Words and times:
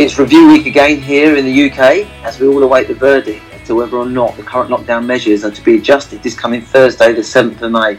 It's 0.00 0.18
review 0.18 0.48
week 0.48 0.64
again 0.64 1.02
here 1.02 1.36
in 1.36 1.44
the 1.44 1.70
UK 1.70 2.06
as 2.24 2.40
we 2.40 2.46
all 2.46 2.62
await 2.62 2.88
the 2.88 2.94
verdict 2.94 3.44
as 3.52 3.66
to 3.66 3.74
whether 3.74 3.98
or 3.98 4.06
not 4.06 4.34
the 4.34 4.42
current 4.42 4.70
lockdown 4.70 5.04
measures 5.04 5.44
are 5.44 5.50
to 5.50 5.62
be 5.62 5.76
adjusted 5.76 6.22
this 6.22 6.34
coming 6.34 6.62
Thursday, 6.62 7.12
the 7.12 7.20
7th 7.20 7.60
of 7.60 7.70
May. 7.70 7.98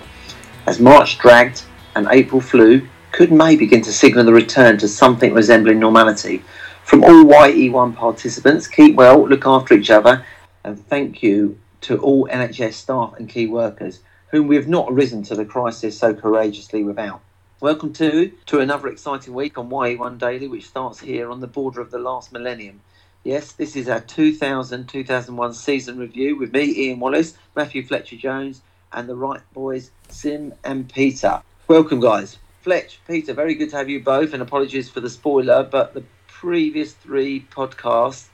As 0.66 0.79
March 0.79 1.20
dragged 1.20 1.61
and 1.95 2.07
April 2.09 2.41
flew, 2.41 2.88
could 3.11 3.31
May 3.31 3.55
begin 3.55 3.84
to 3.84 3.93
signal 3.93 4.25
the 4.25 4.34
return 4.34 4.79
to 4.79 4.88
something 4.88 5.31
resembling 5.31 5.77
normality? 5.77 6.43
From 6.85 7.03
all 7.03 7.23
YE1 7.23 7.95
participants, 7.95 8.65
keep 8.65 8.95
well, 8.95 9.29
look 9.29 9.45
after 9.45 9.76
each 9.76 9.91
other, 9.91 10.26
and 10.63 10.84
thank 10.88 11.21
you 11.21 11.59
to 11.81 11.99
all 11.99 12.27
NHS 12.29 12.73
staff 12.73 13.13
and 13.20 13.29
key 13.29 13.45
workers 13.45 13.99
whom 14.29 14.48
we 14.48 14.55
have 14.55 14.68
not 14.68 14.91
risen 14.91 15.21
to 15.26 15.35
the 15.35 15.45
crisis 15.45 15.99
so 15.99 16.15
courageously 16.15 16.84
without. 16.84 17.21
Welcome 17.61 17.93
to 17.93 18.31
to 18.47 18.59
another 18.59 18.88
exciting 18.88 19.35
week 19.35 19.55
on 19.55 19.70
YE1 19.70 20.17
Daily, 20.17 20.47
which 20.47 20.67
starts 20.67 20.99
here 20.99 21.29
on 21.29 21.41
the 21.41 21.47
border 21.47 21.79
of 21.79 21.91
the 21.91 21.99
last 21.99 22.34
millennium. 22.34 22.81
Yes, 23.23 23.51
this 23.51 23.75
is 23.75 23.87
our 23.87 23.99
2000 23.99 24.89
2001 24.89 25.53
season 25.53 25.99
review 25.99 26.35
with 26.35 26.51
me, 26.53 26.73
Ian 26.75 26.99
Wallace, 26.99 27.37
Matthew 27.55 27.85
Fletcher 27.85 28.15
Jones, 28.15 28.63
and 28.91 29.07
the 29.07 29.15
Wright 29.15 29.43
boys, 29.53 29.91
Sim 30.09 30.55
and 30.63 30.91
Peter. 30.91 31.43
Welcome, 31.67 31.99
guys. 31.99 32.39
Fletch, 32.61 32.99
Peter, 33.07 33.31
very 33.31 33.53
good 33.53 33.70
to 33.70 33.77
have 33.77 33.89
you 33.89 33.99
both, 33.99 34.34
and 34.34 34.41
apologies 34.41 34.89
for 34.89 34.99
the 34.99 35.09
spoiler, 35.12 35.62
but 35.62 35.93
the 35.93 36.03
previous 36.25 36.93
three 36.93 37.45
podcasts 37.51 38.25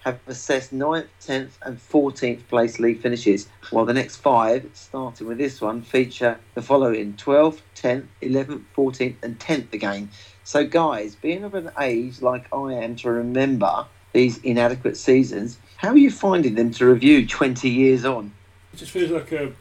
have 0.00 0.18
assessed 0.26 0.72
9th, 0.72 1.06
10th, 1.20 1.50
and 1.62 1.78
14th 1.78 2.46
place 2.48 2.78
league 2.78 3.00
finishes, 3.00 3.48
while 3.70 3.84
the 3.84 3.92
next 3.92 4.16
five, 4.16 4.68
starting 4.74 5.26
with 5.26 5.38
this 5.38 5.60
one, 5.60 5.82
feature 5.82 6.38
the 6.54 6.62
following 6.62 7.14
12th, 7.14 7.60
10th, 7.76 8.06
11th, 8.22 8.62
14th, 8.76 9.16
and 9.22 9.38
10th 9.38 9.72
again. 9.72 10.10
So, 10.44 10.66
guys, 10.66 11.14
being 11.14 11.44
of 11.44 11.54
an 11.54 11.70
age 11.78 12.22
like 12.22 12.52
I 12.52 12.74
am 12.74 12.96
to 12.96 13.10
remember 13.10 13.86
these 14.12 14.38
inadequate 14.38 14.96
seasons, 14.96 15.58
how 15.76 15.90
are 15.90 15.96
you 15.96 16.10
finding 16.10 16.54
them 16.54 16.70
to 16.72 16.86
review 16.86 17.26
20 17.26 17.68
years 17.68 18.04
on? 18.04 18.32
It 18.72 18.78
just 18.78 18.92
feels 18.92 19.10
like 19.10 19.32
a 19.32 19.52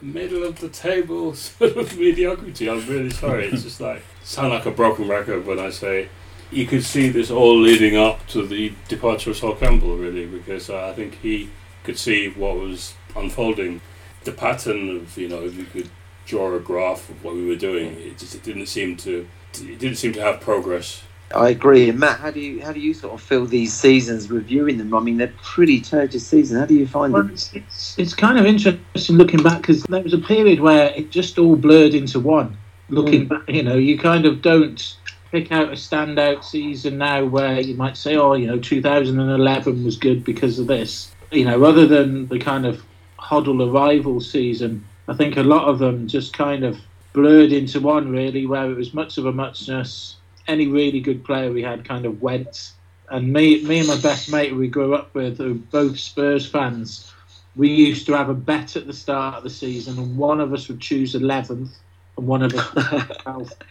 middle 0.00 0.44
of 0.44 0.60
the 0.60 0.68
table 0.68 1.34
sort 1.34 1.76
of 1.76 1.98
mediocrity. 1.98 2.70
I'm 2.70 2.86
really 2.86 3.10
sorry. 3.10 3.46
It's 3.46 3.64
just 3.64 3.80
like 3.80 4.02
sound 4.22 4.50
like 4.50 4.66
a 4.66 4.70
broken 4.70 5.08
record 5.08 5.46
when 5.46 5.58
I 5.58 5.70
say 5.70 6.08
you 6.50 6.66
could 6.66 6.84
see 6.84 7.08
this 7.08 7.30
all 7.30 7.58
leading 7.58 7.96
up 7.96 8.26
to 8.28 8.46
the 8.46 8.72
departure 8.88 9.30
of 9.30 9.36
Sol 9.36 9.54
Campbell, 9.54 9.96
really, 9.96 10.26
because 10.26 10.70
uh, 10.70 10.86
I 10.88 10.92
think 10.94 11.20
he 11.20 11.50
could 11.84 11.98
see 11.98 12.28
what 12.28 12.56
was 12.56 12.94
unfolding. 13.16 13.80
The 14.24 14.32
pattern 14.32 14.96
of, 14.96 15.16
you 15.16 15.28
know, 15.28 15.44
if 15.44 15.54
you 15.56 15.64
could 15.64 15.88
draw 16.26 16.54
a 16.54 16.60
graph 16.60 17.08
of 17.08 17.22
what 17.24 17.34
we 17.34 17.46
were 17.46 17.56
doing, 17.56 17.94
it 17.98 18.18
just 18.18 18.34
it 18.34 18.42
didn't 18.42 18.66
seem 18.66 18.96
to 18.98 19.26
it 19.54 19.78
didn't 19.78 19.96
seem 19.96 20.12
to 20.12 20.20
have 20.20 20.40
progress. 20.40 21.02
I 21.34 21.50
agree. 21.50 21.90
And 21.90 21.98
Matt, 21.98 22.20
how 22.20 22.30
do 22.30 22.40
you 22.40 22.62
how 22.62 22.72
do 22.72 22.80
you 22.80 22.94
sort 22.94 23.14
of 23.14 23.20
feel 23.20 23.44
these 23.46 23.72
seasons 23.72 24.30
reviewing 24.30 24.78
them? 24.78 24.94
I 24.94 25.00
mean, 25.00 25.18
they're 25.18 25.32
pretty 25.42 25.80
turgid 25.80 26.22
seasons. 26.22 26.58
How 26.58 26.66
do 26.66 26.74
you 26.74 26.86
find 26.86 27.12
Well, 27.12 27.22
them? 27.22 27.32
it's, 27.32 27.52
it's, 27.54 27.98
it's 27.98 28.14
kind 28.14 28.38
of 28.38 28.46
interesting 28.46 29.16
looking 29.16 29.42
back 29.42 29.60
because 29.62 29.82
there 29.84 30.02
was 30.02 30.14
a 30.14 30.18
period 30.18 30.60
where 30.60 30.88
it 30.94 31.10
just 31.10 31.38
all 31.38 31.56
blurred 31.56 31.94
into 31.94 32.18
one. 32.20 32.56
Looking 32.90 33.28
back, 33.28 33.42
you 33.48 33.62
know, 33.62 33.76
you 33.76 33.98
kind 33.98 34.24
of 34.24 34.40
don't 34.40 34.96
pick 35.30 35.52
out 35.52 35.68
a 35.68 35.72
standout 35.72 36.44
season 36.44 36.98
now 36.98 37.24
where 37.24 37.60
you 37.60 37.74
might 37.74 37.96
say, 37.96 38.16
oh, 38.16 38.34
you 38.34 38.46
know, 38.46 38.58
2011 38.58 39.84
was 39.84 39.96
good 39.96 40.24
because 40.24 40.58
of 40.58 40.66
this. 40.66 41.12
You 41.30 41.44
know, 41.44 41.64
other 41.64 41.86
than 41.86 42.28
the 42.28 42.38
kind 42.38 42.66
of 42.66 42.82
Hoddle 43.18 43.70
arrival 43.70 44.20
season, 44.20 44.84
I 45.06 45.14
think 45.14 45.36
a 45.36 45.42
lot 45.42 45.68
of 45.68 45.78
them 45.78 46.08
just 46.08 46.32
kind 46.32 46.64
of 46.64 46.78
blurred 47.12 47.52
into 47.52 47.80
one 47.80 48.10
really, 48.10 48.46
where 48.46 48.70
it 48.70 48.76
was 48.76 48.94
much 48.94 49.18
of 49.18 49.26
a 49.26 49.32
muchness. 49.32 50.16
Any 50.46 50.66
really 50.66 51.00
good 51.00 51.24
player 51.24 51.52
we 51.52 51.62
had 51.62 51.84
kind 51.84 52.06
of 52.06 52.22
went. 52.22 52.72
And 53.10 53.32
me, 53.32 53.62
me 53.64 53.80
and 53.80 53.88
my 53.88 54.00
best 54.00 54.30
mate 54.30 54.54
we 54.54 54.68
grew 54.68 54.94
up 54.94 55.14
with, 55.14 55.38
who 55.38 55.54
both 55.54 55.98
Spurs 55.98 56.46
fans, 56.46 57.12
we 57.56 57.68
used 57.68 58.06
to 58.06 58.16
have 58.16 58.28
a 58.28 58.34
bet 58.34 58.76
at 58.76 58.86
the 58.86 58.92
start 58.92 59.36
of 59.36 59.42
the 59.42 59.50
season, 59.50 59.98
and 59.98 60.16
one 60.16 60.40
of 60.40 60.52
us 60.52 60.68
would 60.68 60.80
choose 60.80 61.14
11th, 61.14 61.70
and 62.16 62.26
one 62.26 62.42
of 62.42 62.54
us 62.54 62.66
12th. 62.70 63.52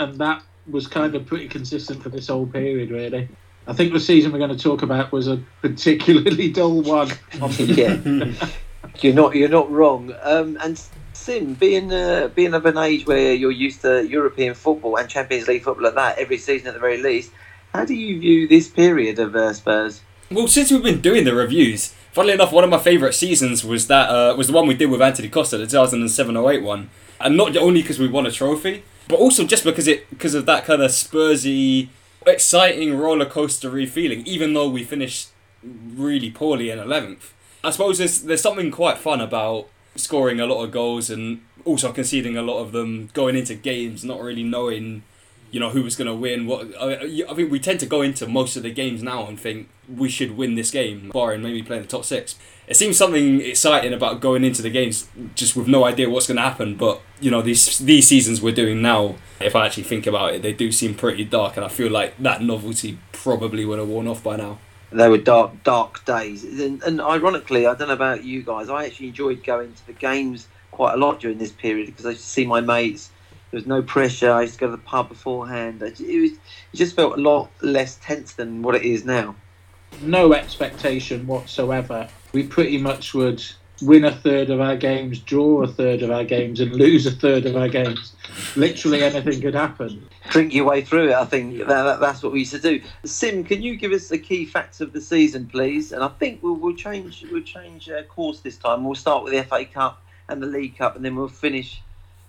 And 0.00 0.18
that 0.18 0.42
was 0.70 0.86
kind 0.86 1.14
of 1.14 1.26
pretty 1.26 1.48
consistent 1.48 2.02
for 2.02 2.08
this 2.08 2.28
whole 2.28 2.46
period, 2.46 2.90
really. 2.90 3.28
I 3.66 3.72
think 3.72 3.92
the 3.92 4.00
season 4.00 4.32
we're 4.32 4.38
going 4.38 4.56
to 4.56 4.62
talk 4.62 4.82
about 4.82 5.12
was 5.12 5.28
a 5.28 5.40
particularly 5.62 6.50
dull 6.52 6.82
one. 6.82 7.10
yeah, 7.58 7.98
you're 9.00 9.14
not 9.14 9.34
you're 9.34 9.48
not 9.48 9.70
wrong. 9.70 10.14
Um, 10.22 10.58
and 10.62 10.80
Sim, 11.14 11.54
being 11.54 11.92
uh, 11.92 12.28
being 12.34 12.54
of 12.54 12.66
an 12.66 12.76
age 12.76 13.06
where 13.06 13.32
you're 13.32 13.50
used 13.50 13.82
to 13.82 14.06
European 14.06 14.54
football 14.54 14.96
and 14.96 15.08
Champions 15.08 15.48
League 15.48 15.62
football 15.62 15.84
like 15.84 15.94
that 15.94 16.18
every 16.18 16.38
season 16.38 16.68
at 16.68 16.74
the 16.74 16.80
very 16.80 17.00
least, 17.00 17.30
how 17.72 17.84
do 17.84 17.94
you 17.94 18.20
view 18.20 18.48
this 18.48 18.68
period 18.68 19.18
of 19.18 19.34
uh, 19.34 19.52
Spurs? 19.52 20.02
Well, 20.30 20.48
since 20.48 20.70
we've 20.70 20.82
been 20.82 21.00
doing 21.00 21.24
the 21.24 21.34
reviews, 21.34 21.94
funnily 22.12 22.34
enough, 22.34 22.52
one 22.52 22.64
of 22.64 22.70
my 22.70 22.78
favourite 22.78 23.14
seasons 23.14 23.64
was 23.64 23.86
that 23.86 24.10
uh, 24.10 24.34
was 24.36 24.48
the 24.48 24.52
one 24.52 24.66
we 24.66 24.74
did 24.74 24.90
with 24.90 25.00
Anthony 25.00 25.28
Costa, 25.28 25.56
the 25.56 25.64
2007-08 25.66 26.62
one, 26.62 26.90
and 27.20 27.36
not 27.36 27.56
only 27.56 27.82
because 27.82 27.98
we 27.98 28.08
won 28.08 28.26
a 28.26 28.30
trophy, 28.30 28.82
but 29.08 29.18
also 29.18 29.44
just 29.44 29.64
because 29.64 29.88
it 29.88 30.08
because 30.10 30.34
of 30.34 30.46
that 30.46 30.64
kind 30.64 30.82
of 30.82 30.90
Spursy, 30.90 31.88
exciting 32.26 32.96
roller 32.96 33.26
coastery 33.26 33.88
feeling. 33.88 34.26
Even 34.26 34.54
though 34.54 34.68
we 34.68 34.84
finished 34.84 35.28
really 35.62 36.30
poorly 36.30 36.70
in 36.70 36.78
eleventh, 36.78 37.32
I 37.62 37.70
suppose 37.70 37.98
there's 37.98 38.22
there's 38.22 38.42
something 38.42 38.70
quite 38.70 38.98
fun 38.98 39.20
about 39.20 39.68
scoring 39.96 40.40
a 40.40 40.46
lot 40.46 40.62
of 40.62 40.70
goals 40.70 41.10
and 41.10 41.40
also 41.64 41.92
conceding 41.92 42.36
a 42.36 42.42
lot 42.42 42.58
of 42.58 42.72
them 42.72 43.08
going 43.14 43.36
into 43.36 43.54
games, 43.54 44.04
not 44.04 44.20
really 44.20 44.42
knowing 44.42 45.02
you 45.54 45.60
know 45.60 45.70
who 45.70 45.84
was 45.84 45.94
going 45.94 46.08
to 46.08 46.14
win. 46.14 46.46
What 46.46 46.74
I, 46.82 47.06
think 47.06 47.52
we 47.52 47.60
tend 47.60 47.78
to 47.78 47.86
go 47.86 48.02
into 48.02 48.26
most 48.26 48.56
of 48.56 48.64
the 48.64 48.72
games 48.72 49.04
now 49.04 49.24
and 49.28 49.38
think 49.38 49.68
we 49.88 50.08
should 50.08 50.36
win 50.36 50.56
this 50.56 50.72
game, 50.72 51.10
barring 51.10 51.42
maybe 51.42 51.62
playing 51.62 51.82
the 51.82 51.88
top 51.88 52.04
six. 52.04 52.34
It 52.66 52.74
seems 52.76 52.96
something 52.96 53.40
exciting 53.40 53.92
about 53.92 54.20
going 54.20 54.42
into 54.42 54.62
the 54.62 54.70
games 54.70 55.08
just 55.36 55.54
with 55.54 55.68
no 55.68 55.84
idea 55.84 56.10
what's 56.10 56.26
going 56.26 56.38
to 56.38 56.42
happen. 56.42 56.74
But 56.74 57.00
you 57.20 57.30
know 57.30 57.40
these 57.40 57.78
these 57.78 58.08
seasons 58.08 58.42
we're 58.42 58.52
doing 58.52 58.82
now, 58.82 59.14
if 59.40 59.54
I 59.54 59.66
actually 59.66 59.84
think 59.84 60.08
about 60.08 60.34
it, 60.34 60.42
they 60.42 60.52
do 60.52 60.72
seem 60.72 60.96
pretty 60.96 61.24
dark, 61.24 61.56
and 61.56 61.64
I 61.64 61.68
feel 61.68 61.90
like 61.90 62.18
that 62.18 62.42
novelty 62.42 62.98
probably 63.12 63.64
would 63.64 63.78
have 63.78 63.88
worn 63.88 64.08
off 64.08 64.24
by 64.24 64.34
now. 64.34 64.58
They 64.90 65.08
were 65.08 65.18
dark, 65.18 65.62
dark 65.62 66.04
days, 66.04 66.42
and, 66.42 66.82
and 66.82 67.00
ironically, 67.00 67.68
I 67.68 67.74
don't 67.74 67.88
know 67.88 67.94
about 67.94 68.24
you 68.24 68.42
guys. 68.42 68.68
I 68.68 68.86
actually 68.86 69.08
enjoyed 69.08 69.44
going 69.44 69.72
to 69.72 69.86
the 69.86 69.92
games 69.92 70.48
quite 70.72 70.94
a 70.94 70.96
lot 70.96 71.20
during 71.20 71.38
this 71.38 71.52
period 71.52 71.86
because 71.86 72.06
I 72.06 72.14
see 72.14 72.44
my 72.44 72.60
mates. 72.60 73.10
There 73.54 73.60
was 73.60 73.68
no 73.68 73.82
pressure. 73.82 74.32
I 74.32 74.42
used 74.42 74.54
to 74.54 74.58
go 74.58 74.66
to 74.66 74.72
the 74.72 74.78
pub 74.78 75.10
beforehand. 75.10 75.80
It, 75.80 76.00
was, 76.00 76.32
it 76.32 76.38
just 76.74 76.96
felt 76.96 77.16
a 77.16 77.20
lot 77.20 77.50
less 77.62 78.00
tense 78.02 78.32
than 78.32 78.62
what 78.62 78.74
it 78.74 78.82
is 78.82 79.04
now. 79.04 79.36
no 80.02 80.32
expectation 80.32 81.24
whatsoever. 81.28 82.08
We 82.32 82.42
pretty 82.42 82.78
much 82.78 83.14
would 83.14 83.44
win 83.80 84.06
a 84.06 84.10
third 84.10 84.50
of 84.50 84.60
our 84.60 84.76
games, 84.76 85.20
draw 85.20 85.62
a 85.62 85.68
third 85.68 86.02
of 86.02 86.10
our 86.10 86.24
games, 86.24 86.58
and 86.58 86.74
lose 86.74 87.06
a 87.06 87.12
third 87.12 87.46
of 87.46 87.54
our 87.54 87.68
games. 87.68 88.16
Literally 88.56 89.04
anything 89.04 89.40
could 89.40 89.54
happen. 89.54 90.04
Drink 90.30 90.52
your 90.52 90.64
way 90.64 90.82
through 90.82 91.10
it. 91.10 91.14
I 91.14 91.24
think 91.24 91.58
that, 91.58 91.68
that, 91.68 92.00
that's 92.00 92.24
what 92.24 92.32
we 92.32 92.40
used 92.40 92.54
to 92.54 92.58
do. 92.58 92.82
Sim, 93.04 93.44
can 93.44 93.62
you 93.62 93.76
give 93.76 93.92
us 93.92 94.08
the 94.08 94.18
key 94.18 94.46
facts 94.46 94.80
of 94.80 94.92
the 94.92 95.00
season, 95.00 95.46
please? 95.46 95.92
And 95.92 96.02
I 96.02 96.08
think 96.08 96.42
we'll, 96.42 96.56
we'll 96.56 96.74
change 96.74 97.24
we'll 97.30 97.42
change 97.42 97.88
uh, 97.88 98.02
course 98.02 98.40
this 98.40 98.56
time. 98.56 98.84
We'll 98.84 98.96
start 98.96 99.22
with 99.22 99.32
the 99.32 99.44
FA 99.44 99.64
Cup 99.64 100.02
and 100.28 100.42
the 100.42 100.48
League 100.48 100.76
Cup, 100.76 100.96
and 100.96 101.04
then 101.04 101.14
we'll 101.14 101.28
finish 101.28 101.80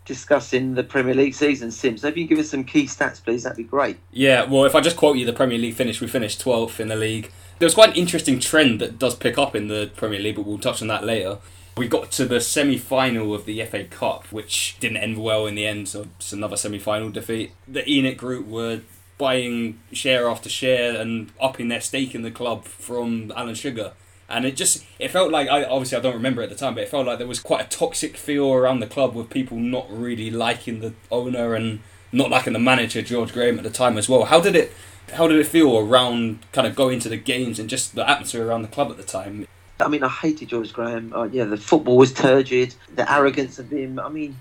discussing 0.06 0.76
the 0.76 0.84
Premier 0.84 1.14
League 1.14 1.34
season. 1.34 1.72
Sim, 1.72 1.98
so 1.98 2.08
if 2.08 2.16
you 2.16 2.28
can 2.28 2.38
give 2.38 2.44
us 2.44 2.52
some 2.52 2.64
key 2.64 2.86
stats, 2.86 3.24
please, 3.24 3.44
that'd 3.44 3.58
be 3.58 3.64
great. 3.64 3.98
Yeah, 4.12 4.44
well, 4.44 4.66
if 4.66 4.76
I 4.76 4.82
just 4.82 4.96
quote 4.96 5.18
you, 5.18 5.26
the 5.26 5.34
Premier 5.34 5.58
League 5.58 5.76
finish, 5.76 6.00
we 6.00 6.08
finished 6.08 6.44
12th 6.44 6.80
in 6.80 6.88
the 6.88 6.96
league. 6.96 7.32
There 7.60 7.66
was 7.66 7.74
quite 7.74 7.90
an 7.90 7.96
interesting 7.96 8.40
trend 8.40 8.80
that 8.82 9.00
does 9.00 9.16
pick 9.16 9.38
up 9.38 9.56
in 9.56 9.68
the 9.68 9.90
Premier 9.96 10.20
League, 10.20 10.36
but 10.36 10.46
we'll 10.46 10.60
touch 10.60 10.82
on 10.82 10.88
that 10.90 11.04
later. 11.04 11.40
We 11.78 11.88
got 11.88 12.12
to 12.12 12.26
the 12.26 12.40
semi 12.40 12.78
final 12.78 13.34
of 13.34 13.46
the 13.46 13.64
FA 13.66 13.84
Cup, 13.84 14.26
which 14.32 14.78
didn't 14.80 14.98
end 14.98 15.22
well 15.22 15.46
in 15.46 15.56
the 15.56 15.66
end, 15.66 15.90
so 15.90 16.08
it's 16.18 16.32
another 16.32 16.56
semi 16.56 16.80
final 16.80 17.10
defeat. 17.10 17.52
The 17.68 17.82
ENIC 17.82 18.18
group 18.18 18.48
were 18.48 18.82
buying 19.18 19.80
share 19.92 20.30
after 20.30 20.50
share 20.50 21.00
and 21.00 21.32
upping 21.42 21.70
their 21.70 21.82
stake 21.82 22.16
in 22.16 22.22
the 22.22 22.32
club 22.32 22.66
from 22.66 23.32
Alan 23.36 23.56
Sugar. 23.56 23.94
And 24.28 24.46
it 24.46 24.56
just, 24.56 24.84
it 24.98 25.12
felt 25.12 25.32
like, 25.32 25.48
I 25.50 25.64
obviously 25.64 25.98
I 25.98 26.02
don't 26.02 26.16
remember 26.16 26.42
at 26.42 26.50
the 26.50 26.56
time, 26.56 26.74
but 26.76 26.84
it 26.84 26.90
felt 26.90 27.06
like 27.06 27.20
there 27.20 27.28
was 27.28 27.40
quite 27.40 27.66
a 27.66 27.70
toxic 27.70 28.18
feel 28.18 28.52
around 28.54 28.80
the 28.80 28.88
club 28.88 29.14
with 29.14 29.30
people 29.30 29.58
not 29.58 29.86
really 29.90 30.32
liking 30.32 30.80
the 30.80 30.94
owner 31.12 31.54
and 31.54 31.80
not 32.12 32.32
liking 32.32 32.54
the 32.54 32.60
manager, 32.60 33.02
George 33.02 33.34
Graham, 33.34 33.58
at 33.58 33.64
the 33.64 33.70
time 33.70 33.98
as 33.98 34.10
well. 34.10 34.26
How 34.26 34.40
did 34.40 34.56
it, 34.56 34.72
how 35.14 35.28
did 35.28 35.40
it 35.40 35.46
feel 35.46 35.78
around 35.78 36.40
kind 36.54 36.66
of 36.66 36.76
going 36.76 37.00
to 37.02 37.10
the 37.10 37.18
games 37.18 37.60
and 37.60 37.70
just 37.70 37.94
the 37.94 38.10
atmosphere 38.10 38.48
around 38.48 38.64
the 38.64 38.68
club 38.68 38.90
at 38.90 38.98
the 38.98 39.04
time? 39.04 39.48
I 39.80 39.90
mean, 39.90 40.04
I 40.04 40.10
hated 40.10 40.50
George 40.50 40.74
Graham. 40.74 41.14
Uh, 41.14 41.26
yeah, 41.26 41.44
the 41.44 41.58
football 41.58 41.98
was 41.98 42.14
turgid. 42.14 42.74
The 42.96 43.12
arrogance 43.12 43.60
of 43.60 43.70
him. 43.70 44.00
I 44.00 44.10
mean, 44.10 44.38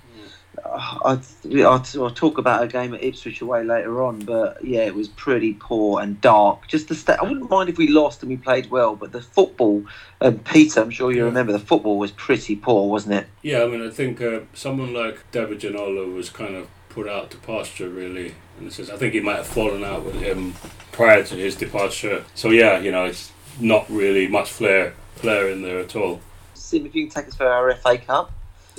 I, 0.65 1.19
I'll, 1.57 1.85
I'll 2.03 2.11
talk 2.11 2.39
about 2.39 2.63
a 2.63 2.67
game 2.67 2.95
at 2.95 3.03
Ipswich 3.05 3.41
away 3.41 3.65
later 3.65 4.03
on, 4.03 4.21
but 4.21 4.65
yeah, 4.65 4.81
it 4.85 4.95
was 4.95 5.09
pretty 5.09 5.55
poor 5.55 6.01
and 6.01 6.21
dark. 6.21 6.67
Just 6.69 6.89
the 6.89 6.95
sta- 6.95 7.19
I 7.21 7.25
wouldn't 7.25 7.51
mind 7.51 7.69
if 7.69 7.77
we 7.79 7.89
lost 7.89 8.23
and 8.23 8.31
we 8.31 8.37
played 8.37 8.71
well, 8.71 8.97
but 8.97 9.13
the 9.13 9.21
football, 9.21 9.85
um, 10.21 10.39
Peter, 10.41 10.81
I'm 10.81 10.91
sure 10.91 11.13
you 11.13 11.19
Yeah. 11.19 11.25
remember, 11.25 11.53
the 11.53 11.59
football 11.59 11.99
was 11.99 12.11
pretty 12.13 12.57
poor, 12.57 12.89
wasn't 12.91 13.15
it? 13.15 13.27
Yeah, 13.43 13.63
I 13.63 13.67
mean, 13.67 13.87
I 13.87 13.91
think 13.91 14.21
uh, 14.21 14.41
someone 14.55 14.93
like 14.95 15.31
David 15.33 15.61
Ginola 15.61 16.13
was 16.13 16.31
kind 16.31 16.55
of 16.57 16.69
put 16.89 17.09
out 17.09 17.31
to 17.33 17.37
pasture, 17.39 17.89
really. 17.89 18.35
And 18.59 18.73
sense. 18.73 18.89
I 18.89 18.97
think 18.97 19.15
he 19.15 19.21
might 19.21 19.37
have 19.37 19.47
fallen 19.47 19.83
out 19.85 20.05
with 20.05 20.15
him 20.15 20.55
prior 20.93 21.25
to 21.25 21.35
his 21.35 21.57
departure. 21.57 22.25
So 22.35 22.51
yeah, 22.51 22.79
you 22.79 22.93
know, 22.93 23.05
it's 23.05 23.33
not 23.61 23.85
really 23.91 24.29
much 24.29 24.51
flair 24.51 24.95
flair 25.17 25.49
in 25.49 25.63
there 25.63 25.81
at 25.81 25.95
all. 25.97 26.21
Sim, 26.55 26.87
if 26.87 26.95
you 26.95 27.07
can 27.07 27.15
take 27.15 27.29
us 27.29 27.35
for 27.35 27.47
our 27.47 27.75
FA 27.75 27.99
Cup. 27.99 28.33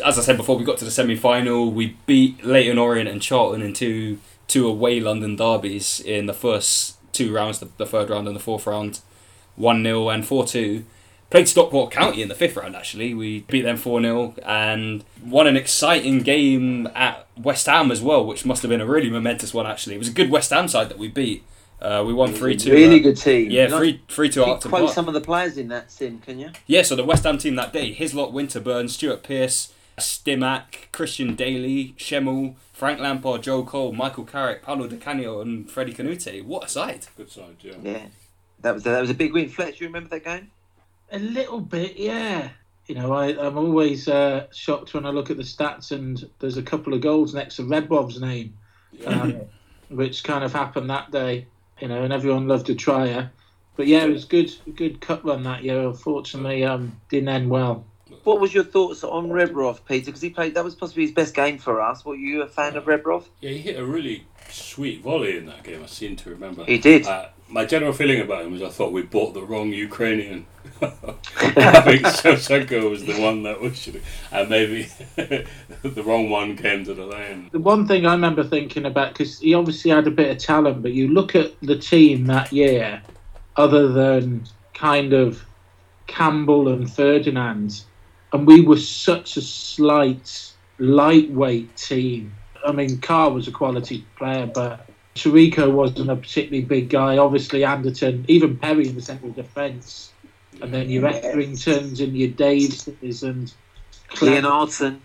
As 0.04 0.20
I 0.20 0.22
said 0.22 0.38
before, 0.38 0.58
we 0.58 0.66
got 0.66 0.78
to 0.80 0.86
the 0.86 0.92
semi 0.92 1.16
final. 1.16 1.72
We 1.72 1.98
beat 2.06 2.44
Leyton 2.44 2.78
Orient 2.78 3.10
and 3.10 3.22
Charlton 3.22 3.62
in 3.62 3.74
two 3.74 4.20
two 4.48 4.68
away 4.68 5.00
London 5.00 5.36
derbies 5.36 6.00
in 6.00 6.26
the 6.26 6.34
first 6.34 6.98
two 7.14 7.34
rounds, 7.34 7.60
the, 7.60 7.70
the 7.78 7.86
third 7.86 8.10
round 8.10 8.28
and 8.28 8.36
the 8.36 8.42
fourth 8.42 8.68
round, 8.68 9.00
one 9.56 9.84
0 9.84 10.10
and 10.10 10.26
four 10.26 10.46
two. 10.46 10.86
Played 11.32 11.50
Stockport 11.50 11.92
County 11.92 12.22
in 12.22 12.28
the 12.28 12.36
fifth 12.36 12.56
round. 12.56 12.76
Actually, 12.76 13.14
we 13.14 13.42
beat 13.42 13.64
them 13.64 13.78
four 13.78 14.00
0 14.02 14.36
and 14.46 15.04
won 15.24 15.48
an 15.48 15.58
exciting 15.58 16.20
game 16.20 16.88
at 16.94 17.28
West 17.36 17.66
Ham 17.66 17.92
as 17.92 18.02
well, 18.02 18.26
which 18.26 18.46
must 18.46 18.62
have 18.62 18.70
been 18.70 18.82
a 18.82 18.86
really 18.86 19.10
momentous 19.10 19.54
one. 19.54 19.66
Actually, 19.66 19.96
it 19.96 20.00
was 20.00 20.08
a 20.08 20.14
good 20.14 20.30
West 20.30 20.52
Ham 20.52 20.68
side 20.68 20.90
that 20.90 21.00
we 21.00 21.08
beat. 21.08 21.44
Uh, 21.82 22.04
we 22.06 22.14
won 22.14 22.34
three 22.34 22.56
two. 22.56 22.72
Really 22.72 23.00
good 23.00 23.18
team. 23.18 23.50
Yeah, 23.50 23.68
three 23.68 24.02
three 24.08 24.30
two 24.30 24.42
can 24.42 24.50
you 24.50 24.56
up 24.56 24.62
to 24.62 24.70
quote 24.70 24.92
some 24.92 25.08
of 25.08 25.14
the 25.14 25.22
players 25.22 25.58
in 25.58 25.68
that 25.70 25.92
sim, 25.92 26.20
can 26.20 26.40
you? 26.40 26.52
Yeah, 26.68 26.84
so 26.84 26.96
the 26.96 27.04
West 27.04 27.24
Ham 27.24 27.38
team 27.38 27.56
that 27.56 27.74
day, 27.74 27.92
Hislop, 27.92 28.32
Winterburn, 28.32 28.90
Stuart 28.90 29.24
Pearce, 29.24 29.74
Stimac, 29.98 30.92
Christian 30.92 31.36
Dailly, 31.36 31.96
Schemmel, 31.98 32.56
Frank 32.74 33.00
Lampard, 33.00 33.44
Joe 33.44 33.64
Cole, 33.64 33.94
Michael 33.94 34.26
Carrick, 34.26 34.62
Paolo 34.62 34.88
Di 34.88 34.98
Canio 34.98 35.42
and 35.42 35.70
Freddie 35.70 35.94
Kanoute. 35.94 36.44
What 36.44 36.66
a 36.66 36.68
side. 36.68 37.08
Good 37.16 37.32
side, 37.32 37.56
yeah. 37.62 37.76
Yeah. 37.82 38.06
That 38.62 38.74
was 38.74 38.84
that 38.84 39.00
was 39.00 39.10
a 39.10 39.14
big 39.14 39.34
win. 39.34 39.50
Fletch, 39.50 39.80
you 39.80 39.88
remember 39.88 40.10
that 40.10 40.24
game? 40.24 40.52
A 41.12 41.20
little 41.20 41.62
bit, 41.62 41.98
yeah. 41.98 42.50
You 42.88 42.96
know, 42.96 43.14
I, 43.14 43.28
I'm 43.28 43.58
always 43.58 44.08
uh, 44.08 44.48
shocked 44.52 44.94
when 44.94 45.06
I 45.06 45.10
look 45.10 45.30
at 45.30 45.38
the 45.38 45.44
stats 45.44 45.92
and 45.92 46.28
there's 46.40 46.58
a 46.58 46.64
couple 46.64 46.94
of 46.94 47.02
goals 47.02 47.34
next 47.34 47.56
to 47.56 47.64
Rebrov's 47.64 48.20
name, 48.20 48.54
um, 49.06 49.42
which 49.90 50.24
kind 50.24 50.44
of 50.44 50.54
happened 50.54 50.90
that 50.90 51.12
day. 51.12 51.48
You 51.80 51.88
know, 51.88 52.04
and 52.04 52.14
everyone 52.14 52.48
loved 52.48 52.70
a 52.70 52.76
trier. 52.76 53.32
But 53.76 53.88
yeah, 53.88 54.06
it 54.06 54.10
was 54.10 54.26
good, 54.26 54.54
good 54.76 55.02
cup 55.02 55.24
run 55.24 55.44
that 55.44 55.64
year. 55.64 55.82
Unfortunately, 55.88 56.64
um, 56.64 57.00
didn't 57.10 57.30
end 57.30 57.50
well. 57.50 57.86
What 58.24 58.40
was 58.40 58.54
your 58.54 58.64
thoughts 58.64 59.04
on 59.04 59.30
Rebrov, 59.30 59.80
Peter? 59.88 60.06
Because 60.06 60.22
he 60.22 60.30
played 60.30 60.54
that 60.56 60.64
was 60.64 60.76
possibly 60.76 61.04
his 61.04 61.12
best 61.12 61.34
game 61.34 61.58
for 61.58 61.82
us. 61.82 62.06
Were 62.06 62.16
you 62.16 62.44
a 62.44 62.48
fan 62.48 62.76
of 62.76 62.86
Rebrov? 62.86 63.26
Yeah, 63.42 63.52
he 63.52 63.60
hit 63.60 63.80
a 63.80 63.86
really 63.86 64.26
sweet 64.50 65.02
volley 65.02 65.38
in 65.38 65.46
that 65.48 65.64
game. 65.64 65.84
I 65.84 65.88
seem 65.88 66.16
to 66.18 66.30
remember. 66.30 66.66
He 66.66 66.78
did. 66.78 67.08
Uh, 67.08 67.30
my 67.48 67.66
general 67.66 67.94
feeling 67.94 68.22
about 68.22 68.46
him 68.46 68.52
was 68.52 68.62
I 68.62 68.70
thought 68.70 68.92
we 68.92 69.04
bought 69.04 69.34
the 69.34 69.44
wrong 69.44 69.70
Ukrainian. 69.70 70.46
I 70.82 71.82
think 71.82 72.02
Shevchenko 72.02 72.90
was 72.90 73.06
the 73.06 73.20
one 73.22 73.44
that 73.44 73.62
we 73.62 73.74
should, 73.74 74.02
and 74.32 74.50
maybe 74.50 74.90
the 75.16 76.04
wrong 76.04 76.30
one 76.30 76.58
came 76.58 76.84
to 76.86 76.94
the 76.94 77.06
lane. 77.06 77.50
The 77.52 77.60
one 77.60 77.88
thing 77.88 78.06
I 78.06 78.12
remember 78.12 78.44
thinking 78.44 78.86
about, 78.86 79.14
because 79.14 79.40
he 79.40 79.54
obviously 79.54 79.92
had 79.92 80.08
a 80.08 80.12
bit 80.12 80.32
of 80.32 80.38
talent, 80.38 80.82
but 80.82 80.94
you 80.94 81.08
look 81.08 81.36
at 81.36 81.60
the 81.62 81.78
team 81.78 82.26
that 82.26 82.52
year, 82.52 83.02
other 83.56 83.88
than 83.90 84.46
kind 84.74 85.14
of 85.14 85.46
Campbell 86.08 86.68
and 86.68 86.92
Ferdinand, 86.92 87.84
and 88.36 88.46
we 88.46 88.60
were 88.60 88.78
such 88.78 89.38
a 89.38 89.42
slight, 89.42 90.54
lightweight 90.78 91.76
team. 91.78 92.34
I 92.66 92.74
mean, 92.74 93.00
Carr 93.00 93.32
was 93.32 93.48
a 93.48 93.52
quality 93.52 94.06
player, 94.18 94.46
but 94.46 94.88
Taricco 95.16 95.72
wasn't 95.72 96.10
a 96.10 96.18
particularly 96.18 96.66
big 96.66 96.90
guy. 96.90 97.18
Obviously, 97.18 97.64
Anderton, 97.64 98.26
even 98.28 98.58
Perry 98.58 98.90
in 98.90 98.96
the 98.96 99.02
central 99.02 99.32
defence, 99.32 100.12
and 100.62 100.74
then 100.74 100.90
your 100.90 101.04
Etheringtons 101.04 102.02
and 102.02 102.18
your 102.18 102.30
Davises 102.30 103.24
and 103.24 103.54
Leonhardsen. 104.10 105.00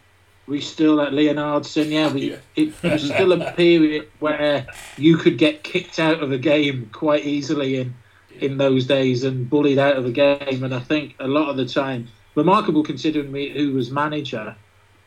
we 0.49 0.61
still 0.61 1.00
at 1.00 1.12
Leonhardsen, 1.12 1.88
yeah. 1.88 2.12
We, 2.12 2.31
Yeah. 2.32 2.37
It 2.56 2.82
was 2.82 3.05
still 3.05 3.31
a 3.31 3.53
period 3.56 4.09
where 4.19 4.67
you 4.97 5.17
could 5.17 5.38
get 5.38 5.62
kicked 5.62 6.00
out 6.00 6.21
of 6.21 6.32
a 6.32 6.38
game 6.38 6.91
quite 6.93 7.25
easily 7.25 7.77
in 7.77 7.94
in 8.41 8.56
those 8.56 8.87
days 8.87 9.23
and 9.23 9.49
bullied 9.49 9.79
out 9.79 9.97
of 9.97 10.06
a 10.06 10.11
game. 10.11 10.65
And 10.65 10.75
I 10.75 10.81
think 10.81 11.15
a 11.21 11.29
lot 11.29 11.50
of 11.50 11.56
the 11.56 11.67
time, 11.67 12.09
remarkable 12.35 12.82
considering 12.82 13.32
we, 13.32 13.50
who 13.50 13.73
was 13.73 13.91
manager, 13.91 14.55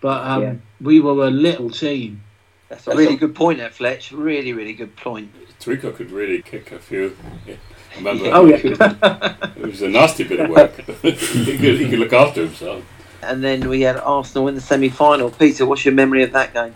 but 0.02 0.26
um, 0.26 0.42
Yeah. 0.42 0.54
we 0.82 1.00
were 1.00 1.28
a 1.28 1.32
little 1.32 1.70
team. 1.70 2.24
That's 2.70 2.88
a 2.88 2.96
really 2.96 3.16
good 3.16 3.36
point 3.36 3.60
there, 3.60 3.70
Fletch. 3.70 4.12
Really, 4.12 4.52
really 4.54 4.74
good 4.74 4.96
point. 4.96 5.32
Taricco 5.60 5.96
could 5.96 6.12
really 6.12 6.42
kick 6.42 6.72
a 6.72 6.80
few. 6.80 7.16
Yeah. 7.46 7.56
Remember? 7.98 8.26
Oh 8.34 8.46
yeah, 8.46 8.56
It 9.56 9.66
was 9.66 9.82
a 9.82 9.88
nasty 9.90 10.24
bit 10.24 10.40
of 10.40 10.50
work. 10.50 10.76
he, 11.02 11.58
could, 11.58 11.80
he 11.80 11.90
could 11.90 12.00
look 12.00 12.14
after 12.14 12.42
himself. 12.46 12.84
And 13.22 13.44
then 13.44 13.70
we 13.70 13.82
had 13.82 13.98
Arsenal 13.98 14.48
in 14.48 14.56
the 14.56 14.62
semi-final. 14.62 15.32
Peter, 15.32 15.66
what's 15.66 15.86
your 15.86 15.94
memory 15.94 16.24
of 16.24 16.34
that 16.34 16.54
game? 16.54 16.76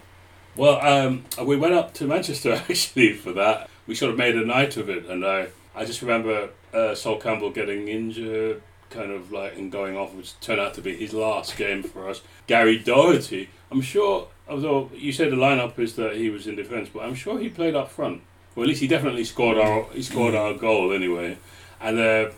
Well, 0.55 0.79
um, 0.81 1.25
we 1.45 1.57
went 1.57 1.73
up 1.73 1.93
to 1.95 2.05
Manchester 2.05 2.53
actually 2.69 3.13
for 3.13 3.33
that. 3.33 3.69
We 3.87 3.95
sort 3.95 4.11
of 4.11 4.17
made 4.17 4.35
a 4.35 4.45
night 4.45 4.77
of 4.77 4.89
it, 4.89 5.05
and 5.07 5.25
I, 5.25 5.47
I 5.75 5.85
just 5.85 6.01
remember 6.01 6.49
uh, 6.73 6.95
Sol 6.95 7.17
Campbell 7.19 7.49
getting 7.51 7.87
injured, 7.87 8.61
kind 8.89 9.11
of 9.11 9.31
like 9.31 9.57
and 9.57 9.71
going 9.71 9.97
off, 9.97 10.13
which 10.13 10.39
turned 10.39 10.59
out 10.59 10.73
to 10.75 10.81
be 10.81 10.95
his 10.95 11.13
last 11.13 11.57
game 11.57 11.83
for 11.83 12.09
us. 12.09 12.21
Gary 12.47 12.77
Doherty, 12.77 13.49
I'm 13.71 13.81
sure, 13.81 14.27
although 14.47 14.89
you 14.95 15.11
said 15.11 15.31
the 15.31 15.35
lineup 15.35 15.77
is 15.79 15.95
that 15.95 16.15
he 16.15 16.29
was 16.29 16.47
in 16.47 16.55
defence, 16.55 16.89
but 16.93 17.03
I'm 17.03 17.15
sure 17.15 17.39
he 17.39 17.49
played 17.49 17.75
up 17.75 17.91
front. 17.91 18.21
Well, 18.55 18.63
at 18.63 18.69
least 18.69 18.81
he 18.81 18.87
definitely 18.87 19.23
scored 19.23 19.57
our 19.57 19.85
he 19.93 20.01
scored 20.01 20.33
our 20.33 20.53
goal 20.53 20.91
anyway, 20.91 21.37
and 21.79 21.99
uh, 21.99 22.29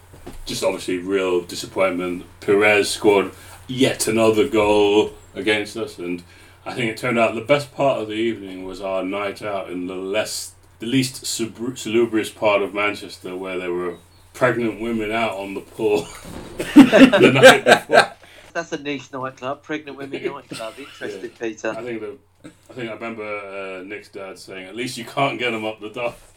just 0.45 0.63
obviously 0.63 0.97
real 0.97 1.41
disappointment. 1.41 2.25
Pires 2.41 2.89
scored 2.89 3.31
yet 3.67 4.07
another 4.07 4.47
goal 4.47 5.13
against 5.35 5.77
us, 5.77 5.97
and 5.97 6.23
I 6.65 6.73
think 6.73 6.91
it 6.91 6.97
turned 6.97 7.17
out 7.17 7.35
the 7.35 7.41
best 7.41 7.73
part 7.73 8.01
of 8.01 8.07
the 8.09 8.15
evening 8.15 8.65
was 8.65 8.81
our 8.81 9.03
night 9.03 9.41
out 9.41 9.69
in 9.69 9.87
the 9.87 9.95
less, 9.95 10.53
the 10.79 10.87
least 10.87 11.25
salubrious 11.25 12.29
part 12.29 12.61
of 12.61 12.73
Manchester, 12.73 13.35
where 13.35 13.57
there 13.57 13.71
were 13.71 13.97
pregnant 14.39 14.79
women 14.79 15.11
out 15.11 15.33
on 15.33 15.53
the 15.53 15.59
pool 15.59 16.07
the 16.57 17.31
night 17.35 17.65
before. 17.65 18.13
That's 18.53 18.71
a 18.71 18.81
niche 18.81 19.11
nightclub, 19.11 19.63
pregnant 19.63 19.97
women 19.97 20.23
nightclub. 20.23 20.75
Interesting, 20.79 21.29
Peter. 21.31 21.71
I 21.71 21.83
think 21.83 21.99
the, 21.99 22.17
I 22.45 22.73
think 22.73 22.89
I 22.89 22.93
remember 22.93 23.23
uh, 23.23 23.83
Nick's 23.83 24.07
dad 24.07 24.39
saying, 24.39 24.65
"At 24.65 24.77
least 24.77 24.97
you 24.97 25.03
can't 25.03 25.37
get 25.37 25.51
them 25.51 25.65
up 25.65 25.81
the 25.81 25.89
duff." 25.89 26.33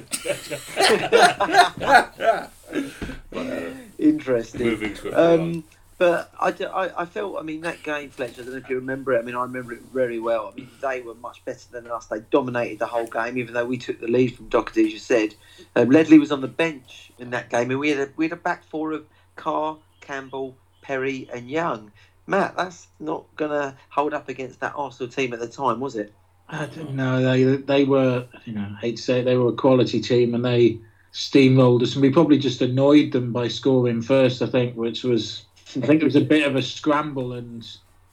but, 3.30 3.46
uh, 3.46 3.70
Interesting. 4.00 4.66
moving 4.66 4.96
swiftly 4.96 5.22
on. 5.22 5.64
But 6.02 6.32
I, 6.40 6.48
I, 6.48 7.02
I 7.02 7.04
felt, 7.04 7.38
I 7.38 7.42
mean, 7.42 7.60
that 7.60 7.84
game, 7.84 8.10
Fletcher, 8.10 8.40
I 8.40 8.44
don't 8.44 8.54
know 8.54 8.58
if 8.58 8.68
you 8.68 8.74
remember 8.74 9.12
it. 9.12 9.20
I 9.20 9.22
mean, 9.22 9.36
I 9.36 9.42
remember 9.42 9.72
it 9.72 9.82
very 9.94 10.18
well. 10.18 10.50
I 10.52 10.56
mean, 10.56 10.68
they 10.80 11.00
were 11.00 11.14
much 11.14 11.44
better 11.44 11.64
than 11.70 11.86
us. 11.86 12.06
They 12.06 12.18
dominated 12.18 12.80
the 12.80 12.88
whole 12.88 13.06
game, 13.06 13.38
even 13.38 13.54
though 13.54 13.64
we 13.64 13.78
took 13.78 14.00
the 14.00 14.08
lead 14.08 14.34
from 14.34 14.48
Doherty, 14.48 14.86
as 14.86 14.92
you 14.92 14.98
said. 14.98 15.36
Um, 15.76 15.90
Ledley 15.90 16.18
was 16.18 16.32
on 16.32 16.40
the 16.40 16.48
bench 16.48 17.12
in 17.20 17.30
that 17.30 17.50
game, 17.50 17.70
and 17.70 17.78
we 17.78 17.90
had 17.90 18.00
a, 18.00 18.08
we 18.16 18.24
had 18.24 18.32
a 18.32 18.36
back 18.36 18.64
four 18.64 18.90
of 18.90 19.06
Carr, 19.36 19.78
Campbell, 20.00 20.56
Perry, 20.80 21.28
and 21.32 21.48
Young. 21.48 21.92
Matt, 22.26 22.56
that's 22.56 22.88
not 22.98 23.24
going 23.36 23.52
to 23.52 23.76
hold 23.88 24.12
up 24.12 24.28
against 24.28 24.58
that 24.58 24.72
Arsenal 24.74 25.08
team 25.08 25.32
at 25.32 25.38
the 25.38 25.46
time, 25.46 25.78
was 25.78 25.94
it? 25.94 26.12
I 26.48 26.66
don't 26.66 26.96
know. 26.96 27.22
They 27.22 27.44
they 27.58 27.84
were, 27.84 28.26
you 28.44 28.54
know, 28.54 28.74
I 28.76 28.80
hate 28.80 28.96
to 28.96 29.02
say 29.02 29.20
it, 29.20 29.24
they 29.24 29.36
were 29.36 29.50
a 29.50 29.52
quality 29.52 30.00
team 30.00 30.34
and 30.34 30.44
they 30.44 30.80
steamrolled 31.12 31.82
us, 31.82 31.94
and 31.94 32.02
we 32.02 32.10
probably 32.10 32.38
just 32.38 32.60
annoyed 32.60 33.12
them 33.12 33.32
by 33.32 33.46
scoring 33.46 34.02
first. 34.02 34.42
I 34.42 34.46
think, 34.46 34.74
which 34.74 35.04
was, 35.04 35.44
I 35.76 35.86
think 35.86 36.02
it 36.02 36.04
was 36.04 36.16
a 36.16 36.20
bit 36.20 36.46
of 36.46 36.56
a 36.56 36.62
scramble, 36.62 37.32
and 37.32 37.66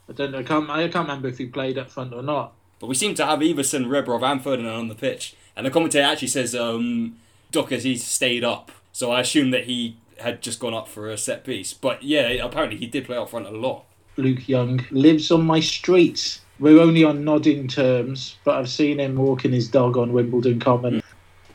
I 0.08 0.14
don't, 0.14 0.36
I 0.36 0.44
can't, 0.44 0.70
I 0.70 0.88
can't 0.88 1.08
remember 1.08 1.28
if 1.28 1.38
he 1.38 1.46
played 1.46 1.78
up 1.78 1.90
front 1.90 2.14
or 2.14 2.22
not. 2.22 2.54
But 2.80 2.88
we 2.88 2.96
seem 2.96 3.16
to 3.16 3.26
have 3.26 3.40
Iversen, 3.40 3.88
Rebrov, 3.88 4.24
and 4.24 4.42
Ferdinand 4.42 4.74
on 4.74 4.88
the 4.88 4.96
pitch. 4.96 5.36
And 5.56 5.66
the 5.66 5.72
commentator 5.72 6.06
actually 6.06 6.30
says 6.30 6.56
um, 6.56 7.18
Dockers 7.52 7.84
he's 7.84 8.06
stayed 8.06 8.44
up. 8.44 8.72
So 8.94 9.12
I 9.12 9.22
assume 9.22 9.52
that 9.52 9.66
he 9.66 9.98
had 10.20 10.42
just 10.42 10.60
gone 10.60 10.74
up 10.74 10.88
for 10.88 11.10
a 11.10 11.18
set 11.18 11.44
piece. 11.44 11.74
But 11.74 12.04
yeah, 12.04 12.30
apparently 12.44 12.78
he 12.78 12.88
did 12.88 13.06
play 13.06 13.18
up 13.18 13.30
front 13.30 13.48
a 13.48 13.52
lot. 13.52 13.86
Luke 14.18 14.48
Young 14.48 14.86
lives 14.92 15.32
on 15.32 15.46
my 15.46 15.60
streets. 15.60 16.42
We're 16.60 16.82
only 16.82 17.04
on 17.04 17.24
nodding 17.24 17.68
terms, 17.68 18.38
but 18.44 18.58
I've 18.58 18.70
seen 18.70 19.00
him 19.00 19.16
walking 19.16 19.52
his 19.52 19.70
dog 19.70 19.98
on 19.98 20.12
Wimbledon 20.12 20.60
Common. 20.60 21.02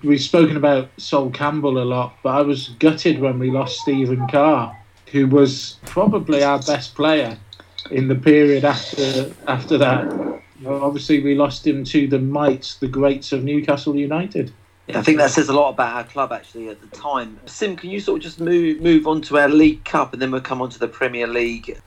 We've 0.02 0.20
spoken 0.20 0.56
about 0.56 0.88
Sol 0.96 1.30
Campbell 1.30 1.78
a 1.78 1.84
lot, 1.84 2.16
but 2.22 2.30
I 2.30 2.40
was 2.42 2.70
gutted 2.78 3.20
when 3.20 3.38
we 3.38 3.50
lost 3.50 3.80
Stephen 3.80 4.26
Carr, 4.28 4.78
who 5.14 5.28
was 5.28 5.76
probably 5.86 6.42
our 6.42 6.58
best 6.58 6.96
player 6.96 7.38
in 7.92 8.08
the 8.08 8.16
period 8.16 8.64
after 8.64 9.32
after 9.46 9.78
that. 9.78 10.04
Obviously, 10.66 11.22
we 11.22 11.34
lost 11.36 11.64
him 11.64 11.84
to 11.84 12.08
the 12.08 12.18
mites, 12.18 12.76
the 12.78 12.88
greats 12.88 13.30
of 13.32 13.44
Newcastle 13.44 13.94
United. 13.94 14.52
Yeah, 14.88 14.98
I 14.98 15.02
think 15.02 15.18
that 15.18 15.30
says 15.30 15.48
a 15.48 15.52
lot 15.52 15.70
about 15.70 15.94
our 15.94 16.04
club 16.04 16.32
actually 16.32 16.68
at 16.68 16.80
the 16.80 16.88
time. 16.88 17.38
Sim, 17.46 17.76
can 17.76 17.90
you 17.90 18.00
sort 18.00 18.18
of 18.18 18.22
just 18.24 18.40
move 18.40 18.80
move 18.80 19.06
on 19.06 19.22
to 19.22 19.38
our 19.38 19.48
League 19.48 19.84
Cup 19.84 20.12
and 20.12 20.20
then 20.20 20.32
we'll 20.32 20.40
come 20.40 20.60
on 20.60 20.68
to 20.70 20.78
the 20.80 20.88
Premier 20.88 21.28
League? 21.28 21.78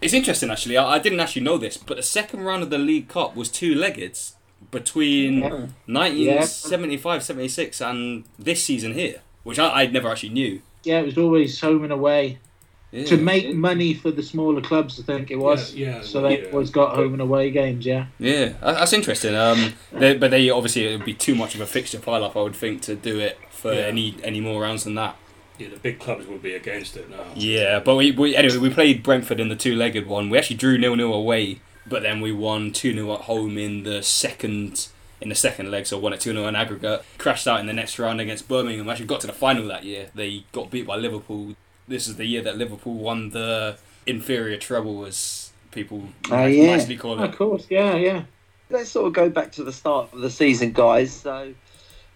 It's 0.00 0.14
interesting 0.14 0.50
actually. 0.50 0.76
I, 0.76 0.94
I 0.94 0.98
didn't 1.00 1.18
actually 1.18 1.42
know 1.42 1.58
this, 1.58 1.76
but 1.76 1.96
the 1.96 2.02
second 2.04 2.42
round 2.44 2.62
of 2.62 2.70
the 2.70 2.78
League 2.78 3.08
Cup 3.08 3.34
was 3.34 3.48
two-legged 3.50 4.16
between 4.70 5.40
Yeah. 5.40 5.66
1975, 5.86 7.22
76 7.24 7.80
and 7.80 8.24
this 8.38 8.62
season 8.62 8.94
here, 8.94 9.20
which 9.42 9.58
I, 9.58 9.82
I 9.82 9.86
never 9.86 10.08
actually 10.08 10.30
knew. 10.30 10.60
Yeah, 10.84 11.00
it 11.00 11.06
was 11.06 11.18
always 11.18 11.60
home 11.60 11.82
and 11.82 11.92
away. 11.92 12.38
Yeah. 12.92 13.04
to 13.06 13.16
make 13.16 13.52
money 13.54 13.94
for 13.94 14.10
the 14.10 14.22
smaller 14.22 14.60
clubs. 14.60 14.98
I 15.00 15.02
think 15.02 15.30
it 15.30 15.36
was. 15.36 15.74
Yeah, 15.74 15.96
yeah, 15.96 16.02
so 16.02 16.22
they 16.22 16.42
yeah. 16.42 16.50
always 16.50 16.70
got 16.70 16.94
home 16.94 17.12
and 17.12 17.20
away 17.20 17.50
games. 17.50 17.84
Yeah. 17.84 18.06
Yeah, 18.18 18.52
that's 18.62 18.92
interesting. 18.92 19.34
Um, 19.34 19.74
they, 19.92 20.16
but 20.16 20.30
they 20.30 20.48
obviously 20.50 20.86
it 20.86 20.96
would 20.96 21.04
be 21.06 21.14
too 21.14 21.34
much 21.34 21.54
of 21.54 21.60
a 21.60 21.66
fixture 21.66 21.98
pile 21.98 22.24
up, 22.24 22.36
I 22.36 22.42
would 22.42 22.54
think, 22.56 22.82
to 22.82 22.94
do 22.94 23.18
it 23.18 23.38
for 23.50 23.72
Yeah. 23.72 23.80
any 23.80 24.16
any 24.22 24.40
more 24.40 24.62
rounds 24.62 24.84
than 24.84 24.94
that. 24.94 25.16
Yeah, 25.58 25.68
the 25.70 25.76
big 25.78 25.98
clubs 25.98 26.26
would 26.26 26.42
be 26.42 26.54
against 26.54 26.96
it 26.96 27.10
now. 27.10 27.24
Yeah, 27.34 27.80
but 27.80 27.96
we, 27.96 28.12
we 28.12 28.36
anyway 28.36 28.58
we 28.58 28.70
played 28.70 29.02
Brentford 29.02 29.40
in 29.40 29.48
the 29.48 29.56
two 29.56 29.74
legged 29.74 30.06
one. 30.06 30.30
We 30.30 30.38
actually 30.38 30.56
drew 30.56 30.78
nil 30.78 30.96
nil 30.96 31.12
away, 31.12 31.60
but 31.86 32.02
then 32.02 32.20
we 32.20 32.30
won 32.30 32.72
two 32.72 32.92
0 32.92 33.12
at 33.14 33.20
home 33.22 33.56
in 33.58 33.82
the 33.82 34.02
second 34.02 34.88
in 35.20 35.30
the 35.30 35.34
second 35.34 35.70
leg, 35.70 35.86
so 35.86 35.98
won 35.98 36.12
it 36.12 36.20
two 36.20 36.32
0 36.32 36.46
in 36.46 36.54
aggregate. 36.54 37.02
Crashed 37.18 37.48
out 37.48 37.58
in 37.58 37.66
the 37.66 37.72
next 37.72 37.98
round 37.98 38.20
against 38.20 38.48
Birmingham. 38.48 38.88
Actually 38.88 39.06
got 39.06 39.20
to 39.22 39.26
the 39.26 39.32
final 39.32 39.66
that 39.68 39.82
year. 39.84 40.10
They 40.14 40.44
got 40.52 40.70
beat 40.70 40.86
by 40.86 40.96
Liverpool. 40.96 41.54
This 41.88 42.08
is 42.08 42.16
the 42.16 42.24
year 42.24 42.42
that 42.42 42.56
Liverpool 42.56 42.94
won 42.94 43.30
the 43.30 43.76
inferior 44.06 44.56
treble, 44.56 45.04
as 45.04 45.50
people 45.70 46.08
Oh, 46.26 46.36
nice- 46.36 46.54
yeah. 46.56 46.76
nicely 46.76 46.96
call 46.96 47.20
oh, 47.20 47.24
it. 47.24 47.30
Of 47.30 47.36
course. 47.36 47.66
Yeah. 47.70 47.96
Yeah. 47.96 48.24
Let's 48.70 48.90
sort 48.90 49.06
of 49.06 49.12
go 49.12 49.28
back 49.28 49.52
to 49.52 49.64
the 49.64 49.72
start 49.72 50.12
of 50.12 50.20
the 50.20 50.30
season, 50.30 50.72
guys. 50.72 51.12
So, 51.12 51.54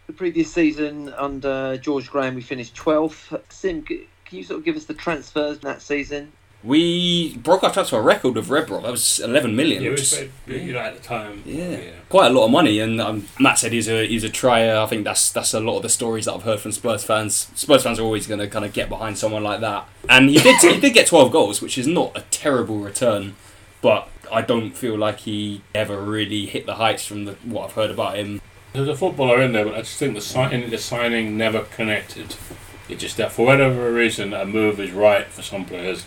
the 0.08 0.12
previous 0.12 0.52
season 0.52 1.10
under 1.10 1.76
George 1.76 2.10
Graham, 2.10 2.34
we 2.34 2.40
finished 2.40 2.74
12th. 2.74 3.40
Sim, 3.50 3.82
can 3.82 3.98
you 4.30 4.42
sort 4.42 4.58
of 4.58 4.64
give 4.64 4.76
us 4.76 4.86
the 4.86 4.94
transfers 4.94 5.56
in 5.58 5.62
that 5.62 5.82
season? 5.82 6.32
We 6.62 7.36
broke 7.38 7.64
our 7.64 7.72
transfer 7.72 8.02
record 8.02 8.34
with 8.34 8.48
Rebrov. 8.48 8.82
That 8.82 8.90
was 8.90 9.18
eleven 9.20 9.56
million. 9.56 9.82
Yeah, 9.82 9.88
it 9.90 9.92
which 9.92 10.14
very- 10.46 10.62
you 10.62 10.72
know, 10.74 10.80
at 10.80 10.94
the 10.96 11.02
time. 11.02 11.42
Yeah. 11.46 11.78
quite 12.10 12.26
a 12.30 12.34
lot 12.34 12.44
of 12.44 12.50
money. 12.50 12.80
And 12.80 13.00
um, 13.00 13.26
Matt 13.38 13.58
said 13.58 13.72
he's 13.72 13.88
a 13.88 14.06
he's 14.06 14.24
a 14.24 14.28
trier. 14.28 14.76
I 14.76 14.86
think 14.86 15.04
that's 15.04 15.32
that's 15.32 15.54
a 15.54 15.60
lot 15.60 15.76
of 15.78 15.82
the 15.82 15.88
stories 15.88 16.26
that 16.26 16.34
I've 16.34 16.42
heard 16.42 16.60
from 16.60 16.72
Spurs 16.72 17.02
fans. 17.02 17.50
Spurs 17.54 17.82
fans 17.82 17.98
are 17.98 18.02
always 18.02 18.26
going 18.26 18.40
to 18.40 18.46
kind 18.48 18.64
of 18.64 18.74
get 18.74 18.90
behind 18.90 19.16
someone 19.16 19.42
like 19.42 19.60
that. 19.60 19.88
And 20.08 20.28
he 20.28 20.38
did 20.38 20.60
he 20.60 20.78
did 20.80 20.92
get 20.92 21.06
twelve 21.06 21.32
goals, 21.32 21.62
which 21.62 21.78
is 21.78 21.86
not 21.86 22.14
a 22.16 22.22
terrible 22.30 22.78
return, 22.78 23.36
but 23.80 24.08
I 24.30 24.42
don't 24.42 24.72
feel 24.72 24.98
like 24.98 25.20
he 25.20 25.62
ever 25.74 25.98
really 26.00 26.44
hit 26.46 26.66
the 26.66 26.74
heights 26.74 27.06
from 27.06 27.24
the, 27.24 27.32
what 27.44 27.64
I've 27.70 27.72
heard 27.74 27.90
about 27.90 28.16
him. 28.16 28.40
There's 28.74 28.86
a 28.86 28.94
footballer 28.94 29.40
in 29.40 29.52
there, 29.52 29.64
but 29.64 29.74
I 29.74 29.78
just 29.78 29.96
think 29.98 30.14
the 30.14 30.20
signing, 30.20 30.70
the 30.70 30.78
signing 30.78 31.36
never 31.36 31.62
connected. 31.62 32.36
It 32.88 32.98
just 33.00 33.16
that 33.16 33.32
for 33.32 33.46
whatever 33.46 33.92
reason, 33.92 34.32
a 34.34 34.44
move 34.44 34.78
is 34.78 34.92
right 34.92 35.26
for 35.26 35.42
some 35.42 35.64
players, 35.64 36.04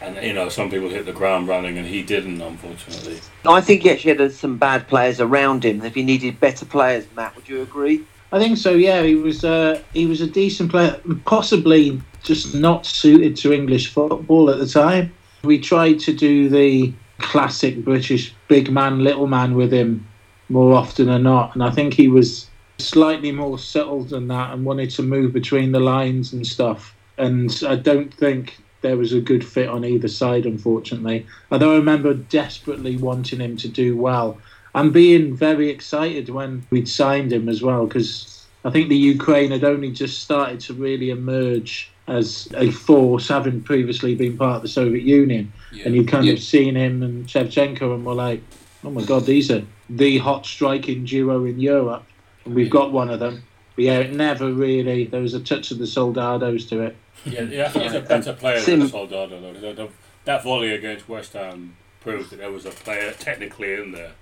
and 0.00 0.16
you 0.24 0.32
know 0.32 0.48
some 0.48 0.70
people 0.70 0.88
hit 0.88 1.06
the 1.06 1.12
ground 1.12 1.48
running, 1.48 1.78
and 1.78 1.86
he 1.86 2.02
didn't, 2.02 2.40
unfortunately. 2.40 3.20
I 3.46 3.60
think 3.60 3.82
he 3.82 3.90
actually 3.90 4.16
had 4.16 4.32
some 4.32 4.56
bad 4.56 4.88
players 4.88 5.20
around 5.20 5.64
him. 5.64 5.84
If 5.84 5.94
he 5.94 6.02
needed 6.02 6.40
better 6.40 6.64
players, 6.64 7.06
Matt, 7.14 7.36
would 7.36 7.48
you 7.48 7.62
agree? 7.62 8.04
I 8.32 8.38
think 8.38 8.58
so. 8.58 8.70
Yeah, 8.70 9.02
he 9.02 9.14
was. 9.14 9.44
Uh, 9.44 9.82
he 9.92 10.06
was 10.06 10.20
a 10.20 10.26
decent 10.26 10.70
player, 10.70 11.00
possibly 11.24 12.00
just 12.22 12.54
not 12.54 12.86
suited 12.86 13.36
to 13.36 13.52
English 13.52 13.92
football 13.92 14.50
at 14.50 14.58
the 14.58 14.66
time. 14.66 15.12
We 15.42 15.58
tried 15.58 16.00
to 16.00 16.12
do 16.12 16.48
the 16.48 16.92
classic 17.18 17.84
British 17.84 18.34
big 18.48 18.70
man, 18.70 19.02
little 19.04 19.26
man 19.26 19.54
with 19.54 19.72
him 19.72 20.06
more 20.48 20.74
often 20.74 21.06
than 21.06 21.22
not, 21.22 21.54
and 21.54 21.62
I 21.62 21.70
think 21.70 21.94
he 21.94 22.08
was 22.08 22.48
slightly 22.78 23.30
more 23.30 23.58
settled 23.58 24.08
than 24.08 24.28
that 24.28 24.52
and 24.52 24.64
wanted 24.64 24.90
to 24.90 25.02
move 25.02 25.32
between 25.32 25.72
the 25.72 25.80
lines 25.80 26.32
and 26.32 26.46
stuff. 26.46 26.94
And 27.18 27.62
I 27.66 27.76
don't 27.76 28.12
think 28.12 28.56
there 28.82 28.96
was 28.96 29.12
a 29.12 29.20
good 29.20 29.44
fit 29.44 29.68
on 29.68 29.84
either 29.84 30.08
side, 30.08 30.46
unfortunately. 30.46 31.26
Although 31.50 31.72
I 31.72 31.76
remember 31.76 32.14
desperately 32.14 32.96
wanting 32.96 33.40
him 33.40 33.56
to 33.58 33.68
do 33.68 33.96
well 33.96 34.38
and 34.74 34.92
being 34.92 35.36
very 35.36 35.68
excited 35.68 36.28
when 36.28 36.64
we'd 36.70 36.88
signed 36.88 37.32
him 37.32 37.48
as 37.48 37.62
well 37.62 37.86
because 37.86 38.46
I 38.64 38.70
think 38.70 38.88
the 38.88 38.96
Ukraine 38.96 39.50
had 39.50 39.64
only 39.64 39.90
just 39.90 40.22
started 40.22 40.60
to 40.60 40.74
really 40.74 41.10
emerge 41.10 41.90
as 42.08 42.48
a 42.54 42.70
force, 42.70 43.28
having 43.28 43.62
previously 43.62 44.14
been 44.14 44.36
part 44.36 44.56
of 44.56 44.62
the 44.62 44.68
Soviet 44.68 45.04
Union. 45.04 45.52
Yeah. 45.72 45.84
And 45.86 45.94
you 45.94 46.04
kind 46.04 46.26
Yeah. 46.26 46.32
of 46.34 46.40
seen 46.40 46.74
him 46.74 47.02
and 47.02 47.26
Shevchenko 47.26 47.94
and 47.94 48.04
were 48.04 48.14
like, 48.14 48.42
oh 48.84 48.90
my 48.90 49.02
God, 49.02 49.26
these 49.26 49.50
are 49.50 49.62
the 49.88 50.18
hot 50.18 50.44
striking 50.44 51.04
duo 51.04 51.44
in 51.44 51.60
Europe. 51.60 52.04
And 52.44 52.54
we've 52.54 52.70
got 52.70 52.92
one 52.92 53.10
of 53.10 53.20
them. 53.20 53.42
But 53.76 53.84
yeah, 53.84 53.98
it 53.98 54.12
never 54.12 54.52
really, 54.52 55.06
there 55.06 55.20
was 55.22 55.34
a 55.34 55.40
touch 55.40 55.70
of 55.70 55.78
the 55.78 55.86
Soldados 55.86 56.66
to 56.66 56.80
it. 56.82 56.96
Yeah, 57.24 57.42
yeah, 57.42 57.66
I 57.66 57.68
think 57.68 57.84
he's 57.84 57.94
a 57.94 58.00
better 58.00 58.32
player 58.32 58.60
Sim- 58.60 58.80
than 58.80 58.88
Soldado. 58.88 59.40
Though. 59.40 59.52
The- 59.52 59.72
the- 59.74 59.88
That 60.24 60.42
volley 60.42 60.72
against 60.72 61.08
West 61.08 61.32
Ham 61.34 61.76
proved 62.00 62.30
that 62.30 62.36
there 62.36 62.50
was 62.50 62.66
a 62.66 62.70
player 62.70 63.12
technically 63.12 63.74
in 63.74 63.92
there. 63.92 64.12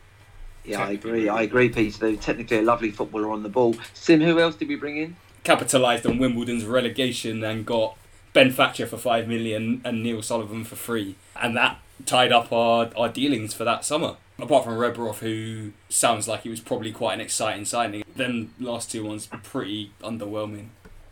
Yeah, 0.64 0.82
I 0.84 0.90
agree. 0.92 1.28
I 1.28 1.42
agree, 1.42 1.68
Peter. 1.70 1.98
They're 1.98 2.16
technically 2.16 2.58
a 2.58 2.62
lovely 2.62 2.90
footballer 2.90 3.30
on 3.30 3.42
the 3.42 3.48
ball. 3.48 3.74
Sim, 3.94 4.20
who 4.20 4.38
else 4.38 4.54
did 4.56 4.68
we 4.68 4.76
bring 4.76 4.96
in? 4.98 5.16
Capitalised 5.44 6.06
on 6.06 6.18
Wimbledon's 6.18 6.64
relegation 6.66 7.42
and 7.42 7.64
got 7.64 7.96
Ben 8.32 8.52
Thatcher 8.52 8.86
for 8.86 8.98
five 8.98 9.26
million 9.28 9.80
and 9.84 10.02
Neil 10.02 10.20
Sullivan 10.22 10.64
for 10.64 10.76
free, 10.76 11.14
and 11.40 11.56
that 11.56 11.78
tied 12.04 12.32
up 12.32 12.52
our, 12.52 12.90
our 12.96 13.08
dealings 13.08 13.54
for 13.54 13.64
that 13.64 13.84
summer. 13.84 14.16
Apart 14.40 14.64
from 14.64 14.74
Rebrov, 14.74 15.18
who 15.18 15.72
sounds 15.88 16.28
like 16.28 16.42
he 16.42 16.48
was 16.48 16.60
probably 16.60 16.92
quite 16.92 17.14
an 17.14 17.20
exciting 17.20 17.64
signing, 17.64 18.04
then 18.14 18.52
last 18.60 18.90
two 18.90 19.04
ones 19.04 19.28
pretty 19.42 19.92
underwhelming. 20.02 20.68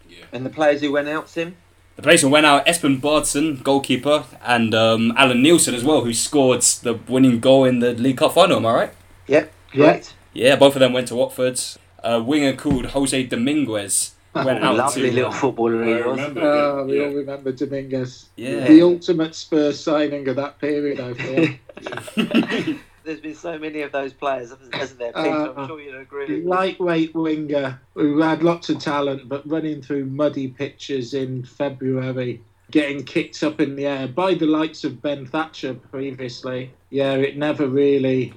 Yeah. 0.08 0.26
And 0.32 0.46
the 0.46 0.50
players 0.50 0.80
who 0.80 0.92
went 0.92 1.08
out, 1.08 1.28
Sim? 1.28 1.56
The 1.96 2.02
players 2.02 2.20
who 2.20 2.28
went 2.28 2.46
out 2.46 2.66
Espen 2.66 3.00
Baardsen, 3.00 3.62
goalkeeper, 3.62 4.24
and 4.44 4.74
um, 4.74 5.12
Allan 5.16 5.42
Nielsen 5.42 5.74
as 5.74 5.82
well, 5.82 6.04
who 6.04 6.12
scored 6.12 6.62
the 6.62 6.94
winning 7.08 7.40
goal 7.40 7.64
in 7.64 7.80
the 7.80 7.94
League 7.94 8.18
Cup 8.18 8.34
final. 8.34 8.58
Am 8.58 8.66
I 8.66 8.74
right? 8.74 8.92
Yep, 9.26 9.52
Yeah. 9.74 10.02
Yeah, 10.32 10.56
both 10.56 10.76
of 10.76 10.80
them 10.80 10.92
went 10.92 11.08
to 11.08 11.16
Watford. 11.16 11.58
A 12.04 12.22
winger 12.22 12.54
called 12.54 12.86
Jose 12.86 13.22
Dominguez 13.24 14.12
went 14.44 14.62
out 14.62 14.76
Lovely 14.76 15.08
to 15.10 15.12
little 15.12 15.32
footballer 15.32 15.84
he 15.84 15.94
was. 15.94 16.04
remember. 16.04 16.40
Oh, 16.42 16.80
him, 16.80 16.86
we 16.88 16.98
yeah. 16.98 17.06
all 17.06 17.14
remember 17.14 17.52
Dominguez. 17.52 18.26
Yeah. 18.36 18.66
The 18.66 18.82
ultimate 18.82 19.34
Spurs 19.34 19.80
signing 19.80 20.28
of 20.28 20.36
that 20.36 20.58
period, 20.58 21.00
I 21.00 21.14
feel. 21.14 22.76
There's 23.06 23.20
been 23.20 23.36
so 23.36 23.56
many 23.56 23.82
of 23.82 23.92
those 23.92 24.12
players, 24.12 24.52
hasn't 24.72 24.98
there, 24.98 25.12
Peter? 25.12 25.28
Uh, 25.28 25.52
I'm 25.56 25.68
sure 25.68 25.80
you'd 25.80 25.94
agree. 25.94 26.42
lightweight 26.42 27.14
winger 27.14 27.80
who 27.94 28.18
had 28.18 28.42
lots 28.42 28.68
of 28.68 28.80
talent, 28.80 29.28
but 29.28 29.48
running 29.48 29.80
through 29.80 30.06
muddy 30.06 30.48
pitches 30.48 31.14
in 31.14 31.44
February, 31.44 32.42
getting 32.72 33.04
kicked 33.04 33.44
up 33.44 33.60
in 33.60 33.76
the 33.76 33.86
air 33.86 34.08
by 34.08 34.34
the 34.34 34.46
likes 34.46 34.82
of 34.82 35.00
Ben 35.00 35.24
Thatcher 35.24 35.74
previously. 35.74 36.72
Yeah, 36.90 37.12
it 37.12 37.38
never 37.38 37.68
really, 37.68 38.34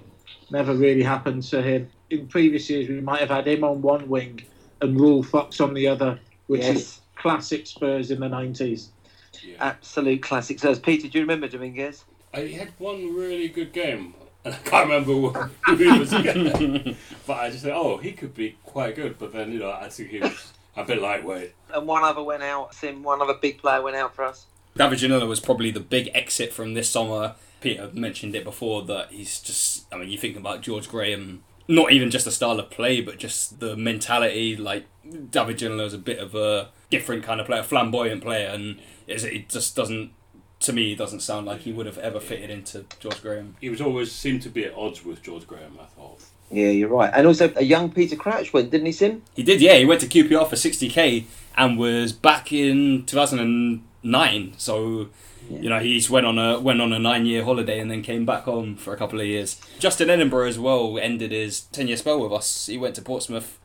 never 0.52 0.76
really 0.76 1.02
happened 1.02 1.42
to 1.44 1.64
him. 1.64 1.90
In 2.12 2.28
previous 2.28 2.70
years, 2.70 2.90
we 2.90 3.02
might 3.02 3.22
have 3.22 3.30
had 3.30 3.48
him 3.48 3.64
on 3.64 3.82
one 3.82 4.08
wing 4.08 4.44
and 4.82 5.00
Ruel 5.00 5.24
Fox 5.24 5.60
on 5.60 5.74
the 5.74 5.88
other, 5.88 6.20
which 6.46 6.62
is 6.64 7.02
classic 7.16 7.66
Spurs 7.66 8.12
in 8.12 8.20
the 8.20 8.30
nineties. 8.30 8.92
Yeah. 9.44 9.56
absolute 9.62 10.22
classic. 10.22 10.60
So, 10.60 10.76
Peter, 10.76 11.08
do 11.08 11.18
you 11.18 11.24
remember 11.24 11.48
Dominguez? 11.48 12.04
He 12.36 12.54
had 12.54 12.72
one 12.78 13.16
really 13.16 13.48
good 13.48 13.74
game. 13.74 14.14
And 14.46 14.54
I 14.54 14.58
can't 14.60 14.90
remember 14.90 15.14
who 15.14 15.30
who 15.66 15.76
he 15.76 16.00
was 16.00 16.14
against. 16.14 16.98
but 17.28 17.34
I 17.34 17.50
just 17.50 17.64
said, 17.64 17.74
oh, 17.74 17.98
he 17.98 18.14
could 18.14 18.34
be 18.34 18.58
quite 18.64 18.96
good. 18.96 19.20
But 19.20 19.34
then, 19.34 19.52
you 19.52 19.60
know, 19.60 19.72
I 19.72 19.90
think 19.90 20.10
he 20.10 20.20
was 20.20 20.54
a 20.76 20.84
bit 20.84 21.02
lightweight. 21.02 21.54
And 21.74 21.88
one 21.88 22.04
other 22.04 22.24
went 22.24 22.44
out, 22.44 22.74
Sim. 22.74 23.04
One 23.04 23.22
other 23.22 23.34
big 23.34 23.58
player 23.60 23.82
went 23.82 23.96
out 23.98 24.16
for 24.16 24.24
us. 24.24 24.46
David 24.76 25.00
Ginola 25.00 25.28
was 25.28 25.40
probably 25.40 25.72
the 25.72 25.80
big 25.80 26.10
exit 26.14 26.54
from 26.54 26.74
this 26.74 26.90
summer. 26.90 27.36
Peter 27.60 27.90
mentioned 27.94 28.36
it 28.36 28.44
before 28.46 28.84
that 28.84 29.12
he's 29.12 29.42
just, 29.42 29.86
I 29.94 29.98
mean, 29.98 30.10
you 30.10 30.18
think 30.18 30.38
about 30.38 30.62
George 30.62 30.88
Graham, 30.88 31.44
not 31.68 31.92
even 31.92 32.10
just 32.10 32.24
the 32.26 32.32
style 32.32 32.60
of 32.60 32.70
play, 32.70 33.02
but 33.02 33.18
just 33.18 33.60
the 33.60 33.76
mentality. 33.76 34.56
Like, 34.56 34.86
David 35.04 35.58
Ginola 35.58 35.86
is 35.86 35.94
a 35.94 35.98
bit 35.98 36.20
of 36.20 36.36
a 36.36 36.70
different 36.90 37.24
kind 37.24 37.42
of 37.42 37.48
player, 37.48 37.60
a 37.60 37.64
flamboyant 37.64 38.24
player, 38.24 38.48
and 38.48 38.80
it 39.08 39.50
just 39.50 39.76
doesn't, 39.76 40.12
to 40.62 40.74
me, 40.74 40.92
it 40.92 40.98
doesn't 40.98 41.22
sound 41.22 41.46
like 41.46 41.62
he 41.62 41.72
would 41.72 41.86
have 41.86 41.98
ever 41.98 42.20
fitted 42.20 42.50
into 42.50 42.86
George 43.00 43.22
Graham. 43.22 43.56
He 43.62 43.70
was 43.70 43.82
always 43.82 44.12
seemed 44.12 44.42
to 44.44 44.50
be 44.50 44.66
at 44.66 44.74
odds 44.76 45.06
with 45.06 45.22
George 45.22 45.48
Graham, 45.48 45.78
I 45.80 45.86
thought. 45.86 46.22
Yeah, 46.52 46.70
you're 46.70 46.90
right. 46.90 47.12
And 47.14 47.28
also, 47.28 47.52
a 47.56 47.64
young 47.64 47.92
Peter 47.92 48.16
Crouch 48.16 48.52
went, 48.52 48.72
didn't 48.72 48.88
he, 48.88 48.92
Sim? 48.92 49.22
He 49.36 49.44
did, 49.44 49.62
yeah. 49.62 49.76
He 49.76 49.86
went 49.86 50.02
to 50.02 50.08
QPR 50.08 50.50
for 50.50 50.56
60k 50.56 51.26
and 51.56 51.78
was 51.78 52.12
back 52.12 52.52
in 52.52 53.06
2009. 53.06 54.54
So, 54.58 55.10
you 55.50 55.70
know, 55.70 55.80
he's 55.80 56.10
went 56.10 56.26
on 56.26 56.40
a 56.40 56.60
went 56.60 56.82
on 56.82 56.92
a 56.92 57.00
nine 57.00 57.26
year 57.26 57.44
holiday 57.44 57.80
and 57.80 57.90
then 57.90 58.02
came 58.02 58.26
back 58.26 58.44
home 58.44 58.76
for 58.76 58.94
a 58.94 58.98
couple 58.98 59.20
of 59.20 59.28
years. 59.28 59.62
Justin 59.78 60.10
Edinburgh 60.10 60.48
as 60.48 60.58
well 60.60 60.98
ended 60.98 61.32
his 61.32 61.62
10 61.62 61.88
year 61.88 61.98
spell 61.98 62.20
with 62.20 62.34
us. 62.34 62.66
He 62.66 62.78
went 62.78 62.96
to 62.96 63.02
Portsmouth 63.02 63.59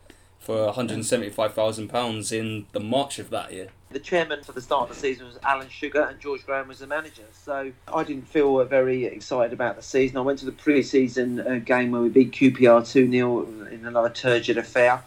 for 0.45 0.67
175,000 0.67 1.89
pounds 1.89 2.31
in 2.31 2.67
the 2.73 2.81
March 2.81 3.19
of 3.19 3.31
that 3.31 3.53
year. 3.53 3.69
The 3.91 3.99
chairman 3.99 4.43
for 4.43 4.53
the 4.53 4.61
start 4.61 4.91
of 4.91 4.97
the 4.97 5.01
season 5.01 5.27
was 5.27 5.39
Alan 5.43 5.69
Sugar, 5.69 6.03
and 6.03 6.21
George 6.21 6.45
Graham 6.45 6.69
was 6.69 6.81
the 6.81 6.87
manager. 6.87 7.25
So 7.33 7.73
I 7.93 8.05
didn't 8.05 8.29
feel 8.29 8.59
uh, 8.59 8.65
very 8.65 9.07
excited 9.07 9.53
about 9.53 9.77
the 9.77 9.83
season. 9.83 10.19
I 10.19 10.21
went 10.21 10.41
to 10.41 10.47
the 10.47 10.53
pre-season 10.53 11.41
uh, 11.41 11.61
game 11.65 11.93
where 11.93 12.03
we 12.03 12.11
beat 12.11 12.33
QPR 12.33 12.87
two 12.87 13.11
0 13.11 13.47
in 13.71 13.87
another 13.87 14.11
turgid 14.11 14.59
affair. 14.59 15.03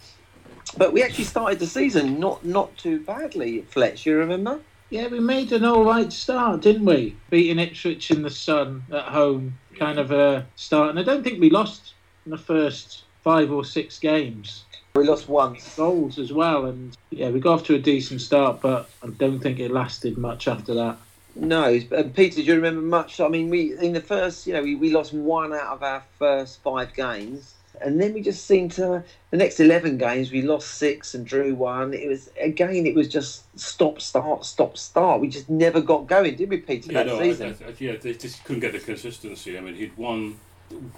But 0.76 0.92
we 0.92 1.04
actually 1.04 1.26
started 1.26 1.60
the 1.60 1.68
season 1.68 2.20
not 2.20 2.44
not 2.44 2.76
too 2.78 3.00
badly. 3.02 3.62
Fletch, 3.62 4.06
you 4.06 4.18
remember? 4.18 4.60
Yeah, 4.90 5.08
we 5.08 5.20
made 5.20 5.52
an 5.52 5.66
all 5.66 5.84
right 5.84 6.12
start, 6.12 6.62
didn't 6.62 6.86
we? 6.86 7.16
Beating 7.30 7.60
Ipswich 7.60 8.10
in 8.10 8.22
the 8.22 8.30
sun 8.30 8.84
at 8.92 9.04
home, 9.06 9.58
kind 9.78 10.00
of 10.00 10.12
a 10.12 10.46
start. 10.56 10.92
And 10.92 11.00
I 11.00 11.04
don't 11.04 11.24
think 11.24 11.42
we 11.42 11.50
lost 11.50 11.94
in 12.26 12.32
the 12.32 12.38
first 12.38 13.04
five 13.22 13.52
or 13.52 13.66
six 13.66 14.00
games. 14.00 14.64
We 14.98 15.08
lost 15.08 15.30
one. 15.30 15.58
Goals 15.76 16.18
as 16.18 16.34
well, 16.34 16.66
and 16.66 16.98
yeah, 17.12 17.30
we 17.30 17.40
got 17.40 17.60
off 17.60 17.64
to 17.66 17.76
a 17.76 17.80
decent 17.80 18.20
start, 18.20 18.62
but 18.62 18.90
I 19.04 19.08
don't 19.08 19.40
think 19.40 19.60
it 19.60 19.70
lasted 19.70 20.18
much 20.18 20.48
after 20.48 20.74
that. 20.74 20.98
No, 21.36 21.80
but 21.88 22.16
Peter, 22.16 22.38
do 22.38 22.44
you 22.44 22.56
remember 22.56 22.82
much? 22.82 23.20
I 23.20 23.28
mean, 23.28 23.50
we 23.50 23.78
in 23.78 23.94
the 23.94 24.02
first, 24.02 24.48
you 24.48 24.54
know, 24.54 24.64
we, 24.64 24.74
we 24.74 24.92
lost 24.92 25.14
one 25.14 25.54
out 25.54 25.68
of 25.68 25.84
our 25.84 26.04
first 26.18 26.64
five 26.64 26.96
games, 26.96 27.54
and 27.80 28.02
then 28.02 28.14
we 28.14 28.22
just 28.22 28.48
seemed 28.48 28.72
to 28.72 29.04
the 29.30 29.38
next 29.38 29.60
eleven 29.60 30.00
games 30.00 30.32
we 30.32 30.42
lost 30.42 30.76
six 30.76 31.14
and 31.14 31.28
drew 31.28 31.54
one. 31.54 31.94
It 31.94 32.08
was 32.10 32.32
again, 32.42 32.88
it 32.88 32.96
was 32.96 33.08
just 33.08 33.44
stop, 33.60 34.02
start, 34.02 34.46
stop, 34.46 34.78
start. 34.78 35.22
We 35.22 35.28
just 35.28 35.48
never 35.48 35.80
got 35.80 36.08
going, 36.08 36.36
did 36.38 36.50
we, 36.50 36.58
Peter? 36.58 36.92
Yeah, 36.92 37.04
that 37.04 37.08
no, 37.08 37.20
I, 37.20 37.24
season. 37.24 37.56
I, 37.64 37.70
I- 37.70 37.74
yeah, 37.78 37.98
they 37.98 38.16
just 38.16 38.44
couldn't 38.46 38.62
get 38.62 38.72
the 38.72 38.80
consistency. 38.80 39.60
I 39.60 39.62
mean, 39.62 39.76
he'd 39.76 39.96
won, 39.96 40.40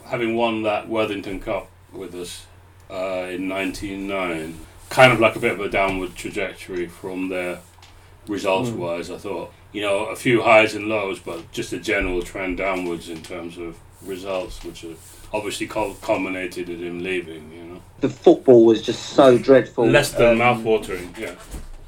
having 0.06 0.38
won 0.38 0.63
that 0.63 0.88
Worthington 0.88 1.41
Cup 1.41 1.70
with 1.91 2.15
us 2.15 2.46
uh, 2.89 3.27
in 3.29 3.48
'99, 3.48 4.58
kind 4.89 5.12
of 5.13 5.19
like 5.19 5.36
a 5.36 5.39
bit 5.39 5.51
of 5.53 5.60
a 5.60 5.69
downward 5.69 6.15
trajectory 6.15 6.88
from 6.88 7.29
there, 7.29 7.60
results-wise. 8.27 9.12
I 9.12 9.17
thought, 9.17 9.53
you 9.72 9.81
know, 9.81 10.05
a 10.05 10.15
few 10.15 10.41
highs 10.41 10.75
and 10.75 10.88
lows, 10.88 11.19
but 11.19 11.51
just 11.51 11.74
a 11.74 11.79
general 11.79 12.22
trend 12.22 12.58
downwards 12.58 13.10
in 13.10 13.22
terms 13.22 13.58
of 13.58 13.77
results, 14.01 14.63
which 14.63 14.84
are 14.84 14.96
obviously 15.34 15.67
culminated 15.67 16.69
in 16.69 16.79
him 16.81 17.03
leaving. 17.03 17.51
You 17.51 17.63
know, 17.74 17.81
the 18.00 18.10
football 18.10 18.65
was 18.65 18.81
just 18.81 19.08
so 19.13 19.38
dreadful. 19.38 19.86
less 19.88 20.12
than 20.12 20.31
Um, 20.34 20.38
mouth-watering. 20.39 21.15
Yeah, 21.19 21.36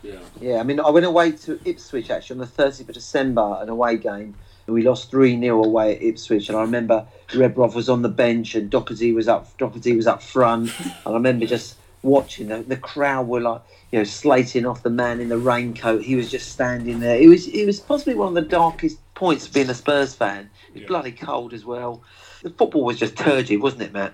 yeah. 0.04 0.20
Yeah, 0.40 0.60
I 0.60 0.64
mean, 0.64 0.80
I 0.80 0.90
went 0.90 1.06
away 1.06 1.32
to 1.32 1.60
Ipswich 1.66 2.10
actually 2.12 2.40
on 2.42 2.48
the 2.48 2.64
30th 2.64 2.90
of 2.90 2.94
December, 2.94 3.58
an 3.62 3.70
away 3.70 3.98
game. 3.98 4.36
We 4.68 4.84
lost 4.84 5.12
3 5.12 5.40
0 5.40 5.64
away 5.64 5.96
at 5.96 6.02
Ipswich, 6.02 6.48
and 6.50 6.58
I 6.58 6.62
remember 6.62 7.06
Rebrov 7.30 7.74
was 7.76 7.90
on 7.90 8.02
the 8.02 8.10
bench 8.10 8.56
and 8.56 8.70
Doherty 8.70 9.12
was 9.12 9.28
up. 9.28 9.58
Doherty 9.58 9.96
was 9.96 10.08
up 10.08 10.22
front, 10.24 10.72
and 10.80 10.94
I 11.06 11.12
remember 11.14 11.46
just 11.46 11.76
watching 12.04 12.48
the, 12.48 12.60
the 12.64 12.78
crowd 12.78 13.28
were 13.28 13.42
like, 13.42 13.62
you 13.92 14.00
know, 14.00 14.04
slating 14.04 14.66
off 14.66 14.82
the 14.84 14.90
man 14.90 15.20
in 15.20 15.30
the 15.30 15.38
raincoat. 15.38 16.04
He 16.04 16.16
was 16.16 16.32
just 16.32 16.52
standing 16.52 17.00
there. 17.00 17.18
It 17.18 17.28
was 17.28 17.48
it 17.48 17.66
was 17.66 17.80
possibly 17.80 18.16
one 18.16 18.30
of 18.30 18.34
the 18.36 18.50
darkest 18.50 18.98
points 19.14 19.48
of 19.48 19.54
being 19.54 19.70
a 19.70 19.74
Spurs 19.76 20.16
fan. 20.16 20.50
It 20.70 20.74
was 20.74 20.82
Yeah. 20.84 20.88
bloody 20.88 21.12
cold 21.12 21.54
as 21.54 21.66
well. 21.66 22.02
The 22.42 22.50
football 22.50 22.86
was 22.86 22.98
just 22.98 23.16
turgid, 23.18 23.62
wasn't 23.62 23.84
it, 23.84 23.94
Matt? 23.94 24.14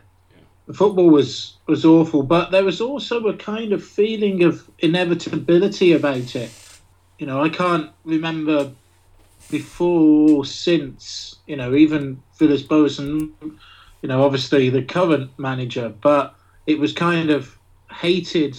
The 0.66 0.74
football 0.74 1.10
was 1.10 1.54
was 1.68 1.86
awful, 1.86 2.24
but 2.24 2.52
there 2.52 2.64
was 2.64 2.82
also 2.82 3.28
a 3.28 3.34
kind 3.38 3.72
of 3.72 3.84
feeling 3.86 4.44
of 4.44 4.70
inevitability 4.80 5.94
about 5.94 6.36
it. 6.36 6.50
You 7.20 7.26
know, 7.26 7.42
I 7.42 7.50
can't 7.50 7.90
remember 8.04 8.72
before 9.50 10.30
or 10.38 10.46
since. 10.46 11.36
You 11.48 11.56
know, 11.56 11.76
even 11.76 12.22
Phyllis 12.34 12.62
Boson. 12.62 13.34
You 14.02 14.10
know, 14.10 14.24
obviously 14.24 14.70
the 14.70 14.84
current 14.84 15.32
manager, 15.40 15.90
but 15.90 16.36
it 16.68 16.80
was 16.80 16.94
kind 16.94 17.30
of 17.32 17.58
hated 17.92 18.58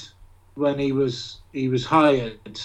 when 0.55 0.79
he 0.79 0.93
was 0.93 1.39
he 1.53 1.69
was 1.69 1.85
hired. 1.87 2.61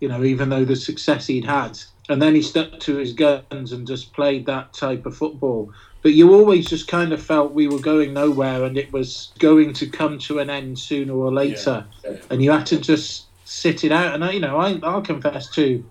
You 0.00 0.08
know, 0.08 0.24
even 0.24 0.48
though 0.48 0.64
the 0.64 0.76
success 0.76 1.26
he'd 1.26 1.44
had, 1.44 1.78
and 2.08 2.20
then 2.22 2.34
he 2.34 2.42
stuck 2.42 2.78
to 2.80 2.96
his 2.96 3.12
guns 3.12 3.72
and 3.72 3.86
just 3.86 4.12
played 4.12 4.46
that 4.46 4.72
type 4.72 5.06
of 5.06 5.16
football 5.16 5.72
but 6.00 6.12
you 6.12 6.32
always 6.32 6.68
just 6.68 6.86
kind 6.86 7.12
of 7.12 7.20
felt 7.20 7.52
we 7.52 7.66
were 7.66 7.80
going 7.80 8.12
nowhere 8.14 8.64
and 8.64 8.78
it 8.78 8.92
was 8.92 9.32
going 9.40 9.72
to 9.72 9.86
come 9.86 10.16
to 10.16 10.38
an 10.38 10.48
end 10.48 10.78
sooner 10.78 11.12
or 11.12 11.32
later 11.32 11.84
Yeah. 12.04 12.12
and 12.30 12.40
you 12.42 12.52
had 12.52 12.66
to 12.66 12.78
just 12.78 13.24
sit 13.44 13.82
it 13.82 13.90
out 13.90 14.14
and 14.14 14.24
I, 14.24 14.30
you 14.32 14.40
know 14.40 14.56
I, 14.58 14.78
i'll 14.84 15.02
confess 15.02 15.48
to 15.56 15.84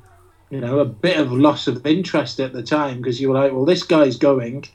you 0.50 0.62
know 0.62 0.80
a 0.80 0.86
bit 0.86 1.18
of 1.18 1.32
loss 1.32 1.68
of 1.68 1.86
interest 1.86 2.40
at 2.40 2.54
the 2.54 2.64
time 2.64 2.98
because 2.98 3.20
you 3.20 3.30
were 3.30 3.36
like 3.36 3.52
well 3.52 3.66
this 3.66 3.84
guy's 3.84 4.18
going. 4.18 4.66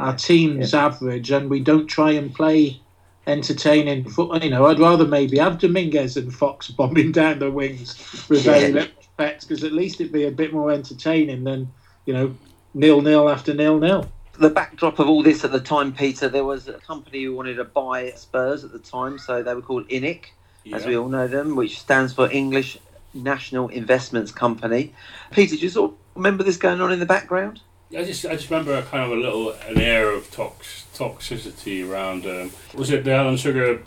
Our 0.00 0.16
team's 0.16 0.74
average 0.74 1.30
and 1.30 1.48
we 1.48 1.60
don't 1.60 1.86
try 1.86 2.10
and 2.10 2.34
play 2.34 2.80
entertaining 3.26 4.08
foot 4.10 4.42
you 4.42 4.50
know 4.50 4.66
i'd 4.66 4.78
rather 4.78 5.06
maybe 5.06 5.38
have 5.38 5.58
dominguez 5.58 6.16
and 6.16 6.34
fox 6.34 6.68
bombing 6.78 7.10
down 7.10 7.38
the 7.38 7.50
wings 7.50 7.96
with 8.28 8.42
very 8.42 8.60
Yeah. 8.62 8.68
little 8.68 8.92
effects 9.00 9.44
because 9.46 9.64
at 9.64 9.72
least 9.72 10.00
it'd 10.00 10.12
be 10.12 10.24
a 10.24 10.30
bit 10.30 10.52
more 10.52 10.70
entertaining 10.70 11.44
than 11.44 11.72
you 12.04 12.12
know 12.12 12.34
nil 12.74 13.00
nil 13.00 13.30
after 13.30 13.54
nil 13.54 13.78
nil 13.78 14.10
the 14.38 14.50
backdrop 14.50 14.98
of 14.98 15.08
all 15.08 15.22
this 15.22 15.44
at 15.44 15.52
the 15.52 15.60
time, 15.60 15.92
Peter, 15.92 16.28
there 16.28 16.42
was 16.42 16.66
a 16.66 16.72
company 16.72 17.22
who 17.22 17.36
wanted 17.36 17.54
to 17.54 17.62
buy 17.64 18.10
Spurs 18.16 18.64
at 18.64 18.72
the 18.72 18.80
time, 18.80 19.16
so 19.16 19.44
they 19.44 19.54
were 19.54 19.62
called 19.62 19.88
ENIC, 19.88 20.24
as 20.72 20.84
we 20.86 20.96
all 20.96 21.08
know 21.08 21.28
them, 21.28 21.54
which 21.54 21.78
stands 21.78 22.12
for 22.12 22.28
English 22.32 22.76
National 23.14 23.68
Investments 23.68 24.32
Company. 24.32 24.92
Peter, 25.30 25.56
do 25.56 25.62
you 25.62 25.68
sort 25.68 25.92
of 25.92 25.96
remember 26.14 26.44
this 26.44 26.56
going 26.56 26.80
on 26.80 26.92
in 26.92 26.98
the 26.98 27.06
background? 27.06 27.60
I 27.96 28.04
just, 28.04 28.26
I 28.26 28.34
just 28.34 28.50
remember 28.50 28.74
a 28.74 28.82
kind 28.82 29.04
of 29.04 29.16
a 29.16 29.20
little, 29.20 29.52
an 29.68 29.78
air 29.78 30.10
of 30.10 30.30
tox, 30.30 30.86
toxicity 30.94 31.88
around. 31.88 32.26
Um, 32.26 32.50
was 32.74 32.90
it 32.90 33.04
the 33.04 33.12
Alan 33.12 33.36
Sugar 33.36 33.82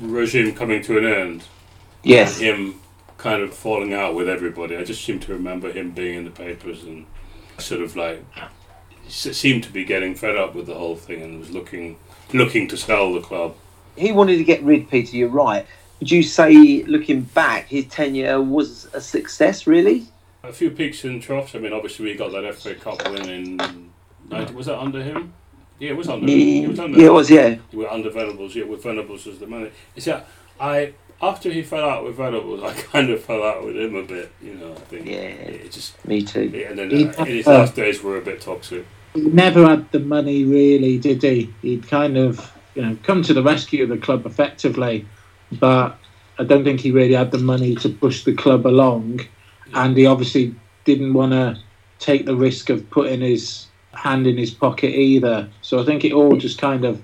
regime 0.00 0.54
coming 0.54 0.82
to 0.82 0.98
an 0.98 1.06
end? 1.06 1.44
And 2.38 2.42
him 2.42 2.80
kind 3.18 3.42
of 3.42 3.54
falling 3.54 3.94
out 3.94 4.14
with 4.14 4.28
everybody. 4.28 4.76
I 4.76 4.84
just 4.84 5.04
seem 5.04 5.20
to 5.20 5.32
remember 5.32 5.72
him 5.72 5.92
being 5.92 6.18
in 6.18 6.24
the 6.24 6.30
papers 6.30 6.84
and 6.84 7.06
sort 7.58 7.80
of 7.80 7.96
like 7.96 8.22
seemed 9.08 9.62
to 9.64 9.72
be 9.72 9.84
getting 9.84 10.14
fed 10.14 10.36
up 10.36 10.54
with 10.54 10.66
the 10.66 10.74
whole 10.74 10.96
thing 10.96 11.22
and 11.22 11.38
was 11.38 11.50
looking 11.50 11.96
looking 12.32 12.68
to 12.68 12.76
sell 12.76 13.12
the 13.14 13.20
club. 13.20 13.54
He 13.96 14.12
wanted 14.12 14.36
to 14.36 14.44
get 14.44 14.62
rid, 14.62 14.90
Peter, 14.90 15.16
you're 15.16 15.28
right. 15.28 15.66
Would 16.00 16.10
you 16.10 16.22
say, 16.22 16.82
looking 16.84 17.22
back, 17.22 17.66
his 17.66 17.86
tenure 17.86 18.40
was 18.42 18.88
a 18.92 19.00
success, 19.00 19.66
really? 19.66 20.06
A 20.42 20.52
few 20.52 20.70
peaks 20.70 21.04
and 21.04 21.22
troughs. 21.22 21.54
I 21.54 21.58
mean, 21.58 21.72
obviously 21.72 22.04
we 22.04 22.14
got 22.14 22.32
that 22.32 22.54
FA 22.54 22.74
Cup 22.74 23.02
win 23.08 23.28
in. 23.28 23.90
was 24.54 24.66
that 24.66 24.78
under 24.78 25.02
him? 25.02 25.32
Yeah, 25.78 25.90
it 25.90 25.96
was 25.96 26.08
under. 26.08 26.26
him. 26.26 26.38
It 26.38 26.68
was 26.68 26.78
under. 26.78 26.98
Yeah, 26.98 27.06
it 27.06 27.12
was, 27.12 27.30
yeah. 27.30 27.56
With 27.72 27.88
under 27.88 28.10
Venables, 28.10 28.54
yeah, 28.54 28.64
with 28.64 28.82
Venables 28.82 29.26
as 29.26 29.38
the 29.38 29.46
manager. 29.46 29.72
It's 29.94 30.06
that 30.06 30.26
I 30.60 30.92
after 31.20 31.50
he 31.50 31.62
fell 31.62 31.88
out 31.88 32.04
with 32.04 32.16
Venables, 32.16 32.62
I 32.62 32.74
kind 32.92 33.10
of 33.10 33.22
fell 33.22 33.42
out 33.42 33.64
with 33.64 33.76
him 33.76 33.94
a 33.94 34.02
bit. 34.02 34.30
You 34.42 34.54
know, 34.54 34.72
I 34.72 34.80
think. 34.80 35.06
Yeah. 35.06 35.14
It 35.14 35.72
just. 35.72 36.02
Me 36.06 36.22
too. 36.22 36.44
Yeah, 36.44 36.70
and 36.70 36.78
then 36.78 36.90
uh, 36.90 37.24
in 37.24 37.26
his 37.26 37.46
last 37.46 37.74
days 37.74 38.02
were 38.02 38.18
a 38.18 38.22
bit 38.22 38.40
toxic. 38.40 38.86
he 39.14 39.22
never 39.22 39.66
had 39.66 39.90
the 39.92 40.00
money 40.00 40.44
really 40.44 40.98
did 40.98 41.22
he 41.22 41.52
he'd 41.62 41.88
kind 41.88 42.18
of 42.18 42.52
you 42.74 42.82
know 42.82 42.96
come 43.02 43.22
to 43.22 43.32
the 43.32 43.42
rescue 43.42 43.82
of 43.82 43.88
the 43.88 43.96
club 43.96 44.26
effectively 44.26 45.06
but 45.52 45.98
i 46.38 46.44
don't 46.44 46.64
think 46.64 46.80
he 46.80 46.90
really 46.90 47.14
had 47.14 47.30
the 47.30 47.38
money 47.38 47.74
to 47.74 47.88
push 47.88 48.24
the 48.24 48.34
club 48.34 48.66
along 48.66 49.20
and 49.74 49.96
he 49.96 50.06
obviously 50.06 50.54
didn't 50.84 51.12
want 51.14 51.32
to 51.32 51.58
take 51.98 52.26
the 52.26 52.36
risk 52.36 52.68
of 52.70 52.88
putting 52.90 53.20
his 53.20 53.66
hand 53.92 54.26
in 54.26 54.36
his 54.36 54.50
pocket 54.50 54.90
either 54.90 55.48
so 55.62 55.80
i 55.80 55.84
think 55.84 56.04
it 56.04 56.12
all 56.12 56.36
just 56.36 56.58
kind 56.58 56.84
of 56.84 57.02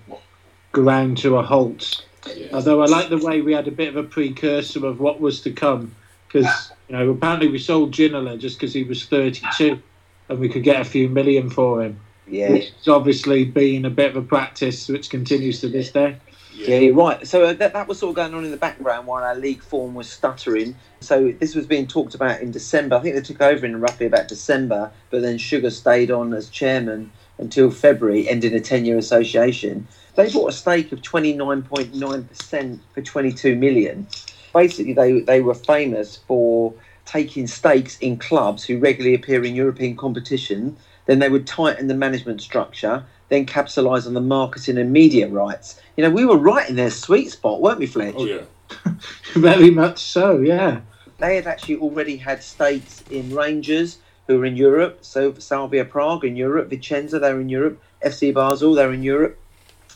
ground 0.72 1.16
to 1.18 1.36
a 1.38 1.42
halt 1.42 2.04
although 2.52 2.82
i 2.82 2.86
like 2.86 3.08
the 3.08 3.18
way 3.18 3.40
we 3.40 3.52
had 3.52 3.66
a 3.68 3.70
bit 3.72 3.88
of 3.88 3.96
a 3.96 4.02
precursor 4.02 4.84
of 4.86 5.00
what 5.00 5.20
was 5.20 5.40
to 5.40 5.50
come 5.50 5.94
because 6.28 6.72
you 6.88 6.96
know 6.96 7.10
apparently 7.10 7.48
we 7.48 7.58
sold 7.58 7.92
Ginola 7.92 8.38
just 8.38 8.58
because 8.58 8.72
he 8.72 8.84
was 8.84 9.04
32 9.06 9.80
and 10.28 10.38
we 10.38 10.48
could 10.48 10.62
get 10.62 10.80
a 10.80 10.84
few 10.84 11.08
million 11.08 11.50
for 11.50 11.82
him 11.82 11.98
Yeah. 12.26 12.52
which 12.52 12.70
has 12.70 12.88
obviously 12.88 13.44
been 13.44 13.84
a 13.84 13.90
bit 13.90 14.10
of 14.10 14.16
a 14.16 14.22
practice 14.26 14.88
which 14.88 15.10
continues 15.10 15.60
to 15.60 15.68
this 15.68 15.90
day. 15.90 16.16
Yeah, 16.54 16.90
right. 16.94 17.26
So 17.26 17.44
uh, 17.44 17.52
that, 17.54 17.72
that 17.72 17.88
was 17.88 17.98
sort 17.98 18.10
of 18.10 18.16
going 18.16 18.34
on 18.34 18.44
in 18.44 18.50
the 18.50 18.56
background 18.56 19.06
while 19.06 19.24
our 19.24 19.34
league 19.34 19.62
form 19.62 19.94
was 19.94 20.08
stuttering. 20.08 20.76
So 21.00 21.32
this 21.32 21.54
was 21.54 21.66
being 21.66 21.86
talked 21.86 22.14
about 22.14 22.40
in 22.40 22.50
December. 22.50 22.96
I 22.96 23.00
think 23.00 23.14
they 23.14 23.22
took 23.22 23.40
over 23.40 23.64
in 23.64 23.80
roughly 23.80 24.06
about 24.06 24.28
December, 24.28 24.92
but 25.10 25.22
then 25.22 25.38
Sugar 25.38 25.70
stayed 25.70 26.10
on 26.10 26.34
as 26.34 26.48
chairman 26.48 27.10
until 27.38 27.70
February, 27.70 28.28
ending 28.28 28.54
a 28.54 28.60
10 28.60 28.84
year 28.84 28.98
association. 28.98 29.88
They 30.14 30.30
bought 30.30 30.50
a 30.50 30.52
stake 30.52 30.92
of 30.92 31.00
29.9% 31.00 32.78
for 32.92 33.02
22 33.02 33.56
million. 33.56 34.06
Basically, 34.52 34.92
they, 34.92 35.20
they 35.20 35.40
were 35.40 35.54
famous 35.54 36.16
for 36.16 36.74
taking 37.06 37.46
stakes 37.46 37.98
in 37.98 38.18
clubs 38.18 38.64
who 38.64 38.78
regularly 38.78 39.14
appear 39.14 39.44
in 39.44 39.54
European 39.54 39.96
competition. 39.96 40.76
Then 41.06 41.18
they 41.18 41.28
would 41.28 41.46
tighten 41.46 41.88
the 41.88 41.94
management 41.94 42.42
structure, 42.42 43.04
then 43.32 43.46
capitalise 43.46 44.06
on 44.06 44.14
the 44.14 44.20
marketing 44.20 44.76
and 44.76 44.92
media 44.92 45.26
rights. 45.26 45.80
You 45.96 46.04
know, 46.04 46.10
we 46.10 46.26
were 46.26 46.36
right 46.36 46.68
in 46.68 46.76
their 46.76 46.90
sweet 46.90 47.30
spot, 47.30 47.62
weren't 47.62 47.78
we, 47.78 47.86
Fletch? 47.86 48.14
Oh 48.16 48.26
yeah. 48.26 48.42
Very 49.34 49.70
much 49.70 49.98
so, 50.00 50.40
yeah. 50.40 50.80
They 51.18 51.36
had 51.36 51.46
actually 51.46 51.76
already 51.76 52.16
had 52.16 52.42
stakes 52.42 53.02
in 53.10 53.34
Rangers, 53.34 53.98
who 54.26 54.38
were 54.38 54.44
in 54.44 54.56
Europe. 54.56 54.98
So 55.02 55.32
Slavia 55.34 55.84
Prague 55.84 56.24
in 56.24 56.36
Europe, 56.36 56.68
Vicenza, 56.68 57.20
they're 57.20 57.40
in 57.40 57.48
Europe, 57.48 57.80
FC 58.04 58.34
Basel, 58.34 58.74
they're 58.74 58.92
in 58.92 59.02
Europe, 59.02 59.38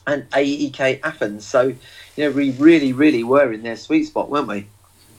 and 0.07 0.27
AEK 0.31 1.01
Athens. 1.03 1.45
So, 1.45 1.75
you 2.17 2.25
know, 2.25 2.31
we 2.31 2.53
really, 2.53 2.93
really 2.93 3.23
were 3.23 3.53
in 3.53 3.63
their 3.63 3.77
sweet 3.77 4.05
spot, 4.05 4.31
weren't 4.31 4.49
we? 4.49 4.67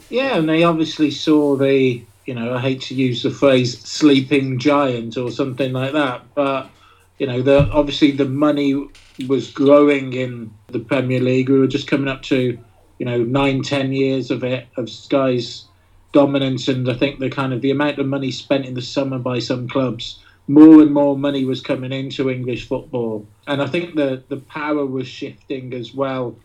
Yeah, 0.10 0.38
and 0.38 0.48
they 0.48 0.64
obviously 0.64 1.12
saw 1.12 1.56
the, 1.56 2.02
you 2.26 2.34
know, 2.34 2.56
I 2.56 2.62
hate 2.62 2.82
to 2.84 2.96
use 2.96 3.24
the 3.24 3.32
phrase 3.32 3.80
sleeping 3.82 4.58
giant 4.58 5.18
or 5.18 5.30
something 5.30 5.74
like 5.74 5.94
that, 5.94 6.24
but, 6.34 6.70
you 7.18 7.28
know, 7.28 7.42
the 7.42 7.70
obviously 7.72 8.12
the 8.12 8.26
money 8.26 8.88
was 9.28 9.52
growing 9.52 10.14
in 10.14 10.52
the 10.68 10.80
Premier 10.80 11.20
League. 11.20 11.50
We 11.50 11.60
were 11.60 11.68
just 11.68 11.88
coming 11.88 12.08
up 12.08 12.22
to, 12.24 12.58
you 13.00 13.06
know, 13.06 13.24
nine, 13.24 13.64
ten 13.64 13.92
years 13.92 14.30
of 14.32 14.44
it, 14.44 14.68
of 14.78 14.90
Sky's 14.90 15.66
dominance, 16.12 16.68
and 16.68 16.90
I 16.90 16.94
think 16.94 17.20
the 17.20 17.30
kind 17.30 17.54
of 17.54 17.62
the 17.62 17.72
amount 17.72 18.00
of 18.00 18.06
money 18.06 18.32
spent 18.32 18.66
in 18.66 18.74
the 18.74 18.82
summer 18.82 19.20
by 19.20 19.40
some 19.40 19.68
clubs, 19.68 20.20
more 20.48 20.82
and 20.82 20.94
more 20.94 21.18
money 21.18 21.44
was 21.46 21.62
coming 21.62 21.92
into 21.92 22.30
English 22.30 22.68
football, 22.68 23.26
and 23.48 23.62
I 23.62 23.68
think 23.68 23.96
the 23.96 24.24
the 24.30 24.38
power 24.38 24.86
was 24.86 25.08
shifting 25.08 25.74
as 25.74 25.94
well, 25.94 26.36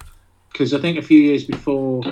because 0.50 0.74
I 0.74 0.80
think 0.80 0.98
a 0.98 1.02
few 1.02 1.20
years 1.20 1.44
before 1.44 2.02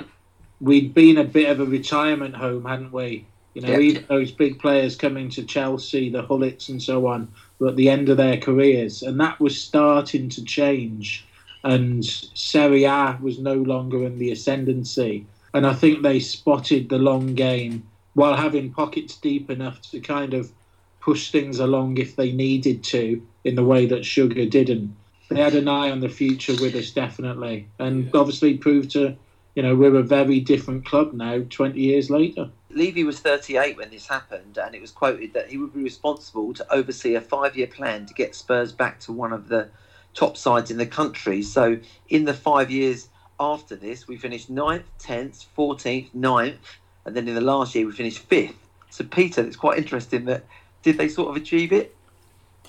we'd 0.59 0.93
been 0.93 1.17
a 1.17 1.23
bit 1.23 1.49
of 1.49 1.59
a 1.59 1.65
retirement 1.65 2.35
home, 2.35 2.65
hadn't 2.65 2.93
we? 2.93 3.25
You 3.53 3.63
know, 3.63 3.79
even 3.79 4.05
those 4.07 4.31
big 4.31 4.59
players 4.59 4.95
coming 4.95 5.29
to 5.31 5.43
Chelsea, 5.43 6.09
the 6.09 6.23
Gullits 6.23 6.69
and 6.69 6.81
so 6.81 7.07
on, 7.07 7.27
were 7.61 7.69
at 7.69 7.75
the 7.77 7.89
end 7.89 8.09
of 8.09 8.17
their 8.17 8.37
careers, 8.37 9.03
and 9.03 9.19
that 9.21 9.39
was 9.39 9.57
starting 9.57 10.27
to 10.29 10.43
change. 10.43 11.23
And 11.63 12.03
Serie 12.03 12.85
A 12.85 13.17
was 13.21 13.37
no 13.39 13.53
longer 13.53 14.03
in 14.03 14.17
the 14.17 14.31
ascendancy, 14.31 15.27
and 15.53 15.67
I 15.67 15.73
think 15.73 16.01
they 16.01 16.19
spotted 16.19 16.89
the 16.89 16.97
long 16.97 17.35
game 17.35 17.83
while 18.15 18.35
having 18.35 18.73
pockets 18.73 19.15
deep 19.15 19.49
enough 19.51 19.79
to 19.91 19.99
kind 20.01 20.33
of 20.33 20.51
push 20.99 21.31
things 21.31 21.59
along 21.59 21.97
if 21.97 22.15
they 22.15 22.31
needed 22.31 22.83
to, 22.83 23.21
in 23.43 23.55
the 23.55 23.63
way 23.63 23.85
that 23.85 24.05
Sugar 24.05 24.45
didn't. 24.47 24.95
They 25.29 25.39
had 25.39 25.53
an 25.55 25.67
eye 25.67 25.91
on 25.91 25.99
the 26.01 26.09
future 26.09 26.55
with 26.59 26.75
us, 26.75 26.89
definitely, 26.91 27.67
and 27.79 28.05
Yeah. 28.05 28.19
obviously 28.19 28.57
proved 28.57 28.89
to, 28.91 29.15
you 29.55 29.61
know, 29.63 29.75
we're 29.75 29.95
a 29.95 30.03
very 30.03 30.39
different 30.39 30.83
club 30.85 31.13
now, 31.13 31.43
20 31.49 31.79
years 31.79 32.09
later. 32.09 32.49
Levy 32.75 33.03
was 33.03 33.19
38 33.19 33.77
when 33.77 33.89
this 33.89 34.07
happened, 34.07 34.57
and 34.57 34.75
it 34.75 34.81
was 34.81 34.91
quoted 34.91 35.33
that 35.33 35.49
he 35.49 35.57
would 35.57 35.73
be 35.73 35.83
responsible 35.83 36.53
to 36.53 36.73
oversee 36.73 37.15
a 37.15 37.21
five 37.21 37.57
year 37.57 37.67
plan 37.67 38.05
to 38.05 38.13
get 38.13 38.35
Spurs 38.35 38.71
back 38.71 38.99
to 39.01 39.11
one 39.11 39.33
of 39.33 39.47
the 39.47 39.69
top 40.13 40.37
sides 40.37 40.71
in 40.71 40.77
the 40.77 40.85
country. 40.85 41.41
So, 41.41 41.77
in 42.09 42.25
the 42.25 42.33
five 42.33 42.69
years 42.71 43.09
after 43.39 43.75
this, 43.75 44.07
we 44.07 44.17
finished 44.17 44.53
9th, 44.53 44.83
10th, 44.99 45.45
14th, 45.57 46.09
9th, 46.15 46.57
and 47.05 47.15
then 47.15 47.27
in 47.27 47.35
the 47.35 47.41
last 47.41 47.73
year, 47.75 47.85
we 47.85 47.91
finished 47.91 48.27
5th. 48.29 48.53
So, 48.89 49.03
Peter, 49.05 49.41
it's 49.41 49.55
quite 49.55 49.77
interesting 49.77 50.25
that 50.25 50.45
did 50.83 50.97
they 50.97 51.07
sort 51.07 51.29
of 51.29 51.41
achieve 51.41 51.71
it? 51.71 51.95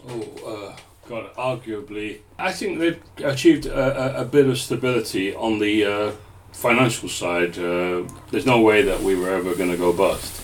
Oh, 0.09 0.73
uh, 0.73 0.77
God, 1.09 1.35
arguably. 1.35 2.21
I 2.39 2.53
think 2.53 2.79
they've 2.79 3.03
achieved 3.25 3.67
a, 3.67 4.19
a, 4.19 4.23
a 4.23 4.25
bit 4.25 4.47
of 4.47 4.59
stability 4.59 5.35
on 5.35 5.59
the 5.59 5.85
uh, 5.85 6.13
financial 6.53 7.09
side. 7.09 7.59
Uh, 7.59 8.05
there's 8.31 8.47
no 8.47 8.61
way 8.61 8.83
that 8.83 9.01
we 9.01 9.17
were 9.17 9.31
ever 9.31 9.55
going 9.55 9.71
to 9.71 9.77
go 9.77 9.93
bust. 9.93 10.41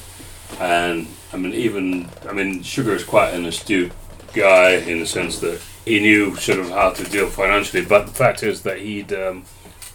And, 0.60 1.06
I 1.32 1.36
mean, 1.36 1.54
even, 1.54 2.08
I 2.28 2.32
mean, 2.32 2.62
Sugar 2.62 2.94
is 2.94 3.04
quite 3.04 3.34
an 3.34 3.44
astute 3.44 3.92
guy 4.34 4.70
in 4.72 5.00
the 5.00 5.06
sense 5.06 5.38
that 5.40 5.60
he 5.84 6.00
knew 6.00 6.36
sort 6.36 6.58
of 6.58 6.70
how 6.70 6.90
to 6.90 7.04
deal 7.04 7.28
financially. 7.28 7.84
But 7.84 8.06
the 8.06 8.12
fact 8.12 8.42
is 8.42 8.62
that 8.62 8.78
he'd 8.78 9.12
um, 9.12 9.44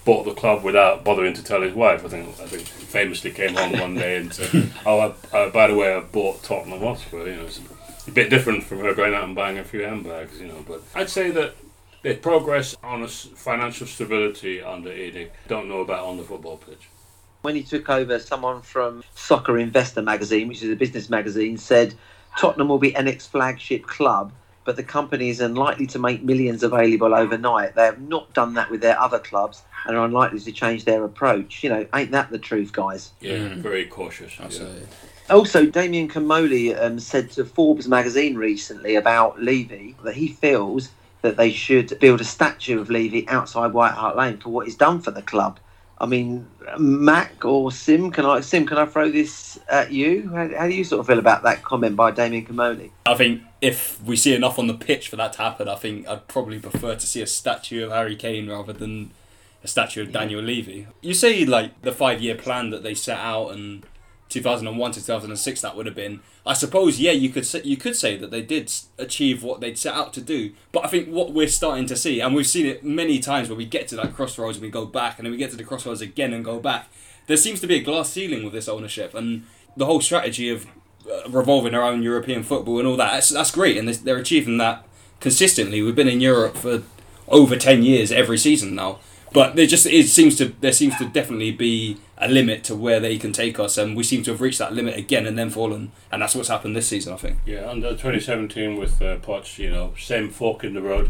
bought 0.05 0.23
the 0.25 0.33
club 0.33 0.63
without 0.63 1.03
bothering 1.03 1.33
to 1.33 1.43
tell 1.43 1.61
his 1.61 1.73
wife. 1.73 2.05
I 2.05 2.09
think, 2.09 2.29
I 2.39 2.47
think 2.47 2.63
he 2.63 2.85
famously 2.85 3.31
came 3.31 3.55
home 3.55 3.79
one 3.79 3.95
day 3.95 4.17
and 4.17 4.33
said, 4.33 4.71
"Oh, 4.85 4.99
I, 4.99 5.37
uh, 5.37 5.49
by 5.49 5.67
the 5.67 5.75
way, 5.75 5.93
I 5.93 5.99
bought 6.01 6.43
Tottenham 6.43 6.79
Hotspur." 6.79 7.27
You 7.27 7.35
know, 7.35 7.45
it's 7.45 7.59
a 8.07 8.11
bit 8.11 8.29
different 8.29 8.63
from 8.63 8.79
her 8.79 8.93
going 8.93 9.13
out 9.13 9.23
and 9.23 9.35
buying 9.35 9.57
a 9.57 9.63
few 9.63 9.81
handbags. 9.83 10.39
You 10.39 10.47
know, 10.47 10.65
but 10.67 10.81
I'd 10.95 11.09
say 11.09 11.31
that 11.31 11.55
they 12.03 12.15
progress 12.15 12.75
on 12.83 13.01
a 13.01 13.05
s- 13.05 13.27
financial 13.35 13.87
stability 13.87 14.61
under 14.61 14.89
ENIC. 14.91 15.29
Don't 15.47 15.67
know 15.67 15.79
about 15.81 16.05
on 16.05 16.17
the 16.17 16.23
football 16.23 16.57
pitch. 16.57 16.87
when 17.41 17.55
he 17.55 17.63
took 17.63 17.89
over, 17.89 18.19
someone 18.19 18.61
from 18.61 19.03
Soccer 19.15 19.57
Investor 19.57 20.01
magazine, 20.01 20.47
which 20.47 20.61
is 20.63 20.69
a 20.69 20.75
business 20.77 21.09
magazine, 21.09 21.57
said 21.57 21.93
Tottenham 22.37 22.69
will 22.69 22.77
be 22.79 22.91
ENIC's 22.93 23.27
flagship 23.27 23.85
club, 23.85 24.31
but 24.63 24.77
the 24.77 24.83
company 24.83 25.29
is 25.29 25.41
unlikely 25.41 25.87
to 25.87 25.99
make 25.99 26.23
millions 26.23 26.63
available 26.63 27.13
overnight. 27.13 27.75
They 27.75 27.83
have 27.83 27.99
not 27.99 28.33
done 28.33 28.53
that 28.53 28.69
with 28.71 28.79
their 28.79 28.97
other 28.97 29.19
clubs 29.19 29.61
and 29.85 29.97
are 29.97 30.05
unlikely 30.05 30.39
to 30.41 30.51
change 30.53 30.85
their 30.85 31.03
approach. 31.03 31.63
You 31.65 31.69
know, 31.69 31.85
ain't 31.93 32.11
that 32.11 32.29
the 32.29 32.39
truth, 32.39 32.71
guys? 32.71 33.11
Yeah, 33.19 33.33
Mm. 33.39 33.55
very 33.57 33.85
cautious. 33.87 34.37
yeah. 34.39 34.67
Also, 35.29 35.65
Damien 35.65 36.07
Comolli 36.09 36.73
um, 36.81 36.97
said 36.99 37.29
to 37.31 37.43
Forbes 37.43 37.87
magazine 37.89 38.35
recently 38.35 38.95
about 38.95 39.41
Levy 39.41 39.95
that 40.03 40.15
he 40.15 40.29
feels 40.29 40.89
that 41.23 41.37
they 41.37 41.51
should 41.51 41.97
build 41.99 42.21
a 42.21 42.25
statue 42.25 42.79
of 42.79 42.89
Levy 42.89 43.27
outside 43.27 43.73
White 43.73 43.93
Hart 43.93 44.15
Lane 44.15 44.37
for 44.37 44.49
what 44.49 44.67
he's 44.67 44.75
done 44.75 45.01
for 45.01 45.09
the 45.09 45.21
club. 45.21 45.59
I 45.99 46.05
mean, 46.05 46.47
Mac 46.77 47.45
or 47.45 47.71
Sim, 47.71 48.11
can 48.11 48.25
I 48.25 48.41
Sim? 48.41 48.65
Can 48.65 48.77
I 48.77 48.85
throw 48.85 49.09
this 49.09 49.57
at 49.69 49.91
you? 49.91 50.29
How, 50.29 50.49
how 50.49 50.67
do 50.67 50.73
you 50.73 50.83
sort 50.83 50.99
of 50.99 51.07
feel 51.07 51.19
about 51.19 51.43
that 51.43 51.63
comment 51.63 51.95
by 51.95 52.11
Damien 52.11 52.45
Comolli? 52.45 52.91
I 53.05 53.15
think 53.15 53.41
if 53.61 54.01
we 54.03 54.17
see 54.17 54.35
enough 54.35 54.59
on 54.59 54.67
the 54.67 54.73
pitch 54.73 55.07
for 55.07 55.15
that 55.15 55.33
to 55.33 55.39
happen, 55.39 55.69
I 55.69 55.75
think 55.75 56.07
I'd 56.07 56.27
probably 56.27 56.59
prefer 56.59 56.95
to 56.95 57.07
see 57.07 57.21
a 57.21 57.27
statue 57.27 57.85
of 57.85 57.91
Harry 57.91 58.17
Kane 58.17 58.49
rather 58.49 58.73
than 58.73 59.11
a 59.63 59.67
statue 59.67 60.01
of 60.01 60.11
Daniel 60.11 60.41
Levy. 60.41 60.87
You 61.01 61.13
say 61.13 61.45
like 61.45 61.81
the 61.83 61.93
five 61.93 62.21
year 62.21 62.35
plan 62.35 62.69
that 62.71 62.83
they 62.83 62.95
set 62.95 63.19
out 63.19 63.51
and 63.51 63.85
2001 64.33 64.91
to 64.93 64.99
2006 64.99 65.61
that 65.61 65.75
would 65.75 65.85
have 65.85 65.95
been. 65.95 66.21
I 66.45 66.53
suppose 66.53 66.99
yeah, 66.99 67.11
you 67.11 67.29
could 67.29 67.45
say, 67.45 67.61
you 67.63 67.77
could 67.77 67.95
say 67.95 68.17
that 68.17 68.31
they 68.31 68.41
did 68.41 68.71
achieve 68.97 69.43
what 69.43 69.61
they'd 69.61 69.77
set 69.77 69.93
out 69.93 70.11
to 70.13 70.21
do. 70.21 70.53
But 70.71 70.85
I 70.85 70.87
think 70.87 71.07
what 71.07 71.31
we're 71.31 71.47
starting 71.47 71.85
to 71.85 71.95
see, 71.95 72.19
and 72.19 72.33
we've 72.33 72.47
seen 72.47 72.65
it 72.65 72.83
many 72.83 73.19
times 73.19 73.47
where 73.49 73.57
we 73.57 73.65
get 73.65 73.87
to 73.89 73.95
that 73.97 74.13
crossroads 74.13 74.57
and 74.57 74.63
we 74.63 74.71
go 74.71 74.85
back, 74.85 75.17
and 75.17 75.25
then 75.25 75.31
we 75.31 75.37
get 75.37 75.51
to 75.51 75.57
the 75.57 75.63
crossroads 75.63 76.01
again 76.01 76.33
and 76.33 76.43
go 76.43 76.59
back. 76.59 76.89
There 77.27 77.37
seems 77.37 77.61
to 77.61 77.67
be 77.67 77.75
a 77.75 77.83
glass 77.83 78.09
ceiling 78.09 78.43
with 78.43 78.53
this 78.53 78.67
ownership 78.67 79.13
and 79.13 79.45
the 79.77 79.85
whole 79.85 80.01
strategy 80.01 80.49
of 80.49 80.65
uh, 81.09 81.29
revolving 81.29 81.75
around 81.75 82.03
European 82.03 82.43
football 82.43 82.79
and 82.79 82.87
all 82.87 82.97
that. 82.97 83.11
That's, 83.13 83.29
that's 83.29 83.51
great, 83.51 83.77
and 83.77 83.87
they're 83.87 84.17
achieving 84.17 84.57
that 84.57 84.85
consistently. 85.19 85.81
We've 85.81 85.95
been 85.95 86.07
in 86.07 86.21
Europe 86.21 86.57
for 86.57 86.83
over 87.27 87.55
ten 87.55 87.83
years 87.83 88.11
every 88.11 88.37
season 88.37 88.75
now, 88.75 88.99
but 89.33 89.55
there 89.55 89.65
just 89.65 89.85
it 89.85 90.07
seems 90.07 90.37
to 90.37 90.53
there 90.61 90.71
seems 90.71 90.97
to 90.97 91.05
definitely 91.05 91.51
be 91.51 91.97
a 92.17 92.27
limit 92.27 92.63
to 92.65 92.75
where 92.75 92.99
they 92.99 93.17
can 93.17 93.33
take 93.33 93.59
us, 93.59 93.77
and 93.77 93.97
we 93.97 94.03
seem 94.03 94.23
to 94.23 94.31
have 94.31 94.41
reached 94.41 94.59
that 94.59 94.73
limit 94.73 94.95
again 94.95 95.25
and 95.25 95.37
then 95.37 95.49
fallen, 95.49 95.91
and 96.11 96.21
that's 96.21 96.35
what's 96.35 96.49
happened 96.49 96.75
this 96.75 96.87
season. 96.87 97.13
I 97.13 97.17
think. 97.17 97.39
Yeah, 97.45 97.69
under 97.69 97.89
2017 97.91 98.77
with 98.77 99.01
uh, 99.01 99.17
Poch, 99.17 99.57
you 99.57 99.69
know, 99.69 99.93
same 99.99 100.29
fork 100.29 100.63
in 100.63 100.73
the 100.73 100.81
road, 100.81 101.09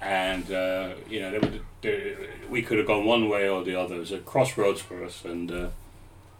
and 0.00 0.50
uh, 0.50 0.90
you 1.08 1.20
know, 1.20 1.38
they 1.38 1.60
they, 1.80 2.16
we 2.50 2.62
could 2.62 2.78
have 2.78 2.86
gone 2.86 3.04
one 3.04 3.28
way 3.28 3.48
or 3.48 3.64
the 3.64 3.74
other. 3.74 3.96
It 3.96 4.00
was 4.00 4.12
a 4.12 4.18
crossroads 4.18 4.80
for 4.80 5.04
us 5.04 5.24
and 5.24 5.50
uh, 5.50 5.68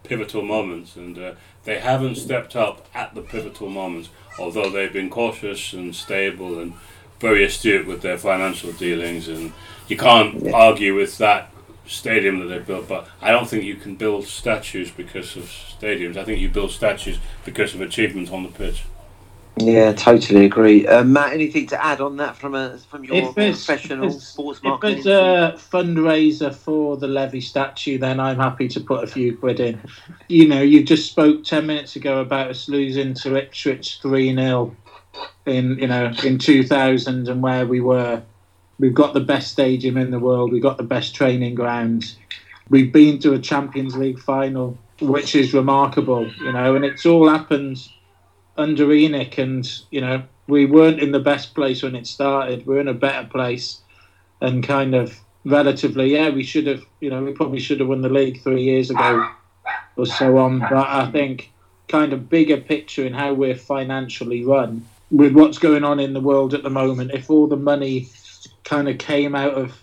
pivotal 0.02 0.42
moments, 0.42 0.96
and 0.96 1.16
uh, 1.18 1.34
they 1.64 1.78
haven't 1.78 2.16
stepped 2.16 2.56
up 2.56 2.86
at 2.94 3.14
the 3.14 3.22
pivotal 3.22 3.68
moments. 3.70 4.08
Although 4.38 4.70
they've 4.70 4.92
been 4.92 5.10
cautious 5.10 5.72
and 5.72 5.94
stable 5.94 6.58
and 6.58 6.74
very 7.20 7.44
astute 7.44 7.86
with 7.86 8.02
their 8.02 8.18
financial 8.18 8.72
dealings, 8.72 9.28
and 9.28 9.52
you 9.92 9.98
can't 9.98 10.42
Yeah. 10.42 10.52
argue 10.52 10.94
with 10.94 11.18
that 11.18 11.52
stadium 11.86 12.38
that 12.40 12.46
they 12.46 12.58
built. 12.58 12.88
But 12.88 13.06
I 13.20 13.30
don't 13.30 13.48
think 13.48 13.64
you 13.64 13.74
can 13.74 13.94
build 13.96 14.24
statues 14.26 14.90
because 14.90 15.36
of 15.36 15.44
stadiums. 15.44 16.16
I 16.16 16.24
think 16.24 16.40
you 16.40 16.48
build 16.48 16.70
statues 16.70 17.18
because 17.44 17.74
of 17.74 17.80
achievements 17.82 18.30
on 18.30 18.42
the 18.42 18.48
pitch. 18.48 18.82
Yeah, 19.58 19.92
totally 19.92 20.46
agree. 20.46 20.86
Uh, 20.86 21.04
Matt, 21.04 21.34
anything 21.34 21.66
to 21.66 21.84
add 21.84 22.00
on 22.00 22.16
that 22.16 22.36
from 22.36 22.54
a 22.54 22.78
from 22.90 23.04
your 23.04 23.34
professional 23.34 24.06
if 24.06 24.12
it's- 24.12 24.28
sports 24.28 24.60
If 24.64 24.82
it's 24.84 25.04
a 25.06 25.54
fundraiser 25.70 26.54
for 26.54 26.96
the 26.96 27.06
Levy 27.06 27.42
statue, 27.42 27.98
then 27.98 28.18
I'm 28.18 28.38
happy 28.38 28.66
to 28.68 28.80
put 28.80 29.04
a 29.04 29.06
few 29.06 29.36
quid 29.36 29.60
in. 29.60 29.78
You 30.28 30.48
know, 30.48 30.62
you 30.62 30.82
just 30.82 31.10
spoke 31.10 31.44
ten 31.44 31.66
minutes 31.66 31.96
ago 31.96 32.20
about 32.20 32.48
us 32.48 32.66
losing 32.66 33.12
to 33.22 33.36
Ipswich 33.36 33.98
three 34.00 34.34
0 34.34 34.74
in 35.44 35.78
you 35.78 35.86
know 35.86 36.10
in 36.24 36.38
2000 36.38 37.28
and 37.28 37.42
where 37.42 37.66
we 37.66 37.80
were. 37.82 38.22
We've 38.82 38.92
got 38.92 39.14
the 39.14 39.20
best 39.20 39.52
stadium 39.52 39.96
in 39.96 40.10
the 40.10 40.18
world. 40.18 40.50
We've 40.50 40.60
got 40.60 40.76
the 40.76 40.82
best 40.82 41.14
training 41.14 41.54
ground. 41.54 42.16
We've 42.68 42.92
been 42.92 43.20
to 43.20 43.32
a 43.32 43.38
Champions 43.38 43.96
League 43.96 44.18
final, 44.18 44.76
which 45.00 45.36
is 45.36 45.54
remarkable. 45.54 46.26
You 46.40 46.52
know, 46.52 46.74
and 46.74 46.84
it's 46.84 47.06
all 47.06 47.28
happened 47.28 47.78
under 48.56 48.88
ENIC, 48.88 49.38
and 49.38 49.72
you 49.92 50.00
know 50.00 50.24
we 50.48 50.66
weren't 50.66 50.98
in 50.98 51.12
the 51.12 51.20
best 51.20 51.54
place 51.54 51.84
when 51.84 51.94
it 51.94 52.08
started. 52.08 52.66
We're 52.66 52.80
in 52.80 52.88
a 52.88 52.94
better 52.94 53.28
place 53.28 53.82
and 54.40 54.64
kind 54.64 54.96
of 54.96 55.16
relatively, 55.44 56.14
yeah, 56.14 56.30
we 56.30 56.42
should 56.42 56.66
have, 56.66 56.82
you 57.00 57.08
know, 57.08 57.22
we 57.22 57.32
probably 57.32 57.60
should 57.60 57.78
have 57.78 57.88
won 57.88 58.02
the 58.02 58.08
league 58.08 58.42
three 58.42 58.64
years 58.64 58.90
ago 58.90 59.30
or 59.96 60.06
so 60.06 60.38
on. 60.38 60.58
But 60.58 60.88
I 60.88 61.08
think 61.12 61.52
kind 61.86 62.12
of 62.12 62.28
bigger 62.28 62.56
picture 62.56 63.06
in 63.06 63.14
how 63.14 63.32
we're 63.34 63.54
financially 63.56 64.44
run 64.44 64.84
with 65.12 65.34
what's 65.34 65.58
going 65.58 65.84
on 65.84 66.00
in 66.00 66.12
the 66.12 66.20
world 66.20 66.54
at 66.54 66.64
the 66.64 66.70
moment. 66.70 67.12
If 67.12 67.30
all 67.30 67.46
the 67.46 67.56
money 67.56 68.08
kind 68.64 68.88
of 68.88 68.98
came 68.98 69.34
out 69.34 69.54
of, 69.54 69.82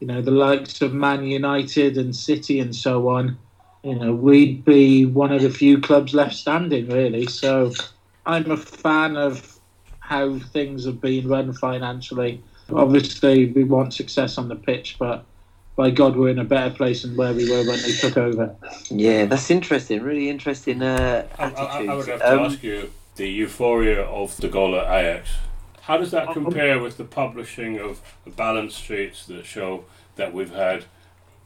you 0.00 0.06
know, 0.06 0.20
the 0.22 0.30
likes 0.30 0.80
of 0.82 0.92
Man 0.92 1.24
United 1.24 1.96
and 1.96 2.14
City 2.14 2.60
and 2.60 2.74
so 2.74 3.08
on, 3.08 3.38
you 3.82 3.94
know, 3.96 4.12
we'd 4.12 4.64
be 4.64 5.06
one 5.06 5.32
of 5.32 5.42
the 5.42 5.50
few 5.50 5.80
clubs 5.80 6.14
left 6.14 6.34
standing, 6.34 6.88
really. 6.88 7.26
So 7.26 7.72
I'm 8.26 8.50
a 8.50 8.56
fan 8.56 9.16
of 9.16 9.58
how 10.00 10.38
things 10.38 10.84
have 10.84 11.00
been 11.00 11.28
run 11.28 11.52
financially. 11.52 12.42
Obviously, 12.72 13.46
we 13.52 13.64
want 13.64 13.92
success 13.94 14.38
on 14.38 14.48
the 14.48 14.56
pitch, 14.56 14.96
but 14.98 15.24
by 15.74 15.90
God, 15.90 16.16
we're 16.16 16.28
in 16.28 16.38
a 16.38 16.44
better 16.44 16.74
place 16.74 17.02
than 17.02 17.16
where 17.16 17.32
we 17.32 17.50
were 17.50 17.66
when 17.66 17.80
they 17.82 17.92
took 17.92 18.16
over. 18.16 18.54
yeah, 18.90 19.24
that's 19.24 19.50
interesting. 19.50 20.02
Really 20.02 20.28
interesting 20.28 20.82
uh, 20.82 21.26
I, 21.38 21.44
I, 21.44 21.84
I 21.86 21.94
would 21.94 22.06
have 22.08 22.20
to 22.20 22.32
Um, 22.32 22.38
ask 22.40 22.62
you 22.62 22.92
the 23.16 23.28
euphoria 23.28 24.02
of 24.02 24.36
the 24.36 24.48
goal 24.48 24.76
at 24.76 24.84
Ajax. 24.86 25.30
How 25.82 25.96
does 25.96 26.12
that 26.12 26.28
um, 26.28 26.38
um, 26.38 26.44
compare 26.44 26.78
with 26.78 26.96
the 26.96 27.04
publishing 27.04 27.78
of 27.78 28.00
balance 28.36 28.76
sheets 28.76 29.26
that 29.26 29.44
show 29.44 29.84
that 30.14 30.32
we've 30.32 30.54
had 30.54 30.84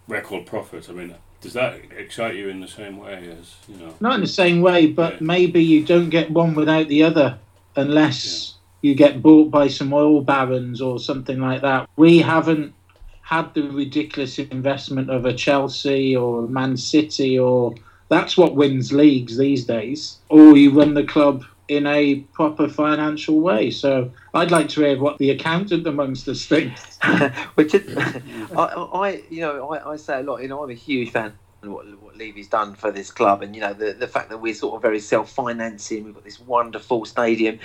record 0.09 0.45
profits? 0.45 0.91
I 0.91 0.93
mean, 0.93 1.15
does 1.41 1.55
that 1.55 1.81
excite 1.97 2.37
you 2.37 2.51
in 2.51 2.61
the 2.61 2.69
same 2.69 2.99
way 2.99 3.35
as 3.39 3.55
you 3.67 3.77
know? 3.79 3.95
Not 3.99 4.17
in 4.17 4.21
the 4.21 4.27
same 4.27 4.61
way, 4.61 4.87
but 4.87 5.15
Yeah. 5.15 5.19
maybe 5.23 5.65
you 5.65 5.85
don't 5.85 6.11
get 6.11 6.31
one 6.31 6.55
without 6.55 6.89
the 6.89 7.03
other 7.03 7.39
unless 7.77 8.55
you 8.83 8.95
get 8.95 9.23
bought 9.23 9.51
by 9.51 9.69
some 9.69 9.93
oil 9.95 10.21
barons 10.21 10.83
or 10.83 10.99
something 11.01 11.41
like 11.41 11.63
that. 11.63 11.89
We 11.97 12.19
haven't 12.19 12.75
had 13.23 13.55
the 13.55 13.63
ridiculous 13.63 14.39
investment 14.39 15.11
of 15.11 15.25
a 15.25 15.33
Chelsea 15.33 16.15
or 16.15 16.47
Man 16.47 16.77
City 16.77 17.39
or 17.39 17.75
That's 18.09 18.37
what 18.37 18.55
wins 18.55 18.93
leagues 18.93 19.37
these 19.37 19.65
days. 19.65 20.19
Or 20.29 20.57
you 20.57 20.71
run 20.71 20.95
the 20.95 21.03
club 21.03 21.45
in 21.69 21.87
a 21.87 22.17
proper 22.33 22.69
financial 22.69 23.41
way. 23.41 23.71
So 23.71 24.11
I'd 24.35 24.51
like 24.51 24.69
to 24.71 24.83
hear 24.83 24.99
what 25.01 25.19
the 25.19 25.31
accountant 25.31 25.87
amongst 25.87 26.29
us 26.29 26.47
thinks. 26.47 26.99
Which 27.55 27.75
is, 27.75 27.97
I, 28.57 28.63
I, 28.65 29.23
you 29.31 29.41
know, 29.41 29.71
I, 29.71 29.93
I 29.93 29.97
say 29.97 30.21
a 30.21 30.23
lot. 30.23 30.43
You 30.43 30.49
know, 30.49 30.63
I'm 30.63 30.71
a 30.71 30.75
huge 30.75 31.11
fan 31.11 31.33
of 31.63 31.71
what 31.71 32.01
what 32.01 32.17
Levy's 32.17 32.49
done 32.49 32.75
for 32.75 32.91
this 32.93 33.11
club, 33.11 33.43
and 33.43 33.55
you 33.55 33.61
know, 33.61 33.73
the 33.73 33.93
the 33.93 34.07
fact 34.09 34.29
that 34.31 34.39
we're 34.39 34.55
sort 34.55 34.77
of 34.77 34.83
very 34.83 35.01
self-financing. 35.01 36.05
We've 36.05 36.15
got 36.15 36.25
this 36.25 36.39
wonderful 36.41 37.05
stadium. 37.05 37.59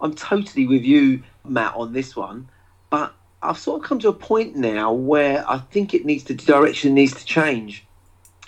I'm 0.00 0.14
totally 0.14 0.66
with 0.66 0.82
you, 0.84 1.24
Matt, 1.44 1.74
on 1.74 1.92
this 1.92 2.14
one, 2.14 2.48
but 2.90 3.12
I've 3.42 3.58
sort 3.58 3.82
of 3.82 3.88
come 3.88 3.98
to 4.00 4.08
a 4.08 4.12
point 4.12 4.54
now 4.54 4.92
where 4.92 5.44
I 5.50 5.58
think 5.58 5.92
it 5.94 6.04
needs 6.04 6.22
to 6.24 6.34
the 6.34 6.44
direction 6.44 6.94
needs 6.94 7.14
to 7.14 7.24
change, 7.24 7.84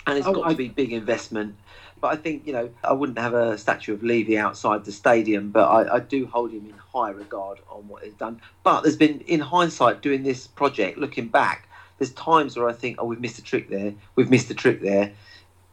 and 0.07 0.17
it's 0.17 0.25
Oh, 0.27 0.33
got 0.33 0.45
I- 0.47 0.51
to 0.51 0.55
be 0.55 0.69
big 0.69 0.93
investment. 0.93 1.55
But 2.01 2.13
I 2.13 2.15
think 2.17 2.45
you 2.45 2.53
know 2.53 2.69
I 2.83 2.93
wouldn't 2.93 3.19
have 3.19 3.33
a 3.33 3.57
statue 3.57 3.93
of 3.93 4.03
Levy 4.03 4.37
outside 4.37 4.83
the 4.83 4.91
stadium, 4.91 5.51
but 5.51 5.65
I, 5.69 5.95
I 5.95 5.99
do 5.99 6.25
hold 6.25 6.51
him 6.51 6.65
in 6.65 6.73
high 6.93 7.11
regard 7.11 7.59
on 7.69 7.87
what 7.87 8.03
he's 8.03 8.13
done. 8.13 8.41
But 8.63 8.81
there's 8.81 8.97
been, 8.97 9.21
in 9.21 9.39
hindsight, 9.39 10.01
doing 10.01 10.23
this 10.23 10.47
project, 10.47 10.97
looking 10.97 11.27
back, 11.27 11.69
there's 11.97 12.11
times 12.13 12.57
where 12.57 12.67
I 12.67 12.73
think, 12.73 12.97
oh, 12.99 13.05
we've 13.05 13.19
missed 13.19 13.39
a 13.39 13.43
trick 13.43 13.69
there, 13.69 13.93
we've 14.15 14.29
missed 14.29 14.49
a 14.49 14.53
trick 14.53 14.81
there, 14.81 15.11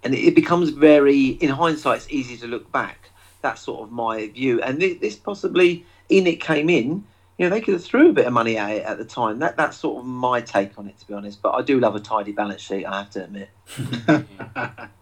and 0.04 0.14
it, 0.14 0.34
becomes 0.34 0.70
very, 0.70 1.28
in 1.28 1.48
hindsight, 1.48 1.98
it's 1.98 2.10
easy 2.10 2.36
to 2.38 2.46
look 2.46 2.70
back. 2.70 3.10
That's 3.40 3.62
sort 3.62 3.82
of 3.82 3.92
my 3.92 4.28
view. 4.28 4.62
And 4.62 4.80
this, 4.80 4.98
this 5.00 5.16
possibly, 5.16 5.84
ENIC 6.10 6.40
came 6.40 6.70
in, 6.70 7.04
you 7.38 7.44
know, 7.48 7.50
they 7.54 7.60
could 7.60 7.74
have 7.74 7.84
threw 7.84 8.10
a 8.10 8.12
bit 8.12 8.26
of 8.26 8.32
money 8.32 8.56
at 8.58 8.70
it 8.70 8.82
at 8.82 8.98
the 8.98 9.04
time. 9.04 9.38
That 9.38 9.56
that's 9.56 9.76
sort 9.76 10.00
of 10.00 10.04
my 10.06 10.40
take 10.40 10.76
on 10.78 10.88
it, 10.88 10.98
to 10.98 11.06
be 11.06 11.14
honest. 11.14 11.40
But 11.40 11.52
I 11.52 11.62
do 11.62 11.78
love 11.80 11.94
a 11.94 12.00
tidy 12.00 12.32
balance 12.32 12.60
sheet, 12.60 12.84
I 12.84 12.98
have 12.98 13.10
to 13.10 13.24
admit. 13.24 13.48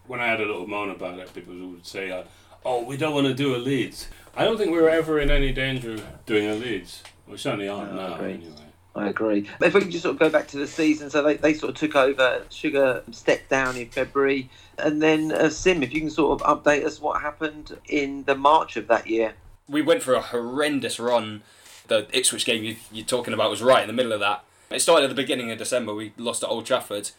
when 0.07 0.21
I 0.21 0.27
had 0.27 0.41
a 0.41 0.45
little 0.47 0.67
moan 0.67 0.91
about 0.91 1.19
it, 1.19 1.33
people 1.35 1.55
would 1.55 1.87
say, 1.87 2.11
uh, 2.11 2.25
"Oh, 2.65 2.85
we 2.85 2.97
don't 2.97 3.15
want 3.15 3.27
to 3.27 3.35
do 3.35 3.57
a 3.57 3.59
Leeds." 3.59 4.09
I 4.37 4.45
don't 4.45 4.59
think 4.59 4.71
we 4.71 4.81
were 4.81 4.91
ever 4.91 5.19
in 5.19 5.31
any 5.31 5.51
danger 5.53 5.95
of 5.95 6.05
doing 6.27 6.47
a 6.47 6.55
Leeds. 6.55 7.03
We 7.27 7.39
certainly 7.39 7.69
aren't 7.69 7.95
No, 7.95 8.09
now, 8.09 8.15
agree. 8.17 8.35
anyway. 8.35 8.53
I 8.95 9.09
agree. 9.09 9.49
If 9.61 9.75
we 9.75 9.81
can 9.81 9.91
just 9.91 10.03
sort 10.05 10.15
of 10.15 10.19
go 10.19 10.29
back 10.31 10.47
to 10.49 10.59
the 10.59 10.67
season, 10.67 11.11
so 11.11 11.23
they, 11.23 11.37
they 11.37 11.55
sort 11.55 11.71
of 11.71 11.77
took 11.77 11.97
over. 11.97 12.43
Sugar 12.51 13.03
stepped 13.13 13.49
down 13.51 13.77
in 13.77 13.89
February, 13.89 14.49
and 14.79 15.03
then 15.03 15.33
uh, 15.33 15.49
Sim, 15.49 15.83
if 15.83 15.93
you 15.93 16.01
can 16.01 16.11
sort 16.11 16.41
of 16.41 16.63
update 16.63 16.85
us 16.85 17.01
what 17.01 17.21
happened 17.23 17.79
in 17.89 18.25
the 18.25 18.35
March 18.35 18.77
of 18.77 18.89
that 18.89 19.07
year. 19.07 19.35
we 19.69 19.81
went 19.83 20.03
for 20.03 20.13
a 20.15 20.21
horrendous 20.21 20.99
run. 20.99 21.43
The 21.89 22.07
Ipswich 22.13 22.45
game 22.45 22.65
you, 22.65 22.77
you're 22.93 23.07
talking 23.07 23.35
about 23.35 23.51
was 23.51 23.63
right 23.63 23.83
in 23.83 23.87
the 23.87 23.93
middle 23.93 24.13
of 24.13 24.21
that. 24.21 24.45
It 24.71 24.81
started 24.81 25.05
at 25.05 25.09
the 25.09 25.15
beginning 25.15 25.51
of 25.51 25.59
December. 25.59 25.95
We 25.95 26.13
lost 26.17 26.43
at 26.43 26.49
Old 26.49 26.67
Trafford. 26.67 27.11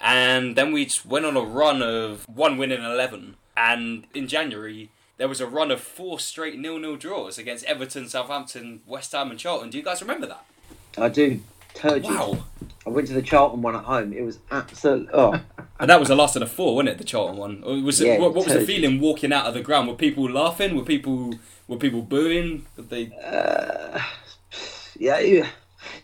And 0.00 0.56
then 0.56 0.72
we 0.72 0.90
went 1.06 1.24
on 1.24 1.36
a 1.36 1.40
run 1.40 1.82
of 1.82 2.28
one 2.28 2.58
win 2.58 2.72
in 2.72 2.84
11. 2.84 3.36
And 3.56 4.06
in 4.12 4.28
January, 4.28 4.90
there 5.16 5.28
was 5.28 5.40
a 5.40 5.46
run 5.46 5.70
of 5.70 5.80
four 5.80 6.18
straight 6.18 6.58
nil-nil 6.58 6.96
draws 6.96 7.38
against 7.38 7.64
Everton, 7.64 8.08
Southampton, 8.08 8.80
West 8.86 9.12
Ham 9.12 9.30
and 9.30 9.38
Charlton. 9.38 9.70
Do 9.70 9.78
you 9.78 9.84
guys 9.84 10.02
remember 10.02 10.26
that? 10.26 10.44
I 10.98 11.08
do. 11.08 11.40
Turgid. 11.74 12.04
Wow. 12.04 12.38
I 12.86 12.90
went 12.90 13.08
to 13.08 13.14
the 13.14 13.22
Charlton 13.22 13.62
one 13.62 13.74
at 13.74 13.84
home. 13.84 14.12
It 14.12 14.22
was 14.22 14.38
absolute. 14.50 15.08
Oh, 15.12 15.40
And 15.80 15.90
that 15.90 15.98
was 15.98 16.08
the 16.08 16.14
last 16.14 16.36
of 16.36 16.40
the 16.40 16.46
four, 16.46 16.76
wasn't 16.76 16.90
it? 16.90 16.98
The 16.98 17.04
Charlton 17.04 17.36
one. 17.36 17.84
Was 17.84 18.00
it, 18.00 18.06
Yeah, 18.06 18.18
what, 18.18 18.34
what 18.34 18.44
was 18.46 18.54
the 18.54 18.64
feeling 18.64 19.00
walking 19.00 19.32
out 19.32 19.46
of 19.46 19.54
the 19.54 19.60
ground? 19.60 19.88
Were 19.88 19.94
people 19.94 20.30
laughing? 20.30 20.76
Were 20.76 20.84
people 20.84 21.34
were 21.66 21.76
people 21.78 22.02
booing? 22.02 22.66
Did 22.76 22.90
they? 22.90 23.12
uh, 23.24 23.98
yeah, 24.98 25.18
yeah, 25.18 25.48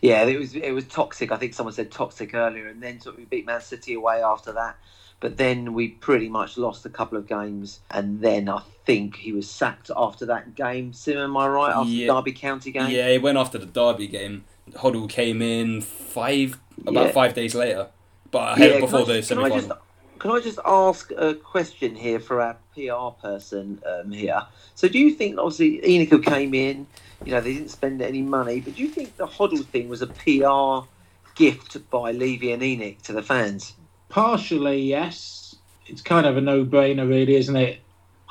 yeah. 0.01 0.23
It 0.23 0.37
was 0.37 0.55
it 0.55 0.71
was 0.71 0.85
toxic. 0.85 1.31
I 1.31 1.37
think 1.37 1.53
someone 1.53 1.73
said 1.73 1.91
toxic 1.91 2.33
earlier, 2.33 2.67
and 2.67 2.81
then 2.83 2.99
sort 2.99 3.15
of 3.15 3.19
we 3.19 3.25
beat 3.25 3.45
Man 3.45 3.61
City 3.61 3.93
away 3.93 4.21
after 4.21 4.51
that. 4.53 4.75
But 5.21 5.37
then 5.37 5.73
we 5.73 5.89
pretty 5.89 6.29
much 6.29 6.57
lost 6.57 6.85
a 6.85 6.89
couple 6.89 7.17
of 7.17 7.27
games, 7.27 7.79
and 7.91 8.19
then 8.21 8.49
I 8.49 8.61
think 8.85 9.15
he 9.15 9.31
was 9.31 9.49
sacked 9.49 9.91
after 9.95 10.25
that 10.25 10.55
game. 10.55 10.93
Sim, 10.93 11.17
am 11.17 11.37
I 11.37 11.47
right? 11.47 11.73
After 11.75 11.89
Yeah. 11.91 12.07
the 12.07 12.13
Derby 12.15 12.31
County 12.33 12.71
game. 12.71 12.89
Yeah, 12.89 13.09
he 13.09 13.19
went 13.19 13.37
after 13.37 13.57
the 13.59 13.67
Derby 13.67 14.07
game. 14.07 14.43
Hoddle 14.73 15.09
came 15.09 15.41
in 15.41 15.81
five 15.81 16.57
about 16.85 17.07
Yeah. 17.07 17.11
five 17.11 17.33
days 17.33 17.53
later, 17.55 17.87
but 18.31 18.57
ahead 18.57 18.71
Yeah, 18.71 18.79
before 18.81 19.01
can 19.01 19.09
I 19.09 19.13
the 19.13 19.13
just- 19.19 19.29
can 19.29 19.37
semi 19.37 19.43
I 19.45 19.49
just- 19.55 19.67
final. 19.67 19.83
Can 20.19 20.31
I 20.31 20.39
just 20.39 20.59
ask 20.65 21.11
a 21.17 21.33
question 21.33 21.95
here 21.95 22.19
for 22.19 22.41
our 22.41 22.55
PR 22.75 23.09
person 23.19 23.81
um, 23.87 24.11
here? 24.11 24.43
So, 24.75 24.87
do 24.87 24.99
you 24.99 25.11
think, 25.15 25.39
obviously, 25.39 25.79
ENIC 25.83 26.23
came 26.23 26.53
in, 26.53 26.85
you 27.25 27.31
know, 27.31 27.41
they 27.41 27.53
didn't 27.55 27.69
spend 27.71 28.03
any 28.03 28.21
money, 28.21 28.59
but 28.61 28.75
do 28.75 28.83
you 28.83 28.87
think 28.87 29.17
the 29.17 29.25
Hoddle 29.25 29.65
thing 29.65 29.89
was 29.89 30.03
a 30.03 30.07
PR 30.07 30.87
gift 31.33 31.89
by 31.89 32.11
Levy 32.11 32.51
and 32.51 32.61
ENIC 32.61 33.01
to 33.03 33.13
the 33.13 33.23
fans? 33.23 33.73
Partially, 34.09 34.79
yes. 34.83 35.55
It's 35.87 36.03
kind 36.03 36.27
of 36.27 36.37
a 36.37 36.41
no-brainer, 36.41 37.09
really, 37.09 37.33
isn't 37.35 37.55
it? 37.55 37.79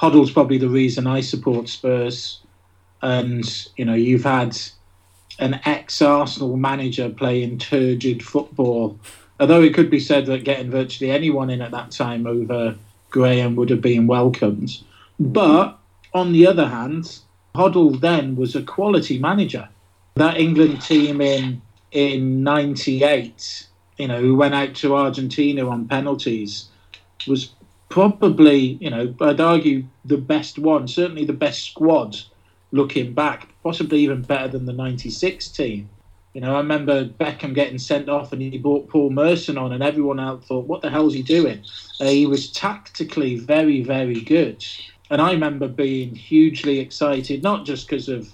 Hoddle's 0.00 0.30
probably 0.30 0.58
the 0.58 0.68
reason 0.68 1.08
I 1.08 1.20
support 1.22 1.68
Spurs, 1.68 2.38
and 3.02 3.66
you 3.76 3.84
know 3.84 3.94
you've 3.94 4.22
had 4.24 4.56
an 5.38 5.60
ex-Arsenal 5.64 6.56
manager 6.56 7.08
playing 7.08 7.58
turgid 7.58 8.22
football. 8.22 8.98
Although 9.38 9.62
it 9.62 9.74
could 9.74 9.90
be 9.90 10.00
said 10.00 10.26
that 10.26 10.44
getting 10.44 10.70
virtually 10.70 11.10
anyone 11.10 11.50
in 11.50 11.62
at 11.62 11.70
that 11.70 11.90
time 11.90 12.26
over 12.26 12.76
Graham 13.10 13.56
would 13.56 13.70
have 13.70 13.80
been 13.80 14.06
welcomed. 14.06 14.78
But 15.18 15.78
on 16.12 16.32
the 16.32 16.46
other 16.46 16.66
hand, 16.66 17.18
Hoddle 17.54 18.00
then 18.00 18.36
was 18.36 18.54
a 18.54 18.62
quality 18.62 19.18
manager. 19.18 19.68
That 20.14 20.38
England 20.38 20.82
team 20.82 21.20
in 21.20 21.62
in 21.92 22.42
'98, 22.42 23.66
you 23.98 24.08
know, 24.08 24.20
who 24.20 24.36
went 24.36 24.54
out 24.54 24.74
to 24.76 24.94
Argentina 24.94 25.68
on 25.68 25.88
penalties, 25.88 26.68
was 27.26 27.52
probably, 27.88 28.78
you 28.80 28.90
know, 28.90 29.14
I'd 29.20 29.40
argue 29.40 29.84
the 30.04 30.16
best 30.16 30.58
one, 30.58 30.86
certainly 30.88 31.24
the 31.24 31.32
best 31.32 31.70
squad 31.70 32.16
looking 32.72 33.12
back, 33.12 33.48
possibly 33.62 34.00
even 34.00 34.22
better 34.22 34.48
than 34.48 34.66
the 34.66 34.72
96 34.72 35.48
team. 35.48 35.88
You 36.32 36.40
know, 36.40 36.54
I 36.54 36.58
remember 36.58 37.06
Beckham 37.06 37.54
getting 37.54 37.78
sent 37.78 38.08
off 38.08 38.32
and 38.32 38.40
he 38.40 38.56
brought 38.56 38.88
Paul 38.88 39.10
Merson 39.10 39.58
on, 39.58 39.72
and 39.72 39.82
everyone 39.82 40.20
out 40.20 40.44
thought, 40.44 40.66
what 40.66 40.80
the 40.80 40.90
hell's 40.90 41.14
he 41.14 41.22
doing? 41.22 41.64
Uh, 42.00 42.04
he 42.04 42.26
was 42.26 42.50
tactically 42.52 43.36
very, 43.36 43.82
very 43.82 44.20
good. 44.20 44.64
And 45.10 45.20
I 45.20 45.32
remember 45.32 45.66
being 45.66 46.14
hugely 46.14 46.78
excited, 46.78 47.42
not 47.42 47.66
just 47.66 47.88
because 47.88 48.08
of 48.08 48.32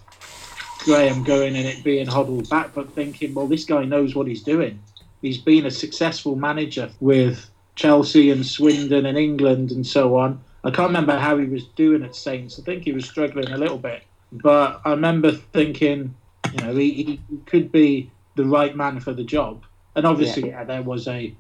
Graham 0.81 1.25
going 1.25 1.57
and 1.57 1.67
it 1.67 1.83
being 1.83 2.07
huddled 2.07 2.51
back, 2.51 2.75
but 2.75 2.93
thinking, 2.93 3.33
well, 3.33 3.47
this 3.47 3.65
guy 3.65 3.85
knows 3.85 4.15
what 4.15 4.27
he's 4.27 4.43
doing. 4.43 4.79
He's 5.23 5.39
been 5.39 5.65
a 5.65 5.71
successful 5.71 6.37
manager 6.37 6.91
with 7.01 7.49
Chelsea 7.77 8.31
and 8.31 8.45
Swindon 8.45 9.07
and 9.07 9.17
England 9.17 9.71
and 9.71 9.87
so 9.87 10.17
on. 10.17 10.41
I 10.65 10.71
can't 10.71 10.89
remember 10.89 11.17
how 11.19 11.39
he 11.39 11.47
was 11.47 11.65
doing 11.65 12.03
at 12.03 12.15
Saints. 12.15 12.59
I 12.59 12.63
think 12.63 12.85
he 12.85 12.93
was 12.93 13.07
struggling 13.07 13.51
a 13.53 13.57
little 13.57 13.79
bit. 13.79 14.03
But 14.43 14.81
I 14.85 14.91
remember 14.91 15.33
thinking, 15.33 16.15
you 16.53 16.65
know, 16.65 16.75
he, 16.75 16.93
he 16.93 17.21
could 17.47 17.73
be 17.73 18.11
the 18.35 18.45
right 18.45 18.77
man 18.77 19.01
for 19.01 19.13
the 19.13 19.25
job. 19.25 19.65
And 19.95 20.07
obviously, 20.07 20.49
yeah. 20.49 20.65
there 20.65 20.83
was 20.83 21.09
a, 21.09 21.35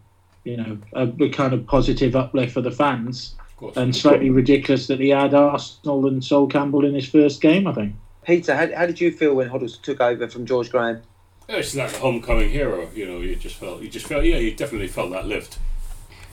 you 0.44 0.56
know, 0.56 0.78
a, 0.94 1.06
a 1.24 1.28
kind 1.28 1.52
of 1.52 1.66
positive 1.66 2.16
uplift 2.16 2.52
for 2.52 2.62
the 2.62 2.70
fans. 2.70 3.34
Of 3.38 3.56
course. 3.56 3.76
And 3.76 3.94
slightly 3.94 4.30
ridiculous 4.30 4.86
that 4.86 5.00
he 5.00 5.10
had 5.10 5.34
Arsenal 5.34 6.06
and 6.06 6.24
Sol 6.24 6.46
Campbell 6.46 6.84
in 6.84 6.94
his 6.94 7.08
first 7.08 7.40
game, 7.40 7.66
I 7.66 7.72
think. 7.72 7.94
Peter, 8.24 8.54
how, 8.54 8.74
how 8.74 8.86
did 8.86 9.00
you 9.00 9.12
feel 9.12 9.34
when 9.34 9.48
Hoddles 9.48 9.80
took 9.80 10.00
over 10.00 10.28
from 10.28 10.46
George 10.46 10.70
Graham? 10.70 11.00
Yeah, 11.48 11.56
it's 11.56 11.74
like 11.74 11.92
a 11.92 11.98
homecoming 11.98 12.50
hero. 12.50 12.88
You 12.94 13.06
know, 13.06 13.20
you 13.20 13.36
just 13.36 13.56
felt, 13.56 13.80
you 13.80 13.88
just 13.88 14.06
felt, 14.06 14.24
yeah, 14.24 14.38
you 14.38 14.54
definitely 14.54 14.88
felt 14.88 15.12
that 15.12 15.26
lift. 15.26 15.58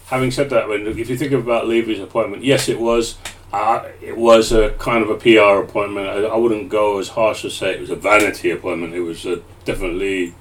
Having 0.08 0.32
said 0.32 0.50
that, 0.50 0.68
when 0.68 0.88
if 0.88 1.10
you 1.10 1.18
think 1.18 1.32
about 1.32 1.68
Levy's 1.68 2.00
appointment, 2.00 2.44
yes, 2.44 2.68
it 2.68 2.80
was, 2.80 3.18
uh, 3.54 3.88
it 4.02 4.18
was 4.18 4.52
a 4.52 4.72
kind 4.72 5.04
of 5.04 5.12
a 5.12 5.16
PR 5.16 5.64
appointment. 5.64 6.08
I, 6.08 6.24
I 6.24 6.36
wouldn't 6.36 6.70
go 6.70 6.98
as 6.98 7.10
harsh 7.10 7.46
as 7.46 7.54
say 7.54 7.76
it 7.76 7.82
was 7.82 7.92
a 7.92 7.96
vanity 7.96 8.50
appointment. 8.50 8.96
It 8.96 9.02
was 9.02 9.28
a, 9.28 9.42
definitely 9.64 10.34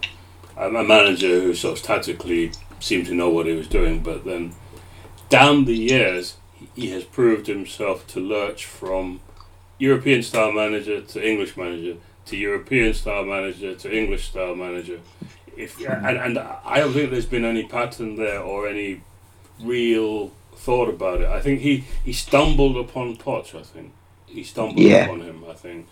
a, 0.57 0.68
a 0.68 0.83
manager 0.83 1.40
who 1.40 1.55
sort 1.55 1.79
of 1.79 1.85
tactically 1.85 2.53
seemed 2.81 3.07
to 3.07 3.14
know 3.14 3.29
what 3.29 3.44
he 3.44 3.53
was 3.53 3.68
doing. 3.68 4.01
But 4.01 4.25
then, 4.25 4.55
down 5.29 5.66
the 5.66 5.77
years, 5.77 6.37
he, 6.55 6.70
he 6.75 6.90
has 6.92 7.05
proved 7.05 7.48
himself 7.48 8.07
to 8.09 8.20
lurch 8.20 8.64
from 8.64 9.20
European 9.79 10.22
style 10.22 10.53
manager 10.53 11.03
to 11.03 11.29
English 11.29 11.55
manager 11.55 11.98
to 12.25 12.37
European 12.37 12.94
style 12.94 13.25
manager 13.25 13.75
to 13.75 13.94
English 13.94 14.29
style 14.29 14.55
manager. 14.55 15.01
If 15.55 15.79
and, 15.87 16.16
and 16.16 16.38
I 16.38 16.79
don't 16.79 16.94
think 16.94 17.11
there's 17.11 17.27
been 17.27 17.44
any 17.44 17.64
pattern 17.64 18.16
there 18.16 18.40
or 18.40 18.66
any 18.66 19.03
real 19.61 20.33
thought 20.62 20.88
about 20.88 21.20
it. 21.20 21.29
I 21.29 21.40
think 21.40 21.61
he, 21.61 21.85
he 22.05 22.12
stumbled 22.12 22.77
upon 22.77 23.16
Poch. 23.16 23.55
I 23.59 23.62
think 23.62 23.92
he 24.27 24.44
stumbled 24.44 24.79
Yeah. 24.79 25.05
upon 25.07 25.20
him. 25.20 25.44
I 25.48 25.55
think 25.55 25.87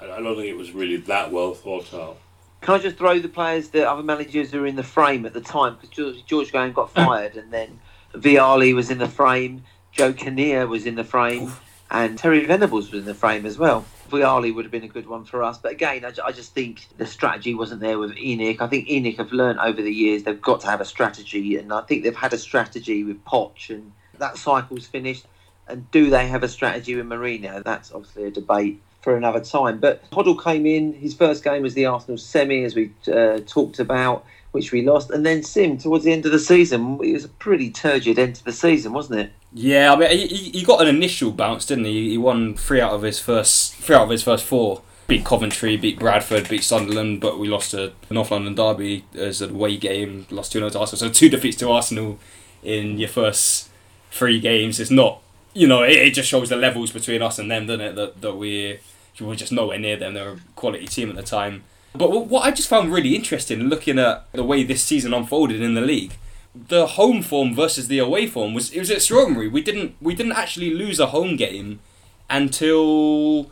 I 0.00 0.04
I 0.04 0.20
don't 0.20 0.36
think 0.36 0.48
it 0.48 0.56
was 0.56 0.72
really 0.72 0.96
that 0.96 1.32
well 1.32 1.54
thought 1.54 1.92
out. 1.92 2.16
Can 2.60 2.74
I 2.74 2.78
just 2.78 2.96
throw 2.96 3.18
the 3.18 3.28
players, 3.28 3.68
the 3.68 3.88
other 3.90 4.02
managers 4.02 4.50
who 4.50 4.60
were 4.60 4.66
in 4.66 4.76
the 4.76 4.82
frame 4.82 5.26
at 5.26 5.34
the 5.34 5.40
time? 5.40 5.74
Because 5.74 5.90
George, 5.90 6.24
George 6.26 6.52
Graham 6.52 6.72
got 6.72 6.90
fired, 6.90 7.36
and 7.36 7.52
then 7.52 7.78
Vialli 8.14 8.74
was 8.74 8.90
in 8.90 8.98
the 8.98 9.08
frame, 9.08 9.64
Joe 9.92 10.12
Kinnear 10.14 10.66
was 10.66 10.86
in 10.86 10.94
the 10.94 11.04
frame, 11.04 11.52
and 11.90 12.16
Terry 12.16 12.44
Venables 12.46 12.90
was 12.90 13.00
in 13.00 13.06
the 13.06 13.14
frame 13.14 13.44
as 13.44 13.58
well. 13.58 13.84
Vialli 14.10 14.54
would 14.54 14.64
have 14.64 14.72
been 14.72 14.84
a 14.84 14.88
good 14.88 15.06
one 15.06 15.24
for 15.24 15.42
us. 15.42 15.58
But 15.58 15.72
again, 15.72 16.04
I, 16.04 16.12
I 16.24 16.32
just 16.32 16.54
think 16.54 16.86
the 16.96 17.06
strategy 17.06 17.54
wasn't 17.54 17.80
there 17.80 17.98
with 17.98 18.12
ENIC. 18.16 18.60
I 18.60 18.66
think 18.68 18.88
ENIC 18.88 19.16
have 19.18 19.32
learned 19.32 19.58
over 19.58 19.82
the 19.82 19.92
years 19.92 20.22
they've 20.22 20.40
got 20.40 20.60
to 20.60 20.68
have 20.68 20.80
a 20.80 20.84
strategy, 20.86 21.56
and 21.56 21.72
I 21.72 21.82
think 21.82 22.02
they've 22.04 22.14
had 22.16 22.32
a 22.32 22.38
strategy 22.38 23.04
with 23.04 23.22
Poch, 23.24 23.68
and 23.68 23.92
that 24.18 24.38
cycle's 24.38 24.86
finished. 24.86 25.26
And 25.66 25.90
do 25.90 26.10
they 26.10 26.26
have 26.28 26.42
a 26.42 26.48
strategy 26.48 26.94
with 26.94 27.06
Mourinho? 27.06 27.64
That's 27.64 27.92
obviously 27.92 28.24
a 28.24 28.30
debate 28.30 28.82
for 29.00 29.16
another 29.16 29.40
time. 29.40 29.78
But 29.78 30.08
Hoddle 30.10 30.42
came 30.42 30.66
in. 30.66 30.92
His 30.94 31.14
first 31.14 31.44
game 31.44 31.62
was 31.62 31.74
the 31.74 31.86
Arsenal 31.86 32.18
semi, 32.18 32.64
as 32.64 32.74
we 32.74 32.90
uh, 33.12 33.40
talked 33.46 33.78
about, 33.78 34.24
which 34.52 34.72
we 34.72 34.82
lost. 34.82 35.10
And 35.10 35.24
then 35.24 35.42
Sim, 35.42 35.78
towards 35.78 36.04
the 36.04 36.12
end 36.12 36.26
of 36.26 36.32
the 36.32 36.38
season, 36.38 36.98
it 37.02 37.12
was 37.12 37.24
a 37.24 37.28
pretty 37.28 37.70
turgid 37.70 38.18
end 38.18 38.36
to 38.36 38.44
the 38.44 38.52
season, 38.52 38.92
wasn't 38.92 39.20
it? 39.20 39.32
Yeah, 39.52 39.92
I 39.92 39.96
mean, 39.96 40.10
he, 40.10 40.50
he 40.50 40.64
got 40.64 40.82
an 40.82 40.88
initial 40.88 41.30
bounce, 41.30 41.64
didn't 41.66 41.84
he? 41.84 42.10
He 42.10 42.18
won 42.18 42.56
three 42.56 42.80
out 42.80 42.92
of 42.92 43.02
his 43.02 43.20
first 43.20 43.74
three 43.76 43.94
out 43.94 44.02
of 44.02 44.10
his 44.10 44.22
first 44.22 44.44
four. 44.44 44.82
Beat 45.06 45.24
Coventry, 45.24 45.76
beat 45.76 45.98
Bradford, 45.98 46.48
beat 46.48 46.64
Sunderland, 46.64 47.20
but 47.20 47.38
we 47.38 47.46
lost 47.46 47.74
a 47.74 47.92
North 48.10 48.30
London 48.30 48.54
derby 48.54 49.04
as 49.14 49.42
an 49.42 49.50
away 49.50 49.76
game. 49.76 50.26
Lost 50.30 50.50
two 50.50 50.60
0 50.60 50.70
to 50.70 50.80
Arsenal, 50.80 50.98
so 50.98 51.08
two 51.10 51.28
defeats 51.28 51.58
to 51.58 51.70
Arsenal 51.70 52.18
in 52.62 52.98
your 52.98 53.10
first 53.10 53.68
three 54.14 54.38
games. 54.40 54.78
It's 54.78 54.90
not, 54.90 55.20
you 55.52 55.66
know, 55.66 55.82
it, 55.82 55.98
it 55.98 56.14
just 56.14 56.28
shows 56.28 56.48
the 56.48 56.56
levels 56.56 56.92
between 56.92 57.20
us 57.20 57.38
and 57.38 57.50
them, 57.50 57.66
doesn't 57.66 57.80
it? 57.80 57.94
That 57.96 58.20
that 58.22 58.34
we 58.36 58.78
we 59.20 59.26
were 59.26 59.36
just 59.36 59.52
nowhere 59.52 59.78
near 59.78 59.96
them. 59.96 60.14
They 60.14 60.22
were 60.22 60.32
a 60.32 60.40
quality 60.56 60.86
team 60.86 61.10
at 61.10 61.16
the 61.16 61.22
time. 61.22 61.64
But 61.94 62.26
what 62.26 62.44
I 62.44 62.50
just 62.50 62.68
found 62.68 62.92
really 62.92 63.14
interesting 63.14 63.60
looking 63.64 63.98
at 63.98 64.26
the 64.32 64.42
way 64.44 64.64
this 64.64 64.82
season 64.82 65.14
unfolded 65.14 65.60
in 65.60 65.74
the 65.74 65.80
league, 65.80 66.14
the 66.54 66.86
home 66.86 67.22
form 67.22 67.54
versus 67.54 67.88
the 67.88 67.98
away 67.98 68.26
form 68.26 68.54
was 68.54 68.70
it 68.72 68.78
was 68.78 68.90
extraordinary. 68.90 69.48
We 69.48 69.62
didn't 69.62 69.96
we 70.00 70.14
didn't 70.14 70.32
actually 70.32 70.70
lose 70.70 70.98
a 71.00 71.06
home 71.06 71.36
game 71.36 71.80
until 72.30 73.50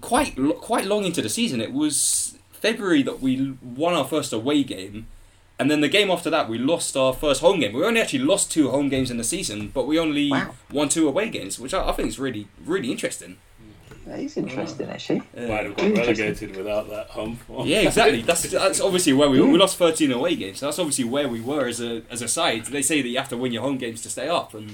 quite 0.00 0.36
quite 0.60 0.86
long 0.86 1.04
into 1.04 1.22
the 1.22 1.28
season. 1.28 1.60
It 1.60 1.72
was 1.72 2.36
February 2.52 3.02
that 3.02 3.20
we 3.20 3.56
won 3.62 3.94
our 3.94 4.04
first 4.04 4.32
away 4.32 4.62
game, 4.62 5.06
and 5.62 5.70
then 5.70 5.80
the 5.80 5.88
game 5.88 6.10
after 6.10 6.28
that 6.30 6.48
we 6.48 6.58
lost 6.58 6.96
our 6.96 7.12
first 7.14 7.40
home 7.40 7.60
game. 7.60 7.72
We 7.72 7.84
only 7.84 8.00
actually 8.00 8.24
lost 8.32 8.50
two 8.50 8.70
home 8.70 8.88
games 8.88 9.10
in 9.10 9.16
the 9.16 9.24
season, 9.24 9.68
but 9.72 9.86
we 9.86 9.98
only 9.98 10.30
Wow. 10.30 10.54
won 10.72 10.88
two 10.88 11.06
away 11.08 11.30
games, 11.30 11.58
which 11.58 11.72
I, 11.72 11.88
I 11.88 11.92
think 11.92 12.08
is 12.08 12.18
really 12.18 12.48
really 12.66 12.90
interesting. 12.90 13.36
That 14.06 14.18
is 14.18 14.36
interesting, 14.36 14.88
actually. 14.90 15.22
Might 15.36 15.64
have 15.66 15.76
got 15.76 15.92
relegated 15.96 16.56
without 16.56 16.90
that 16.90 17.06
home 17.18 17.36
form. 17.36 17.68
Yeah, 17.68 17.82
exactly. 17.82 18.20
That's 18.30 18.42
that's 18.50 18.80
obviously 18.80 19.12
where 19.12 19.30
we 19.30 19.40
we 19.40 19.56
lost 19.56 19.76
thirteen 19.78 20.10
away 20.10 20.34
games. 20.34 20.58
So 20.58 20.66
that's 20.66 20.80
obviously 20.80 21.04
where 21.04 21.28
we 21.28 21.40
were 21.40 21.66
as 21.68 21.80
a 21.80 22.02
as 22.10 22.20
a 22.20 22.28
side. 22.28 22.66
They 22.66 22.82
say 22.82 23.00
that 23.02 23.08
you 23.08 23.18
have 23.18 23.28
to 23.28 23.36
win 23.36 23.52
your 23.52 23.62
home 23.62 23.78
games 23.78 24.02
to 24.02 24.10
stay 24.10 24.28
up, 24.28 24.54
and 24.54 24.68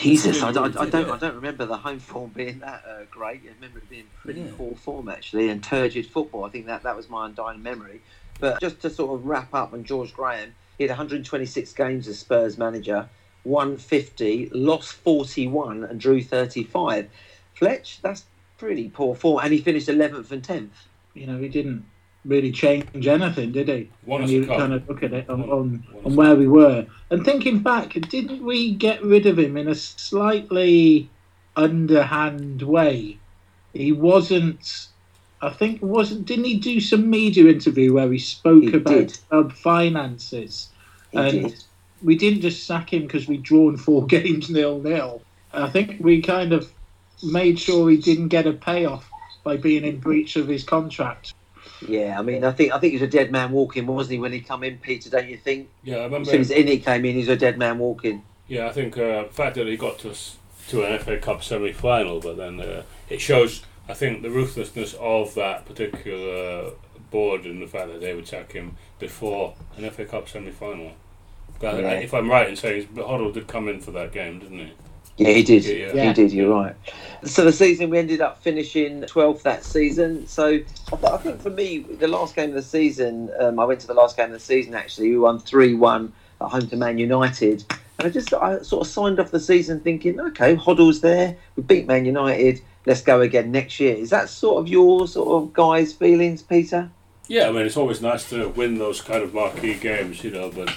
Jesus, 0.00 0.42
I, 0.42 0.48
It's 0.48 0.56
don't- 0.58 0.76
I, 0.78 0.88
don't. 0.88 1.10
I 1.10 1.18
don't 1.18 1.34
remember 1.34 1.66
the 1.66 1.76
home 1.76 1.98
form 1.98 2.30
being 2.30 2.60
that 2.60 2.82
uh, 2.88 3.02
great. 3.10 3.40
I 3.44 3.54
remember 3.56 3.78
it 3.78 3.90
being 3.90 4.06
pretty 4.22 4.40
Yeah. 4.42 4.52
poor 4.56 4.74
form 4.76 5.08
actually, 5.08 5.48
and 5.48 5.62
turgid 5.62 6.06
football. 6.06 6.44
I 6.44 6.50
think 6.50 6.66
that 6.66 6.84
that 6.84 6.96
was 6.96 7.10
my 7.10 7.26
undying 7.26 7.62
memory. 7.62 8.00
But 8.42 8.60
just 8.60 8.80
to 8.80 8.90
sort 8.90 9.14
of 9.14 9.24
wrap 9.24 9.54
up 9.54 9.72
on 9.72 9.84
George 9.84 10.12
Graham, 10.12 10.52
he 10.76 10.82
had 10.82 10.90
126 10.90 11.72
games 11.74 12.08
as 12.08 12.18
Spurs 12.18 12.58
manager, 12.58 13.08
won 13.44 13.76
50, 13.76 14.50
lost 14.52 14.94
41, 14.94 15.84
and 15.84 16.00
drew 16.00 16.20
35. 16.20 17.08
Fletch, 17.54 18.00
that's 18.02 18.24
pretty 18.58 18.88
poor 18.88 19.14
form, 19.14 19.44
and 19.44 19.52
he 19.52 19.60
finished 19.60 19.86
11th 19.86 20.32
and 20.32 20.42
10th. 20.42 20.70
You 21.14 21.28
know, 21.28 21.38
he 21.38 21.48
didn't 21.48 21.84
really 22.24 22.50
change 22.50 23.06
anything, 23.06 23.52
did 23.52 23.68
he? 23.68 23.90
Won 24.06 24.22
when 24.22 24.24
us 24.24 24.30
you 24.30 24.44
kind 24.44 24.72
of 24.72 24.88
look 24.88 25.04
at 25.04 25.12
it 25.12 25.30
on, 25.30 25.42
on, 25.42 25.84
on 26.04 26.16
where 26.16 26.34
we 26.34 26.48
were. 26.48 26.84
And 27.10 27.24
thinking 27.24 27.60
back, 27.60 27.92
didn't 27.92 28.42
we 28.42 28.74
get 28.74 29.04
rid 29.04 29.26
of 29.26 29.38
him 29.38 29.56
in 29.56 29.68
a 29.68 29.74
slightly 29.76 31.08
underhand 31.54 32.62
way? 32.62 33.18
He 33.72 33.92
wasn't. 33.92 34.88
I 35.42 35.50
think 35.50 35.82
wasn't. 35.82 36.24
Didn't 36.26 36.44
he 36.44 36.54
do 36.56 36.80
some 36.80 37.10
media 37.10 37.46
interview 37.50 37.92
where 37.94 38.10
he 38.12 38.18
spoke 38.18 38.62
He 38.62 38.72
about 38.74 38.94
did. 38.94 39.18
club 39.28 39.52
finances? 39.52 40.68
He 41.10 41.18
And- 41.18 41.48
did. 41.50 41.64
We 42.02 42.16
didn't 42.16 42.40
just 42.40 42.64
sack 42.66 42.92
him 42.92 43.02
because 43.02 43.28
we'd 43.28 43.42
drawn 43.44 43.76
four 43.76 44.06
games 44.16 44.50
nil 44.50 44.80
nil. 44.80 45.22
I 45.52 45.68
think 45.68 45.96
we 46.00 46.20
kind 46.22 46.52
of 46.52 46.70
made 47.22 47.58
sure 47.58 47.90
he 47.90 47.96
didn't 47.96 48.28
get 48.28 48.46
a 48.46 48.52
payoff 48.52 49.08
by 49.44 49.56
being 49.56 49.84
in 49.84 49.98
breach 49.98 50.34
of 50.36 50.48
his 50.48 50.64
contract. 50.64 51.34
Yeah, 51.86 52.18
I 52.18 52.22
mean, 52.22 52.44
I 52.44 52.52
think 52.52 52.72
I 52.72 52.78
think 52.78 52.92
he 52.92 52.98
was 53.00 53.08
a 53.08 53.10
dead 53.12 53.30
man 53.32 53.50
walking, 53.52 53.86
wasn't 53.86 54.12
he, 54.14 54.18
when 54.20 54.32
he 54.32 54.40
come 54.40 54.62
in, 54.64 54.78
Peter? 54.78 55.10
Don't 55.10 55.28
you 55.28 55.36
think? 55.36 55.68
Yeah, 55.84 55.96
I 55.96 55.98
As 56.00 56.04
remember. 56.04 56.30
soon 56.30 56.40
as 56.40 56.50
ENIC 56.50 56.84
came 56.84 57.04
in, 57.04 57.14
he's 57.16 57.28
a 57.28 57.36
dead 57.36 57.58
man 57.58 57.78
walking. 57.78 58.22
Yeah, 58.48 58.66
I 58.68 58.72
think 58.72 58.96
uh, 58.98 59.24
the 59.24 59.28
fact 59.32 59.56
that 59.56 59.66
he 59.66 59.76
got 59.76 59.98
to 60.00 60.10
us 60.10 60.36
to 60.68 60.84
an 60.84 60.98
FA 61.00 61.18
Cup 61.18 61.42
semi-final, 61.42 62.20
but 62.20 62.36
then 62.36 62.60
uh, 62.60 62.82
it 63.08 63.20
shows. 63.20 63.62
I 63.92 63.94
think 63.94 64.22
the 64.22 64.30
ruthlessness 64.30 64.94
of 64.98 65.34
that 65.34 65.66
particular 65.66 66.70
board 67.10 67.44
and 67.44 67.60
the 67.60 67.66
fact 67.66 67.88
that 67.88 68.00
they 68.00 68.14
would 68.14 68.26
sack 68.26 68.52
him 68.52 68.74
before 68.98 69.52
an 69.76 69.90
FA 69.90 70.06
Cup 70.06 70.30
semi-final. 70.30 70.92
But 71.60 71.78
Yeah. 71.78 71.90
If 71.90 72.14
I'm 72.14 72.30
right 72.30 72.48
in 72.48 72.56
saying, 72.56 72.86
Hoddle 72.94 73.34
did 73.34 73.46
come 73.48 73.68
in 73.68 73.80
for 73.80 73.90
that 73.90 74.10
game, 74.12 74.38
didn't 74.38 74.60
he? 74.60 74.72
Yeah, 75.18 75.32
he 75.32 75.42
did. 75.42 75.66
Yeah, 75.66 75.74
yeah. 75.74 75.92
Yeah. 75.92 76.06
He 76.06 76.12
did. 76.14 76.32
You're 76.32 76.54
right. 76.54 76.74
So 77.24 77.44
the 77.44 77.52
season 77.52 77.90
we 77.90 77.98
ended 77.98 78.22
up 78.22 78.42
finishing 78.42 79.02
12th 79.02 79.42
that 79.42 79.62
season. 79.62 80.26
So 80.26 80.60
I, 80.90 81.06
I 81.08 81.18
think 81.18 81.42
for 81.42 81.50
me, 81.50 81.80
the 81.80 82.08
last 82.08 82.34
game 82.34 82.48
of 82.48 82.54
the 82.54 82.62
season, 82.62 83.30
um, 83.40 83.60
I 83.60 83.66
went 83.66 83.80
to 83.80 83.86
the 83.86 83.92
last 83.92 84.16
game 84.16 84.28
of 84.28 84.32
the 84.32 84.40
season. 84.40 84.72
Actually, 84.74 85.10
we 85.10 85.18
won 85.18 85.38
three 85.38 85.74
one 85.74 86.14
at 86.40 86.48
home 86.48 86.66
to 86.66 86.76
Man 86.76 86.96
United, 86.96 87.62
and 87.98 88.08
I 88.08 88.08
just 88.08 88.32
I 88.32 88.62
sort 88.62 88.86
of 88.86 88.90
signed 88.90 89.20
off 89.20 89.30
the 89.30 89.38
season 89.38 89.80
thinking, 89.80 90.18
okay, 90.18 90.56
Hoddle's 90.56 91.02
there. 91.02 91.36
We 91.56 91.62
beat 91.62 91.86
Man 91.86 92.06
United. 92.06 92.62
Let's 92.86 93.00
go 93.00 93.20
again 93.20 93.52
next 93.52 93.78
year. 93.80 93.94
Is 93.94 94.10
that 94.10 94.28
sort 94.28 94.60
of 94.60 94.68
your 94.68 95.06
sort 95.06 95.42
of 95.42 95.52
guys' 95.52 95.92
feelings, 95.92 96.42
Peter? 96.42 96.90
Yeah, 97.28 97.48
I 97.48 97.52
mean, 97.52 97.64
it's 97.64 97.76
always 97.76 98.02
nice 98.02 98.28
to 98.30 98.48
win 98.48 98.78
those 98.78 99.00
kind 99.00 99.22
of 99.22 99.32
marquee 99.32 99.74
games, 99.74 100.24
you 100.24 100.30
know, 100.30 100.50
but 100.50 100.74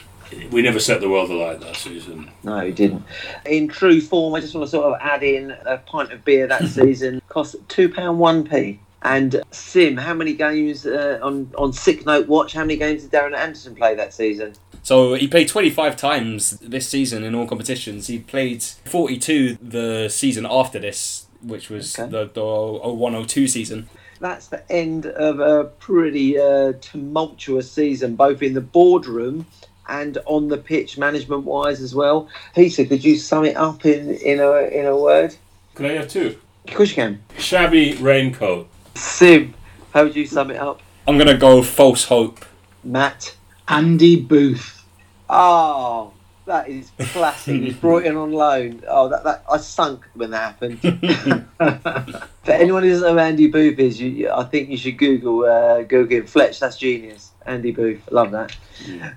we 0.51 0.61
never 0.61 0.79
set 0.79 1.01
the 1.01 1.09
world 1.09 1.29
alight 1.29 1.59
that 1.61 1.75
season. 1.75 2.29
No, 2.43 2.63
we 2.63 2.71
didn't. 2.71 3.03
In 3.45 3.67
true 3.67 4.01
form, 4.01 4.33
I 4.35 4.41
just 4.41 4.53
want 4.53 4.65
to 4.65 4.71
sort 4.71 4.85
of 4.85 4.99
add 5.01 5.23
in 5.23 5.51
a 5.65 5.77
pint 5.77 6.11
of 6.11 6.23
beer 6.23 6.47
that 6.47 6.63
season 6.67 7.21
cost 7.29 7.55
two 7.67 7.89
pound 7.89 8.19
one 8.19 8.43
p. 8.43 8.79
And 9.01 9.43
Sim, 9.51 9.97
how 9.97 10.15
many 10.15 10.33
games 10.33 10.85
uh, 10.87 11.19
on 11.21 11.51
on 11.57 11.73
sick 11.73 12.05
note 12.05 12.27
watch? 12.27 12.53
How 12.53 12.61
many 12.61 12.75
games 12.75 13.03
did 13.03 13.11
Darren 13.11 13.35
Anderton 13.35 13.75
play 13.75 13.93
that 13.95 14.13
season? 14.13 14.53
So 14.81 15.13
he 15.15 15.27
played 15.27 15.47
25 15.47 15.95
times 15.95 16.51
this 16.59 16.87
season 16.87 17.23
in 17.23 17.33
all 17.35 17.47
competitions. 17.47 18.07
He 18.07 18.19
played 18.19 18.63
42 18.63 19.57
the 19.61 20.09
season 20.09 20.45
after 20.49 20.79
this, 20.79 21.25
which 21.47 21.69
was 21.69 21.97
Okay. 21.97 22.09
the, 22.09 22.29
the 22.33 22.43
0102 22.43 23.47
season. 23.47 23.89
That's 24.19 24.47
the 24.47 24.69
end 24.71 25.05
of 25.05 25.39
a 25.39 25.65
pretty 25.65 26.39
uh, 26.39 26.73
tumultuous 26.81 27.71
season, 27.71 28.15
both 28.15 28.41
in 28.41 28.53
the 28.53 28.61
boardroom 28.61 29.45
and 29.87 30.17
on 30.25 30.47
the 30.47 30.57
pitch, 30.57 30.97
management 30.97 31.43
wise 31.43 31.81
as 31.81 31.93
well. 31.93 32.27
Peter, 32.55 32.85
could 32.85 33.03
you 33.03 33.17
sum 33.17 33.45
it 33.45 33.55
up 33.55 33.85
in 33.85 34.15
in 34.15 34.39
a 34.39 34.53
in 34.67 34.85
a 34.85 34.95
word? 34.97 35.35
Can 35.75 35.85
I 35.85 35.91
have 35.93 36.07
two? 36.07 36.37
Of 36.67 36.73
course 36.73 36.89
you 36.89 36.95
can. 36.95 37.23
Shabby 37.37 37.93
raincoat. 37.95 38.67
Sim, 38.95 39.53
how 39.93 40.03
would 40.05 40.15
you 40.15 40.25
sum 40.25 40.49
it 40.49 40.57
up? 40.57 40.81
I'm 41.07 41.17
going 41.17 41.27
to 41.27 41.37
go 41.37 41.61
false 41.61 42.05
hope. 42.05 42.43
Matt. 42.83 43.35
Andy 43.67 44.15
Booth. 44.19 44.83
Oh, 45.29 46.13
that 46.45 46.69
is 46.69 46.91
classic. 46.99 47.61
He's 47.61 47.75
brought 47.75 48.05
in 48.05 48.15
on 48.15 48.31
loan. 48.31 48.83
Oh, 48.87 49.09
that, 49.09 49.23
that 49.23 49.43
I 49.51 49.57
sunk 49.57 50.05
when 50.13 50.31
that 50.31 50.55
happened. 50.59 50.79
For 52.43 52.51
anyone 52.51 52.83
who 52.83 52.89
doesn't 52.89 53.15
know 53.15 53.21
Andy 53.21 53.47
Booth 53.47 53.79
is, 53.79 53.99
you, 53.99 54.09
you- 54.09 54.31
I 54.31 54.43
think 54.43 54.69
you 54.69 54.77
should 54.77 54.97
Google 54.97 55.45
uh, 55.45 55.81
Google 55.83 56.17
him. 56.19 56.27
Fletch. 56.27 56.59
That's 56.59 56.77
genius. 56.77 57.31
Andy 57.45 57.71
Booth. 57.71 58.01
Love 58.11 58.31
that. 58.31 58.55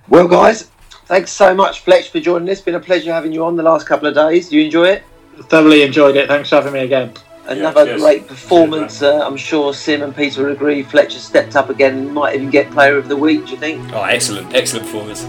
Well, 0.09 0.29
guys, 0.29 0.71
thanks 1.07 1.31
so 1.31 1.55
much, 1.55 1.81
Fletch, 1.81 2.11
for 2.11 2.21
joining 2.21 2.49
us. 2.51 2.61
Been 2.61 2.75
a 2.75 2.81
pleasure 2.81 3.12
having 3.12 3.33
you 3.33 3.45
on 3.45 3.57
the 3.57 3.62
last 3.62 3.87
couple 3.87 4.09
of 4.09 4.14
days. 4.14 4.49
Do 4.49 4.57
you 4.59 4.64
enjoy 4.64 4.88
it? 4.88 5.03
Thoroughly 5.45 5.83
enjoyed 5.83 6.17
it. 6.17 6.29
Thanks 6.29 6.49
for 6.49 6.57
having 6.57 6.73
me 6.73 6.81
again. 6.81 7.12
Another 7.47 7.87
cheers. 7.87 8.03
great 8.03 8.27
performance. 8.27 9.01
Uh, 9.01 9.27
I'm 9.27 9.37
sure 9.38 9.73
Sim 9.73 10.03
and 10.03 10.14
Peter 10.14 10.45
will 10.45 10.53
agree. 10.53 10.83
Fletcher 10.83 11.19
stepped 11.19 11.57
up 11.57 11.71
again 11.71 11.97
and 11.97 12.12
might 12.14 12.35
even 12.35 12.51
get 12.51 12.71
Player 12.71 12.99
of 12.99 13.09
the 13.09 13.17
Week. 13.17 13.47
Do 13.47 13.53
you 13.53 13.57
think? 13.57 13.91
Oh, 13.95 14.03
excellent, 14.03 14.55
excellent 14.55 14.85
performance. 14.85 15.25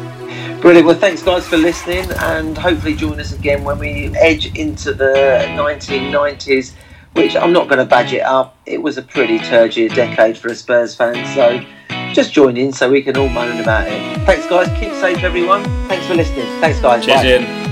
Brilliant. 0.69 0.85
Well, 0.85 0.99
thanks, 0.99 1.23
guys, 1.23 1.47
for 1.47 1.57
listening, 1.57 2.11
and 2.19 2.55
hopefully 2.55 2.95
join 2.95 3.19
us 3.19 3.33
again 3.33 3.63
when 3.63 3.79
we 3.79 4.15
edge 4.15 4.55
into 4.55 4.93
the 4.93 5.15
1990s, 5.57 6.73
which 7.13 7.35
I'm 7.35 7.51
not 7.51 7.67
going 7.67 7.79
to 7.79 7.85
badge 7.85 8.13
it 8.13 8.21
up. 8.21 8.55
It 8.67 8.79
was 8.79 8.95
a 8.99 9.01
pretty 9.01 9.39
turgid 9.39 9.95
decade 9.95 10.37
for 10.37 10.49
a 10.49 10.55
Spurs 10.55 10.93
fan, 10.93 11.25
so 11.33 11.65
just 12.13 12.33
join 12.33 12.55
in 12.55 12.71
so 12.71 12.87
we 12.87 13.01
can 13.01 13.17
all 13.17 13.29
moan 13.29 13.59
about 13.59 13.87
it. 13.87 14.21
Thanks, 14.27 14.45
guys. 14.45 14.67
Keep 14.79 14.93
safe, 14.93 15.23
everyone. 15.23 15.63
Thanks 15.87 16.05
for 16.05 16.13
listening. 16.13 16.45
Thanks, 16.61 16.79
guys. 16.79 17.03
Cheers. 17.03 17.68